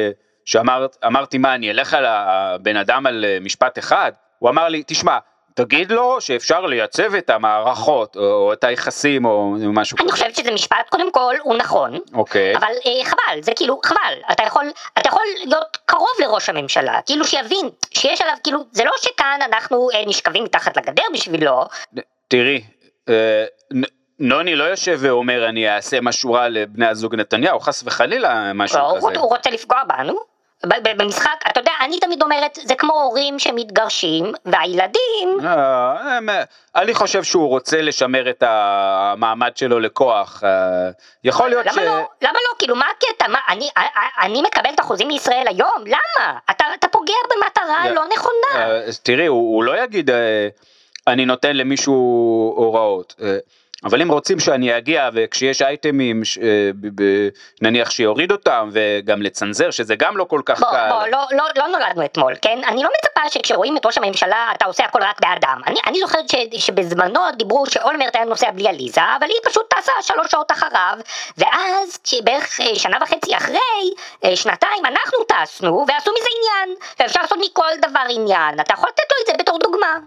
שאמרתי 0.45 1.39
מה, 1.39 1.55
אני 1.55 1.71
אלך 1.71 1.95
על 1.95 2.05
הבן 2.07 2.77
אדם 2.77 3.07
על 3.07 3.25
אה, 3.25 3.39
משפט 3.41 3.79
אחד? 3.79 4.13
הוא 4.39 4.51
אמר 4.51 4.69
לי, 4.69 4.83
תשמע, 4.87 5.19
תגיד 5.59 5.93
לו 5.93 6.21
שאפשר 6.21 6.61
לייצב 6.61 7.15
את 7.15 7.31
המערכות 7.31 8.17
או 8.17 8.53
את 8.53 8.65
היחסים 8.65 9.25
או 9.25 9.55
משהו 9.61 9.97
כזה. 9.97 10.05
אני 10.05 10.13
חושבת 10.13 10.37
שזה 10.37 10.51
משפט 10.51 10.89
קודם 10.89 11.13
כל 11.13 11.35
הוא 11.43 11.57
נכון. 11.57 11.99
אוקיי. 12.15 12.57
אבל 12.57 12.73
אה, 12.87 13.05
חבל, 13.05 13.43
זה 13.43 13.53
כאילו 13.57 13.81
חבל. 13.85 14.15
אתה 14.33 14.43
יכול, 14.43 14.71
אתה 14.99 15.09
יכול 15.09 15.23
להיות 15.45 15.79
קרוב 15.87 16.09
לראש 16.21 16.49
הממשלה, 16.49 17.01
כאילו 17.07 17.25
שיבין 17.25 17.71
שיש 17.91 18.21
עליו 18.21 18.35
כאילו, 18.45 18.65
זה 18.73 18.85
לא 18.85 18.93
שכאן 19.03 19.39
אנחנו 19.45 19.89
אה, 19.95 20.05
נשכבים 20.07 20.45
מתחת 20.45 20.77
לגדר 20.77 21.03
בשבילו. 21.15 21.65
תראי, 22.29 22.65
אה, 23.09 23.45
נוני 24.19 24.57
לא 24.57 24.65
יושב 24.65 24.99
ואומר 25.01 25.49
אני 25.49 25.75
אעשה 25.75 26.01
משהו 26.01 26.33
רע 26.33 26.49
לבני 26.49 26.87
הזוג 26.87 27.15
נתניהו, 27.15 27.61
חס 27.61 27.83
וחלילה 27.87 28.53
משהו 28.55 28.79
לא, 28.79 28.95
כזה. 28.97 29.21
הוא 29.21 29.35
רוצה 29.35 29.51
לפגוע 29.51 29.79
בנו. 29.85 30.38
במשחק, 30.67 31.45
אתה 31.51 31.61
יודע, 31.61 31.73
אני 31.81 32.01
תמיד 32.01 32.23
אומרת, 32.23 32.59
זה 32.63 32.75
כמו 32.75 32.93
הורים 32.93 33.39
שמתגרשים, 33.39 34.33
והילדים... 34.45 35.39
אה, 35.45 36.19
אני 36.75 36.95
חושב 36.95 37.23
שהוא 37.23 37.49
רוצה 37.49 37.83
לשמר 37.83 38.31
את 38.31 38.43
המעמד 38.47 39.57
שלו 39.57 39.81
לכוח. 39.81 40.43
אה, 40.45 40.91
יכול 41.25 41.49
להיות 41.49 41.67
ש... 41.73 41.77
למה 41.77 41.85
לא? 41.85 41.93
למה 42.23 42.33
לא? 42.33 42.55
כאילו, 42.59 42.77
מה 42.77 42.87
הקטע? 42.97 43.27
אני, 43.49 43.69
אה, 43.77 43.83
אני 44.21 44.43
מקבלת 44.43 44.81
אחוזים 44.81 45.09
מישראל 45.09 45.45
היום? 45.49 45.85
למה? 45.87 46.39
אתה, 46.51 46.65
אתה 46.79 46.89
פוגע 46.89 47.15
במטרה 47.31 47.91
לא 47.91 48.05
נכונה. 48.15 48.71
תראי, 49.03 49.27
הוא, 49.27 49.55
הוא 49.55 49.65
לא 49.65 49.83
יגיד, 49.83 50.11
אני 51.07 51.25
נותן 51.25 51.57
למישהו 51.57 51.95
הוראות. 52.57 53.15
אבל 53.85 54.03
אם 54.03 54.13
רוצים 54.13 54.41
שאני 54.41 54.77
אגיע 54.77 55.09
וכשיש 55.13 55.63
אייטמים 55.63 56.25
ש, 56.25 56.39
אה, 56.39 56.71
נניח 57.63 57.91
שיוריד 57.91 58.33
אותם 58.33 58.71
וגם 58.73 59.23
לצנזר 59.23 59.71
שזה 59.71 59.95
גם 59.97 60.17
לא 60.17 60.25
כל 60.25 60.41
כך 60.45 60.61
בוא, 60.61 60.71
קל. 60.71 60.89
בוא, 60.89 61.07
לא, 61.07 61.19
לא, 61.31 61.45
לא 61.57 61.67
נולדנו 61.67 62.05
אתמול, 62.05 62.35
כן? 62.43 62.59
אני 62.69 62.83
לא 62.83 62.89
מצפה 62.99 63.21
שכשרואים 63.31 63.77
את 63.77 63.87
ראש 63.87 63.99
הממשלה 63.99 64.49
אתה 64.55 64.65
עושה 64.65 64.85
הכל 64.85 65.03
רק 65.03 65.21
באדם. 65.21 65.61
אני, 65.67 65.81
אני 65.87 65.99
זוכרת 66.01 66.29
ש, 66.29 66.35
שבזמנו 66.57 67.21
דיברו 67.37 67.67
שאולמרט 67.67 68.17
היה 68.17 68.25
נוסע 68.25 68.51
בלי 68.51 68.69
עליזה, 68.69 69.01
אבל 69.19 69.27
היא 69.27 69.51
פשוט 69.51 69.75
טסה 69.75 69.93
שלוש 70.03 70.31
שעות 70.31 70.53
אחריו, 70.53 70.99
ואז 71.39 71.99
בערך 72.25 72.61
אה, 72.61 72.75
שנה 72.75 72.97
וחצי 73.03 73.37
אחרי, 73.37 73.59
אה, 74.25 74.37
שנתיים 74.37 74.87
אנחנו 74.87 75.19
טסנו 75.29 75.85
ועשו 75.89 76.11
מזה 76.19 76.29
עניין, 76.39 76.77
ואפשר 77.01 77.21
לעשות 77.23 77.39
מכל 77.51 77.89
דבר 77.89 78.01
עניין, 78.11 78.61
אתה 78.61 78.75
יכול 78.75 78.89
לתת 78.89 79.05
לו 79.11 79.17
את 79.23 79.27
זה 79.27 79.33
בתור 79.43 79.59
דוגמה. 79.59 79.99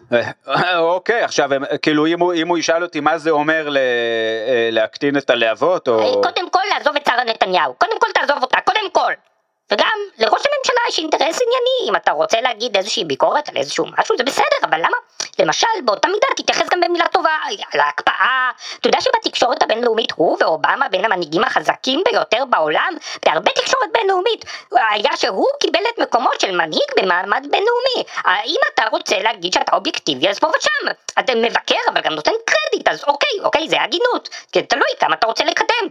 אוקיי, 0.96 1.24
עכשיו 1.24 1.50
כאילו 1.82 2.08
אם 2.08 2.20
הוא, 2.20 2.34
אם 2.34 2.48
הוא 2.48 2.58
ישאל 2.58 2.84
אותי 2.84 3.00
מה 3.00 3.18
זה 3.18 3.30
אומר 3.30 3.61
אומר 3.68 3.78
אה, 3.78 4.70
להקטין 4.72 5.18
את 5.18 5.30
הלהבות 5.30 5.88
או... 5.88 6.22
קודם 6.24 6.50
כל 6.50 6.62
לעזוב 6.74 6.96
את 6.96 7.06
שרה 7.06 7.24
נתניהו, 7.24 7.74
קודם 7.78 8.00
כל 8.00 8.08
תעזוב 8.14 8.44
אותה, 8.44 8.58
קודם 8.66 8.92
כל. 8.92 9.14
וגם 9.72 9.98
לראש 10.18 10.42
הממשלה 10.46 10.82
יש 10.90 11.00
אינטרס 11.00 11.22
ענייני, 11.22 11.90
אם 11.90 11.96
אתה 11.96 12.12
רוצה 12.12 12.42
להגיד 12.42 12.78
איזושהי 12.78 13.06
ביקורת 13.06 13.50
על 13.50 13.58
איזשהו 13.58 13.86
משהו 13.98 14.18
זה 14.18 14.24
בסדר, 14.24 14.58
אבל 14.64 14.78
למה, 14.78 14.98
למשל, 15.40 15.68
באותה 15.86 16.08
מידה 16.08 16.28
תתייחס 16.38 16.70
גם 16.70 16.82
במילה 16.82 17.08
טובה 17.08 17.38
להקפאה. 17.74 18.52
אתה 18.80 18.88
יודע 18.88 19.02
שבתקשורת 19.02 19.64
הבינלאומית 19.64 20.12
הוא 20.16 20.38
ואובמה 20.40 20.90
בין 20.90 21.06
המנהיגים 21.06 21.44
החזקים 21.44 22.04
ביותר 22.12 22.46
בעולם, 22.50 22.94
בהרבה 23.26 23.52
תקשורת 23.52 23.90
בינלאומית, 23.94 24.46
היה 24.72 25.18
שהוא 25.18 25.48
קיבל 25.60 25.80
את 25.94 26.00
מקומו 26.00 26.30
של 26.40 26.52
מנהיג 26.52 26.90
במעמד 27.02 27.42
בינלאומי. 27.52 28.04
האם 28.16 28.60
אתה 28.74 28.84
רוצה 28.92 29.20
להגיד 29.20 29.54
שאתה 29.54 29.76
אובייקטיבי 29.76 30.30
אז 30.30 30.40
פה 30.40 30.48
ושם? 30.48 30.92
אתה 31.20 31.36
מבקר 31.36 31.80
אבל 31.94 32.02
גם 32.02 32.14
נותן 32.14 32.32
קרדיט, 32.46 32.88
אז 32.88 33.04
אוקיי, 33.08 33.30
אוקיי, 33.44 33.70
זה 33.70 33.82
הגינות. 33.82 34.30
כי 34.52 34.62
תלוי 34.62 34.90
כמה 35.00 35.16
אתה 35.16 35.28
רוצה 35.28 35.44
לקדם. 35.46 35.88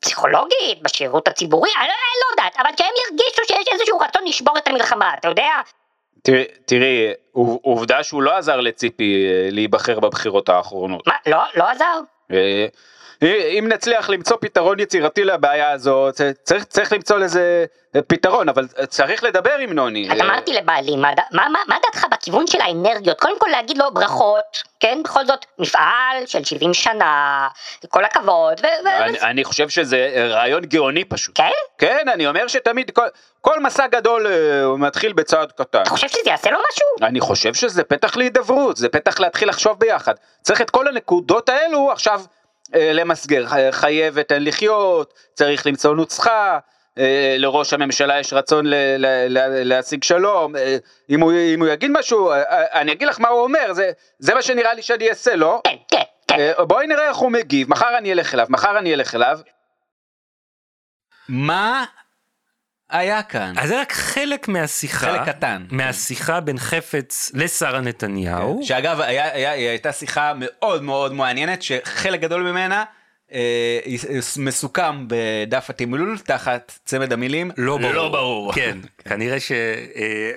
פסיכולוגית, 0.00 0.82
בשירות 0.82 1.28
הציבורי, 1.28 1.70
אני 1.80 1.88
לא 1.88 2.30
יודעת, 2.30 2.56
אבל 2.58 2.70
שהם 2.78 2.92
ירגישו 3.04 3.42
שיש 3.48 3.68
איזשהו 3.72 3.98
רצון 3.98 4.24
לשבור 4.24 4.58
את 4.58 4.68
המלחמה, 4.68 5.14
אתה 5.18 5.28
יודע? 5.28 5.50
תראי, 6.64 7.12
עובדה 7.62 8.02
שהוא 8.02 8.22
לא 8.22 8.36
עזר 8.36 8.60
לציפי 8.60 9.26
אה, 9.26 9.48
להיבחר 9.50 10.00
בבחירות 10.00 10.48
האחרונות. 10.48 11.06
מה, 11.06 11.14
לא, 11.26 11.38
לא 11.56 11.64
עזר? 11.70 12.00
אה, 13.22 13.50
אם 13.58 13.68
נצליח 13.68 14.10
למצוא 14.10 14.36
פתרון 14.40 14.80
יצירתי 14.80 15.24
לבעיה 15.24 15.70
הזאת, 15.70 16.20
צריך, 16.42 16.64
צריך 16.64 16.92
למצוא 16.92 17.18
לזה 17.18 17.64
פתרון, 18.06 18.48
אבל 18.48 18.66
צריך 18.88 19.24
לדבר 19.24 19.54
עם 19.58 19.72
נוני. 19.72 20.08
אז 20.12 20.20
אמרתי 20.20 20.52
לבעלי, 20.52 20.96
מה, 20.96 21.10
מה, 21.32 21.48
מה, 21.48 21.58
מה 21.68 21.76
דעתך 21.82 22.06
בכיוון 22.10 22.46
של 22.46 22.60
האנרגיות? 22.60 23.20
קודם 23.20 23.38
כל 23.38 23.48
להגיד 23.50 23.78
לו 23.78 23.84
ברכות, 23.94 24.62
כן? 24.80 24.98
בכל 25.04 25.26
זאת, 25.26 25.46
מפעל 25.58 26.26
של 26.26 26.44
70 26.44 26.74
שנה, 26.74 27.48
כל 27.88 28.04
הכבוד. 28.04 28.60
ו- 28.62 28.88
אני, 28.88 29.20
אני 29.20 29.44
חושב 29.44 29.68
שזה 29.68 30.26
רעיון 30.30 30.64
גאוני 30.64 31.04
פשוט. 31.04 31.38
כן? 31.38 31.50
כן, 31.78 32.08
אני 32.12 32.26
אומר 32.26 32.48
שתמיד 32.48 32.90
כל, 32.90 33.06
כל 33.40 33.60
מסע 33.60 33.86
גדול 33.86 34.26
uh, 34.26 34.76
מתחיל 34.78 35.12
בצעד 35.12 35.52
קטן. 35.52 35.82
אתה 35.82 35.90
חושב 35.90 36.08
שזה 36.08 36.20
יעשה 36.26 36.50
לו 36.50 36.58
משהו? 36.70 37.08
אני 37.08 37.20
חושב 37.20 37.54
שזה 37.54 37.84
פתח 37.84 38.16
להידברות, 38.16 38.76
זה 38.76 38.88
פתח 38.88 39.20
להתחיל 39.20 39.48
לחשוב 39.48 39.78
ביחד. 39.78 40.14
צריך 40.42 40.60
את 40.60 40.70
כל 40.70 40.88
הנקודות 40.88 41.48
האלו 41.48 41.92
עכשיו 41.92 42.20
אה, 42.20 42.24
למסגר, 42.74 43.46
חייבת 43.70 44.32
לחיות, 44.36 45.14
צריך 45.34 45.66
למצוא 45.66 45.94
נוסחה, 45.94 46.58
אה, 46.98 47.36
לראש 47.38 47.72
הממשלה 47.72 48.20
יש 48.20 48.32
רצון 48.32 48.66
ל- 48.66 48.74
ל- 48.98 49.38
ל- 49.38 49.68
להשיג 49.68 50.04
שלום, 50.04 50.56
אה, 50.56 50.76
אם 51.10 51.20
הוא, 51.20 51.32
אם 51.54 51.60
הוא 51.60 51.68
יגיד 51.68 51.90
משהו, 51.94 52.32
אני 52.50 52.92
אגיד 52.92 53.08
לך 53.08 53.20
מה 53.20 53.28
הוא 53.28 53.42
אומר, 53.42 53.72
זה, 53.72 53.90
זה 54.18 54.34
מה 54.34 54.42
שנראה 54.42 54.74
לי 54.74 54.82
שאני 54.82 55.08
אעשה, 55.10 55.36
לא? 55.36 55.60
כן, 55.64 55.76
כן, 55.88 56.02
כן. 56.28 56.52
בואי 56.68 56.86
נראה 56.86 57.08
איך 57.08 57.16
הוא 57.16 57.32
מגיב, 57.32 57.70
מחר 57.70 57.98
אני 57.98 58.12
אלך 58.12 58.34
אליו, 58.34 58.46
מחר 58.50 58.78
אני 58.78 58.94
אלך 58.94 59.14
אליו. 59.14 59.38
מה 61.28 61.84
היה 62.90 63.22
כאן. 63.22 63.52
אז 63.56 63.68
זה 63.68 63.80
רק 63.80 63.92
חלק 63.92 64.48
מהשיחה, 64.48 65.06
חלק 65.06 65.28
קטן. 65.28 65.64
מהשיחה 65.70 66.40
בין 66.40 66.58
חפץ 66.58 67.30
לשרה 67.34 67.80
נתניהו. 67.80 68.60
שאגב, 68.62 69.00
היה, 69.00 69.32
היה, 69.32 69.52
הייתה 69.52 69.92
שיחה 69.92 70.32
מאוד 70.36 70.82
מאוד 70.82 71.12
מעניינת, 71.12 71.62
שחלק 71.62 72.20
גדול 72.20 72.42
ממנה 72.42 72.84
אה, 73.32 73.78
מסוכם 74.38 75.06
בדף 75.08 75.70
התמלול 75.70 76.18
תחת 76.18 76.78
צמד 76.84 77.12
המילים 77.12 77.50
לא 77.56 77.76
ברור. 77.78 77.92
לא 77.92 78.08
ברור. 78.08 78.52
כן, 78.58 78.78
כנראה 79.04 79.40
ש... 79.40 79.52
אה, 79.52 80.30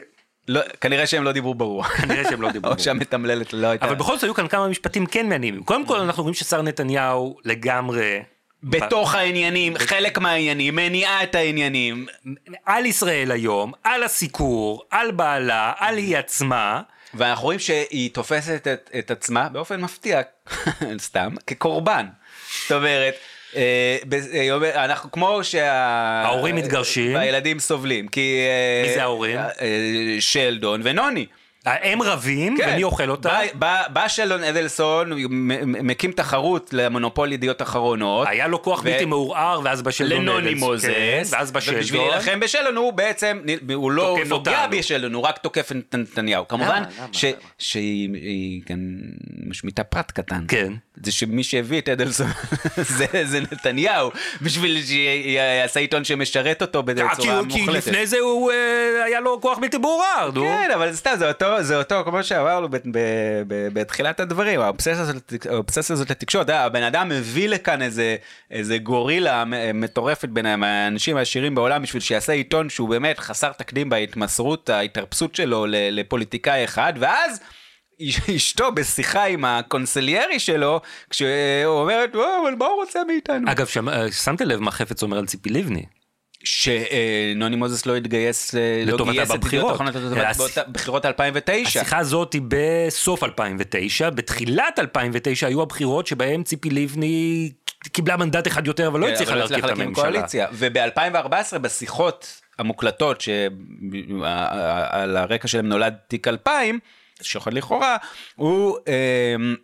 לא, 0.47 0.62
כנראה 0.82 1.08
שהם 1.08 1.24
לא 1.24 1.32
דיברו 1.32 1.56
ברור. 1.56 1.84
כנראה 2.02 2.24
שהם 2.24 2.41
לא 2.41 2.52
דיברו 2.52 2.62
ברור. 2.62 2.78
או 2.78 2.84
שהמתמללת 2.84 3.54
לא 3.54 3.68
הייתה. 3.68 3.86
אבל 3.86 3.95
בכל 3.95 4.16
זאת 4.16 4.24
היו 4.24 4.34
כאן 4.34 4.47
כמה 4.47 4.68
משפטים 4.68 5.06
כן 5.06 5.30
מעניינים. 5.30 5.64
קודם 5.64 5.86
כל 5.86 6.00
אנחנו 6.00 6.24
רואים 6.24 6.34
ששר 6.34 6.62
נתניהו 6.62 7.38
לגמרי 7.45 8.20
בתוך 8.64 9.16
העניינים, 9.16 9.78
חלק 9.78 10.18
מהעניינים, 10.18 10.76
מניעה 10.76 11.24
את 11.24 11.36
העניינים. 11.36 12.05
על 12.66 12.86
ישראל 12.86 13.32
היום, 13.32 13.72
על 13.84 14.03
הסיקור, 14.03 14.84
על 14.89 15.12
בעלה, 15.12 15.74
על 15.78 15.97
היא 15.97 16.18
עצמה. 16.18 16.82
ואנחנו 17.14 17.43
רואים 17.43 17.60
שהיא 17.60 18.10
תופסת 18.14 18.68
את, 18.74 18.89
את 18.99 19.12
עצמה 19.12 19.49
באופן 19.49 19.82
מפתיע, 19.82 20.22
סתם, 20.97 21.34
כקורבן. 21.47 22.05
זאת 22.62 22.72
אומרת, 22.72 23.16
אה, 23.55 23.97
אה, 24.34 24.86
אנחנו 24.86 25.12
כמו 25.12 25.43
שה... 25.43 25.74
ההורים 26.26 26.55
מתגרשים. 26.55 27.16
והילדים 27.16 27.60
סובלים, 27.60 28.07
כי... 28.07 28.39
אה, 28.47 28.88
מי 28.88 28.93
זה 28.93 29.01
ההורים? 29.01 29.39
שלדון 30.20 30.82
ונוני. 30.84 31.26
הם 31.66 32.01
רבים, 32.01 32.57
כן. 32.57 32.64
ואני 32.68 32.84
אוכל 32.84 33.10
אותה. 33.10 33.30
בא, 33.30 33.41
בא, 33.53 33.84
בא 33.93 34.07
שלון 34.07 34.43
אדלסון, 34.43 35.12
מקים 35.66 36.12
תחרות 36.12 36.70
למונופול 36.74 37.32
ידיעות 37.32 37.62
אחרונות. 37.62 38.28
היה 38.30 38.47
לו 38.47 38.62
כוח 38.62 38.80
ו... 38.80 38.84
בלתי 38.84 39.05
מעורער, 39.05 39.62
ואז 39.64 39.82
בא 39.82 39.91
שלון 39.91 40.12
אדלסון. 40.12 40.26
לנוני 40.26 40.53
מוזס. 40.53 40.86
כן, 40.86 41.22
ואז 41.30 41.51
בא 41.51 41.60
שלדון. 41.60 41.80
ובשביל 41.80 42.01
להילחם 42.01 42.39
בשלון 42.39 42.76
הוא 42.76 42.93
בעצם, 42.93 43.41
הוא 43.74 43.91
לא 43.91 44.18
נוגע 44.30 44.68
בשלון, 44.68 45.14
הוא 45.14 45.24
רק 45.24 45.38
תוקף 45.38 45.72
את 45.72 45.95
נתניהו. 45.95 46.47
כמובן 46.47 46.84
שהיא 47.57 48.62
גם 48.70 48.80
משמיטה 49.47 49.84
פרט 49.84 50.12
קטן. 50.12 50.45
כן. 50.47 50.74
זה 51.04 51.12
שמי 51.12 51.43
שהביא 51.43 51.82
את 51.82 51.89
אדלסון 51.89 52.28
זה, 52.97 53.06
זה 53.24 53.39
נתניהו, 53.39 54.12
בשביל 54.41 54.84
שיעשה 54.86 55.80
עיתון 55.80 56.04
שמשרת 56.04 56.62
אותו 56.62 56.84
בצורה 56.84 57.41
מוחלטת. 57.41 57.66
כי 57.66 57.78
לפני 57.78 58.08
זה 58.08 58.20
הוא, 58.20 58.52
אה, 58.52 59.04
היה 59.06 59.20
לו 59.20 59.41
כוח 59.41 59.58
בלתי 59.58 59.78
מעורר, 59.78 60.32
נו. 60.34 60.41
כן, 60.41 60.70
אבל 60.76 60.93
סתם, 60.93 61.12
זה 61.18 61.28
אותו... 61.28 61.64
זה 61.64 61.78
אותו, 61.78 62.02
כמו 62.06 62.24
שאמרנו 62.24 62.68
בתחילת 63.74 64.20
הדברים, 64.20 64.60
האובססיה 64.60 65.93
הזאת 65.93 66.10
לתקשורת, 66.10 66.50
הבן 66.50 66.84
אדם 66.84 67.10
מביא 67.10 67.50
לכאן 67.50 67.82
איזה, 67.82 68.16
איזה 68.52 68.78
גורילה 68.78 69.43
מטורפת 69.74 70.30
בין 70.30 70.45
האנשים 70.45 71.18
העשירים 71.18 71.56
בעולם 71.56 71.82
בשביל 71.82 72.02
שיעשה 72.02 72.34
עיתון 72.34 72.70
שהוא 72.70 72.89
באמת 72.89 73.20
חסר 73.20 73.52
תקדים 73.52 73.89
בהתמסרות, 73.89 74.70
ההתרפסות 74.70 75.36
שלו 75.36 75.66
לפוליטיקאי 75.70 76.64
אחד, 76.64 76.93
ואז... 77.00 77.41
אשתו 78.36 78.72
בשיחה 78.72 79.26
עם 79.26 79.45
הקונסליירי 79.45 80.39
שלו, 80.39 80.82
כשהוא 81.10 81.30
אומרת, 81.68 82.16
אבל 82.16 82.56
מה 82.60 82.66
הוא 82.66 82.76
רוצה 82.76 83.00
מאיתנו? 83.08 83.52
אגב, 83.52 83.68
שמת 84.12 84.41
לב 84.41 84.60
מה 84.60 84.72
חפץ 84.72 85.04
אומר 85.04 85.18
על 85.18 85.26
ציפי 85.26 85.50
לבני. 85.50 85.86
שנוני 86.43 87.56
מוזס 87.56 87.86
לא 87.86 87.95
התגייס, 87.95 88.56
לא 88.86 89.12
גייס 89.12 89.32
את 89.32 89.36
בבחירות, 89.36 89.82
בחירות 90.72 91.06
2009. 91.06 91.68
השיחה 91.68 91.97
הזאת 91.97 92.34
היא 92.34 92.41
בסוף 92.47 93.24
2009, 93.24 94.10
בתחילת 94.10 94.80
2009 94.80 95.47
היו 95.47 95.62
הבחירות 95.62 96.08
שבהן 96.08 96.43
ציפי 96.43 96.70
לבני 96.70 97.52
קיבלה 97.91 98.18
מנדט 98.18 98.47
אחד 98.47 98.68
יותר, 98.68 98.88
אבל 98.88 99.00
לא 99.00 99.06
כן, 99.08 99.14
הצליחה 99.14 99.36
להרכיב 99.36 99.66
את 99.66 99.70
הממשלה. 99.70 100.24
וב-2014 100.52 101.58
בשיחות 101.58 102.41
המוקלטות 102.60 103.22
שעל 103.22 105.18
הרקע 105.18 105.47
שלהם 105.47 105.68
נולד 105.68 105.93
תיק 106.08 106.28
2000, 106.28 106.80
שוחד 107.22 107.53
לכאורה, 107.53 107.97
הוא... 108.36 108.78
אמ, 108.88 109.55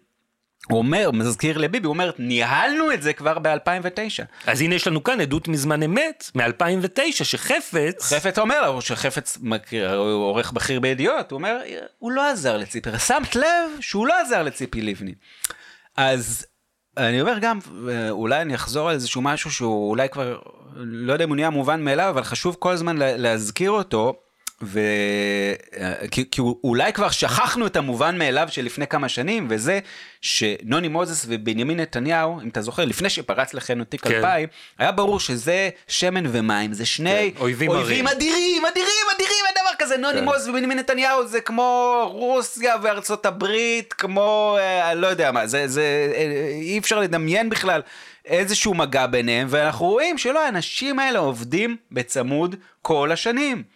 הוא 0.69 0.77
אומר, 0.77 1.11
מזכיר 1.11 1.57
לביבי, 1.57 1.85
הוא 1.85 1.93
אומר, 1.93 2.11
ניהלנו 2.19 2.93
את 2.93 3.01
זה 3.01 3.13
כבר 3.13 3.39
ב-2009. 3.39 4.23
אז 4.47 4.61
הנה 4.61 4.75
יש 4.75 4.87
לנו 4.87 5.03
כאן 5.03 5.21
עדות 5.21 5.47
מזמן 5.47 5.83
אמת, 5.83 6.31
מ-2009, 6.35 7.23
שחפץ... 7.23 8.13
חפץ 8.13 8.39
אומר 8.39 8.71
לו, 8.71 8.81
שחפץ 8.81 9.37
עורך 9.97 10.51
בכיר 10.51 10.79
בידיעות, 10.79 11.31
הוא 11.31 11.37
אומר, 11.37 11.57
הוא 11.99 12.11
לא 12.11 12.29
עזר 12.29 12.57
לציפי, 12.57 12.89
שמת 13.07 13.35
לב 13.35 13.71
שהוא 13.79 14.07
לא 14.07 14.21
עזר 14.21 14.43
לציפי 14.43 14.81
לבני. 14.81 15.13
אז 15.97 16.45
אני 16.97 17.21
אומר 17.21 17.37
גם, 17.41 17.59
אולי 18.09 18.41
אני 18.41 18.55
אחזור 18.55 18.89
על 18.89 18.95
איזשהו 18.95 19.21
משהו 19.21 19.51
שהוא 19.51 19.89
אולי 19.89 20.09
כבר, 20.09 20.39
לא 20.75 21.13
יודע 21.13 21.23
אם 21.23 21.29
הוא 21.29 21.35
נהיה 21.35 21.49
מובן 21.49 21.83
מאליו, 21.83 22.09
אבל 22.09 22.23
חשוב 22.23 22.55
כל 22.59 22.71
הזמן 22.71 22.97
להזכיר 22.97 23.71
אותו. 23.71 24.13
ו... 24.61 24.79
כי, 26.11 26.29
כי 26.31 26.41
אולי 26.63 26.93
כבר 26.93 27.09
שכחנו 27.09 27.67
את 27.67 27.75
המובן 27.75 28.17
מאליו 28.17 28.47
של 28.51 28.65
לפני 28.65 28.87
כמה 28.87 29.09
שנים, 29.09 29.47
וזה 29.49 29.79
שנוני 30.21 30.87
מוזס 30.87 31.25
ובנימין 31.29 31.79
נתניהו, 31.79 32.41
אם 32.41 32.47
אתה 32.47 32.61
זוכר, 32.61 32.85
לפני 32.85 33.09
שפרץ 33.09 33.53
לכם 33.53 33.83
תיק 33.83 34.07
כן. 34.07 34.15
2000, 34.15 34.49
היה 34.77 34.91
ברור 34.91 35.19
שזה 35.19 35.69
שמן 35.87 36.23
ומים, 36.31 36.73
זה 36.73 36.85
שני 36.85 37.31
כן, 37.35 37.41
אויבים, 37.41 37.69
אויבים 37.69 38.07
אדירים, 38.07 38.65
אדירים, 38.65 39.05
אדירים, 39.15 39.45
אין 39.47 39.55
דבר 39.61 39.75
כזה, 39.85 39.97
נוני 39.97 40.19
כן. 40.19 40.23
מוזס 40.23 40.47
ובנימין 40.47 40.79
נתניהו 40.79 41.27
זה 41.27 41.41
כמו 41.41 41.99
רוסיה 42.11 42.75
וארצות 42.81 43.25
הברית, 43.25 43.93
כמו, 43.93 44.57
אה, 44.59 44.93
לא 44.93 45.07
יודע 45.07 45.31
מה, 45.31 45.47
זה, 45.47 45.67
זה, 45.67 46.13
אה, 46.15 46.49
אי 46.61 46.77
אפשר 46.77 46.99
לדמיין 46.99 47.49
בכלל. 47.49 47.81
איזשהו 48.25 48.73
מגע 48.73 49.07
ביניהם, 49.07 49.47
ואנחנו 49.49 49.85
רואים 49.85 50.17
שלא, 50.17 50.45
האנשים 50.45 50.99
האלה 50.99 51.19
עובדים 51.19 51.77
בצמוד 51.91 52.55
כל 52.81 53.11
השנים. 53.11 53.74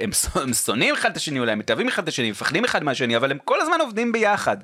הם, 0.00 0.10
שונאים 0.52 0.94
אחד 0.94 1.10
את 1.10 1.16
השני, 1.16 1.38
אולי 1.38 1.52
הם 1.52 1.58
מתאהבים 1.58 1.88
אחד 1.88 2.02
את 2.02 2.08
השני, 2.08 2.30
מפחדים 2.30 2.64
אחד 2.64 2.84
מהשני, 2.84 3.16
אבל 3.16 3.30
הם 3.30 3.38
כל 3.44 3.60
הזמן 3.60 3.80
עובדים 3.80 4.12
ביחד. 4.12 4.56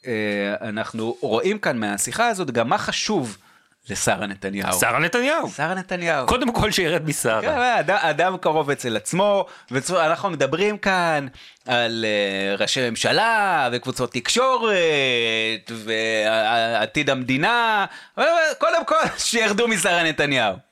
ואנחנו 0.00 1.06
אה, 1.08 1.12
רואים 1.20 1.58
כאן 1.58 1.78
מהשיחה 1.78 2.28
הזאת 2.28 2.50
גם 2.50 2.68
מה 2.68 2.78
חשוב. 2.78 3.36
לשרה 3.88 4.26
נתניהו. 4.26 4.72
שרה 4.72 4.98
נתניהו. 4.98 5.48
שרה 5.50 5.74
נתניהו. 5.74 6.26
קודם 6.26 6.52
כל 6.52 6.70
שירד 6.70 7.08
משרה. 7.08 7.40
כן, 7.42 7.58
אדם, 7.58 7.96
אדם 8.00 8.36
קרוב 8.36 8.70
אצל 8.70 8.96
עצמו, 8.96 9.46
ואנחנו 9.70 10.30
מדברים 10.30 10.78
כאן 10.78 11.26
על 11.66 12.04
uh, 12.58 12.60
ראשי 12.62 12.90
ממשלה, 12.90 13.68
וקבוצות 13.72 14.12
תקשורת, 14.12 15.70
ועתיד 15.70 17.10
המדינה, 17.10 17.86
קודם 18.58 18.84
כל 18.86 18.96
שירדו 19.18 19.68
משרה 19.68 20.02
נתניהו. 20.02 20.69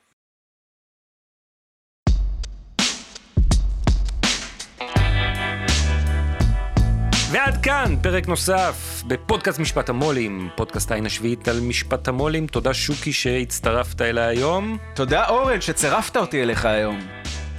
פרק 8.03 8.29
נוסף 8.29 9.03
בפודקאסט 9.07 9.59
משפט 9.59 9.89
המו"לים, 9.89 10.49
פודקאסט 10.57 10.91
העין 10.91 11.07
השביעית 11.07 11.49
על 11.49 11.61
משפט 11.61 12.09
המו"לים. 12.09 12.47
תודה 12.47 12.74
שוקי 12.74 13.12
שהצטרפת 13.12 14.03
אליי 14.03 14.24
היום. 14.24 14.79
תודה 14.95 15.29
אורן 15.29 15.61
שצירפת 15.61 16.16
אותי 16.16 16.43
אליך 16.43 16.64
היום. 16.64 17.01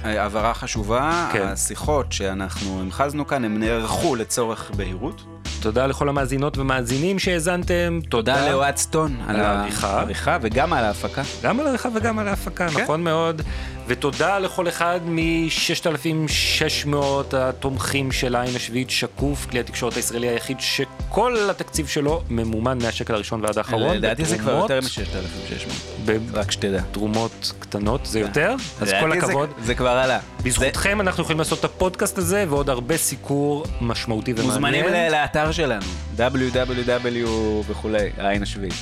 הבהרה 0.04 0.54
חשובה, 0.54 1.28
כן. 1.32 1.46
השיחות 1.46 2.12
שאנחנו 2.12 2.80
המחזנו 2.80 3.26
כאן, 3.26 3.44
הם 3.44 3.58
נערכו 3.58 4.16
לצורך 4.16 4.70
בהירות. 4.76 5.22
תודה 5.60 5.86
לכל 5.86 6.08
המאזינות 6.08 6.58
ומאזינים 6.58 7.18
שהאזנתם. 7.18 8.00
תודה 8.08 8.50
לאוהד 8.50 8.76
סטון 8.76 9.16
על. 9.28 9.40
העריכה 9.40 10.38
וגם 10.42 10.72
על 10.72 10.84
ההפקה. 10.84 11.22
גם 11.42 11.60
על 11.60 11.66
העריכה 11.66 11.88
וגם 11.94 12.18
על 12.18 12.28
ההפקה, 12.28 12.68
כן. 12.68 12.82
נכון 12.82 13.04
מאוד. 13.04 13.42
ותודה 13.90 14.38
לכל 14.38 14.68
אחד 14.68 15.00
מ-6,600 15.04 16.96
התומכים 17.36 18.12
של 18.12 18.36
העין 18.36 18.56
השביעית 18.56 18.90
שקוף, 18.90 19.46
כלי 19.50 19.60
התקשורת 19.60 19.96
הישראלי 19.96 20.28
היחיד 20.28 20.60
שכל 20.60 21.36
התקציב 21.50 21.86
שלו 21.86 22.22
ממומן 22.28 22.78
מהשקל 22.82 23.14
הראשון 23.14 23.44
ועד 23.44 23.58
האחרון. 23.58 23.96
לדעתי 23.96 24.24
זה 24.24 24.38
כבר 24.38 24.52
יותר 24.52 24.80
מ-6,600. 24.80 25.72
ב- 26.04 26.34
רק 26.36 26.50
שתדע. 26.50 26.82
תרומות 26.92 27.52
קטנות, 27.58 28.06
זה 28.06 28.20
יותר? 28.20 28.54
אז 28.80 28.92
כל 29.00 29.12
הכבוד. 29.12 29.50
זה 29.64 29.74
כבר 29.74 29.88
עלה. 29.88 30.18
בזכותכם 30.42 31.00
אנחנו 31.00 31.22
יכולים 31.22 31.38
לעשות 31.38 31.58
את 31.58 31.64
הפודקאסט 31.64 32.18
הזה 32.18 32.44
ועוד 32.48 32.70
הרבה 32.70 32.96
סיקור 32.96 33.64
משמעותי 33.80 34.32
ומעניין. 34.32 34.84
מוזמנים 34.84 34.84
לאתר 35.10 35.52
שלנו, 35.52 35.86
www 36.16 37.28
וכולי, 37.68 38.10
העין 38.18 38.42
השביעית. 38.42 38.74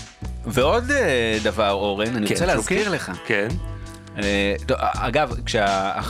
ועוד 0.47 0.91
אה, 0.91 1.39
דבר, 1.43 1.71
אורן, 1.71 2.17
אני 2.17 2.27
כן, 2.27 2.35
רוצה 2.35 2.47
להזכיר? 2.47 2.91
לך. 2.91 3.13
כן. 3.27 3.49
אה, 4.23 4.55
אגב, 4.95 5.33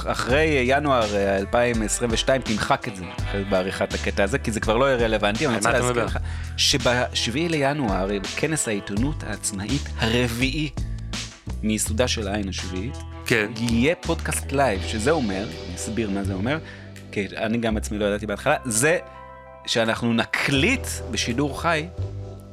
אחרי 0.06 0.62
ינואר 0.64 1.16
אה, 1.16 1.36
2022 1.36 2.42
תמחק 2.42 2.88
את 2.88 2.96
זה 2.96 3.04
בעריכת 3.48 3.94
הקטע 3.94 4.24
הזה, 4.24 4.38
כי 4.38 4.52
זה 4.52 4.60
כבר 4.60 4.76
לא 4.76 4.84
יהיה 4.84 4.96
רלוונטי, 4.96 5.46
אבל 5.46 5.54
אני 5.54 5.58
רוצה 5.58 5.72
להזכיר? 5.72 6.04
לך 6.04 6.18
שב-7 6.56 7.32
לינואר, 7.34 8.10
אה, 8.10 8.16
כנס 8.36 8.68
העיתונות 8.68 9.22
העצמאית 9.22 9.82
הרביעי 9.98 10.70
מיסודה 11.62 12.08
של 12.08 12.28
העין 12.28 12.48
השביעית, 12.48 12.96
כן. 13.26 13.50
יהיה 13.56 13.94
פודקאסט 13.94 14.52
live, 14.52 14.82
שזה 14.86 15.10
אומר, 15.10 15.44
אני 15.66 15.74
אסביר 15.76 16.10
מה 16.10 16.24
זה 16.24 16.34
אומר, 16.34 16.58
כי 17.12 17.26
אני 17.36 17.58
גם 17.58 17.76
עצמי 17.76 17.98
לא 17.98 18.04
ידעתי 18.04 18.26
בהתחלה, 18.26 18.56
זה 18.64 18.98
שאנחנו 19.66 20.12
נקליט 20.12 20.86
בשידור 21.10 21.62
חי 21.62 21.86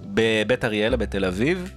בבית 0.06 0.66
אריאלה 0.66 0.98
בתל 0.98 1.26
אביב, 1.26 1.72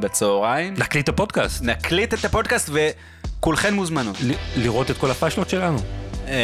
בצהריים, 0.00 0.74
להקליט 0.76 1.04
את 1.04 1.14
הפודקאסט. 1.14 1.62
נקליט 1.62 2.14
את 2.14 2.24
הפודקאסט 2.24 2.70
וכולכן 2.72 3.74
מוזמנות. 3.74 4.16
ל- 4.22 4.32
לראות 4.56 4.90
את 4.90 4.98
כל 4.98 5.10
הפאשלות 5.10 5.50
שלנו. 5.50 5.78
אה, 6.28 6.34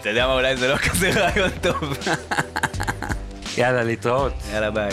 אתה 0.00 0.08
יודע 0.08 0.26
מה, 0.26 0.34
אולי 0.34 0.56
זה 0.56 0.68
לא 0.68 0.76
כזה 0.76 1.10
רעיון 1.10 1.50
טוב. 1.62 1.98
יאללה, 3.58 3.82
להתראות. 3.82 4.32
יאללה 4.52 4.70
ביי. 4.70 4.90